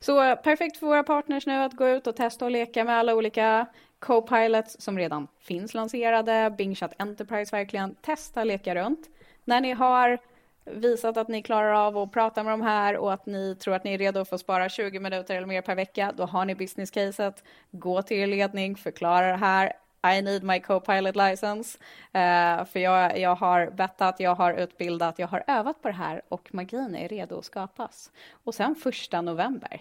Så 0.00 0.36
perfekt 0.36 0.76
för 0.76 0.86
våra 0.86 1.02
partners 1.02 1.46
nu 1.46 1.54
att 1.54 1.76
gå 1.76 1.88
ut 1.88 2.06
och 2.06 2.16
testa 2.16 2.44
och 2.44 2.50
leka 2.50 2.84
med 2.84 2.94
alla 2.94 3.14
olika 3.14 3.66
Copilots 3.98 4.80
som 4.80 4.98
redan 4.98 5.28
finns 5.38 5.74
lanserade, 5.74 6.54
Bing 6.58 6.74
Chat 6.74 6.92
Enterprise 6.98 7.56
verkligen, 7.56 7.94
testa 7.94 8.44
leka 8.44 8.74
runt. 8.74 9.10
När 9.44 9.60
ni 9.60 9.72
har 9.72 10.18
visat 10.64 11.16
att 11.16 11.28
ni 11.28 11.42
klarar 11.42 11.72
av 11.72 11.98
att 11.98 12.12
prata 12.12 12.42
med 12.42 12.52
de 12.52 12.62
här 12.62 12.96
och 12.96 13.12
att 13.12 13.26
ni 13.26 13.54
tror 13.54 13.74
att 13.74 13.84
ni 13.84 13.94
är 13.94 13.98
redo 13.98 14.24
för 14.24 14.34
att 14.34 14.40
spara 14.40 14.68
20 14.68 15.00
minuter 15.00 15.36
eller 15.36 15.46
mer 15.46 15.62
per 15.62 15.74
vecka, 15.74 16.12
då 16.16 16.24
har 16.24 16.44
ni 16.44 16.54
business-caset. 16.54 17.44
Gå 17.70 18.02
till 18.02 18.16
er 18.16 18.26
ledning, 18.26 18.76
förklara 18.76 19.26
det 19.26 19.36
här. 19.36 19.72
I 20.18 20.22
need 20.22 20.42
my 20.42 20.60
co-pilot 20.60 21.16
license. 21.16 21.78
Uh, 22.14 22.64
för 22.64 22.78
jag, 22.78 23.18
jag 23.18 23.34
har 23.34 23.70
bettat, 23.70 24.20
jag 24.20 24.34
har 24.34 24.54
utbildat, 24.54 25.18
jag 25.18 25.28
har 25.28 25.44
övat 25.46 25.82
på 25.82 25.88
det 25.88 25.94
här 25.94 26.22
och 26.28 26.54
magin 26.54 26.94
är 26.94 27.08
redo 27.08 27.38
att 27.38 27.44
skapas. 27.44 28.10
Och 28.44 28.54
sen 28.54 28.74
första 28.74 29.20
november, 29.20 29.80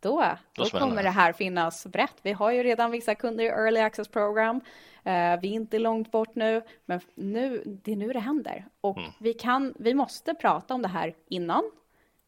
då, 0.00 0.24
då, 0.52 0.64
då 0.64 0.78
kommer 0.78 1.02
det 1.02 1.10
här 1.10 1.32
finnas 1.32 1.86
brett. 1.86 2.16
Vi 2.22 2.32
har 2.32 2.50
ju 2.50 2.62
redan 2.62 2.90
vissa 2.90 3.14
kunder 3.14 3.44
i 3.44 3.46
Early 3.46 3.80
Access 3.80 4.08
Program. 4.08 4.60
Eh, 5.04 5.40
vi 5.40 5.48
är 5.48 5.54
inte 5.54 5.78
långt 5.78 6.10
bort 6.10 6.34
nu, 6.34 6.62
men 6.84 7.00
nu, 7.14 7.62
det 7.64 7.92
är 7.92 7.96
nu 7.96 8.12
det 8.12 8.18
händer. 8.18 8.66
Och 8.80 8.98
mm. 8.98 9.10
vi, 9.20 9.32
kan, 9.32 9.74
vi 9.78 9.94
måste 9.94 10.34
prata 10.34 10.74
om 10.74 10.82
det 10.82 10.88
här 10.88 11.14
innan, 11.28 11.70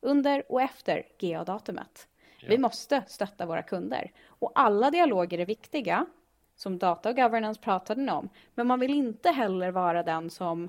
under 0.01 0.53
och 0.53 0.63
efter 0.63 1.03
GA-datumet. 1.21 2.09
Ja. 2.41 2.47
Vi 2.49 2.59
måste 2.59 3.03
stötta 3.07 3.47
våra 3.47 3.63
kunder. 3.63 4.13
Och 4.27 4.53
alla 4.55 4.91
dialoger 4.91 5.39
är 5.39 5.47
viktiga, 5.47 6.07
som 6.57 6.79
data 6.79 7.09
och 7.09 7.17
governance 7.17 7.61
pratade 7.61 8.03
ni 8.03 8.13
om. 8.13 8.29
Men 8.55 8.67
man 8.67 8.81
vill 8.81 8.95
inte 8.95 9.31
heller 9.31 9.71
vara 9.71 10.03
den 10.03 10.31
som 10.31 10.69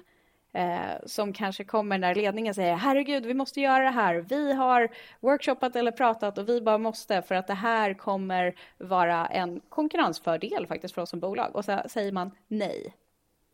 eh, 0.54 1.06
som 1.06 1.34
kanske 1.34 1.64
kommer 1.64 1.98
när 1.98 2.16
ledningen 2.16 2.54
säger 2.54 2.76
herregud, 2.76 3.26
vi 3.26 3.34
måste 3.34 3.62
göra 3.62 3.84
det 3.84 3.90
här. 3.90 4.16
Vi 4.16 4.54
har 4.54 4.90
workshoppat 5.20 5.76
eller 5.76 5.92
pratat 5.92 6.38
och 6.38 6.50
vi 6.50 6.62
bara 6.62 6.78
måste 6.78 7.22
för 7.22 7.36
att 7.36 7.48
det 7.48 7.54
här 7.54 7.94
kommer 7.94 8.56
vara 8.78 9.28
en 9.28 9.62
konkurrensfördel 9.70 10.68
faktiskt 10.68 10.94
för 10.94 11.02
oss 11.02 11.10
som 11.10 11.20
bolag. 11.20 11.56
Och 11.56 11.66
så 11.66 11.82
säger 11.86 12.12
man 12.12 12.32
nej. 12.48 12.96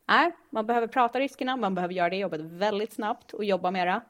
Nej, 0.08 0.32
man 0.50 0.66
behöver 0.66 0.88
prata 0.88 1.20
riskerna, 1.20 1.58
man 1.58 1.76
behöver 1.76 1.93
göra 1.93 2.10
det 2.10 2.16
jobbet 2.16 2.41
väldigt 2.41 2.93
snabbt 2.93 3.34
och 3.34 3.46
jobba 3.46 3.72
med 3.72 3.88
det. 3.88 4.02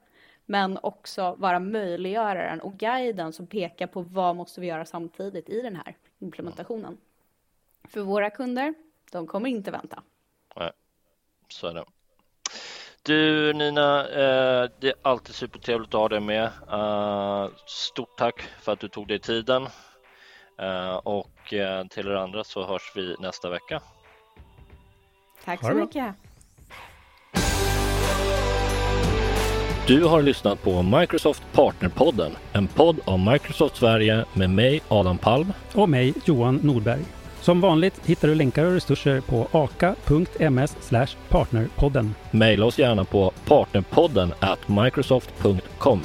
Men 0.45 0.79
också 0.83 1.35
vara 1.37 1.59
möjliggöraren 1.59 2.61
och 2.61 2.73
guiden 2.73 3.33
som 3.33 3.47
pekar 3.47 3.87
på 3.87 4.01
vad 4.01 4.35
måste 4.35 4.61
vi 4.61 4.67
göra 4.67 4.85
samtidigt 4.85 5.49
i 5.49 5.61
den 5.61 5.75
här 5.75 5.95
implementationen. 6.19 6.97
För 7.83 8.01
våra 8.01 8.29
kunder, 8.29 8.73
de 9.11 9.27
kommer 9.27 9.49
inte 9.49 9.71
vänta. 9.71 10.03
Nej, 10.55 10.71
så 11.49 11.67
är 11.67 11.73
det. 11.73 11.85
Du 13.05 13.53
Nina, 13.53 13.99
eh, 14.07 14.69
det 14.79 14.87
är 14.87 14.93
alltid 15.01 15.35
supertrevligt 15.35 15.93
att 15.93 15.99
ha 15.99 16.09
dig 16.09 16.19
med. 16.19 16.43
Eh, 16.71 17.47
stort 17.65 18.17
tack 18.17 18.41
för 18.61 18.71
att 18.71 18.79
du 18.79 18.87
tog 18.87 19.07
dig 19.07 19.19
tiden 19.19 19.67
eh, 20.61 20.95
och 20.95 21.31
till 21.89 22.07
er 22.07 22.15
andra 22.15 22.43
så 22.43 22.65
hörs 22.65 22.91
vi 22.95 23.15
nästa 23.19 23.49
vecka. 23.49 23.81
Tack 25.45 25.59
så 25.61 25.73
mycket. 25.73 26.15
Du 29.87 30.03
har 30.03 30.21
lyssnat 30.21 30.63
på 30.63 30.81
Microsoft 30.81 31.43
Partnerpodden, 31.53 32.31
en 32.53 32.67
podd 32.67 32.99
av 33.05 33.19
Microsoft 33.19 33.75
Sverige 33.75 34.25
med 34.33 34.49
mig 34.49 34.81
Adam 34.87 35.17
Palm 35.17 35.53
och 35.73 35.89
mig 35.89 36.13
Johan 36.25 36.59
Nordberg. 36.63 37.05
Som 37.45 37.61
vanligt 37.61 38.05
hittar 38.05 38.27
du 38.27 38.35
länkar 38.35 38.65
och 38.65 38.71
resurser 38.71 39.21
på 39.21 39.47
aka.ms 39.51 40.75
partnerpodden. 41.29 42.15
Maila 42.31 42.65
oss 42.65 42.79
gärna 42.79 43.05
på 43.05 43.31
partnerpodden 43.47 44.33
at 44.39 44.67
microsoft.com. 44.67 46.01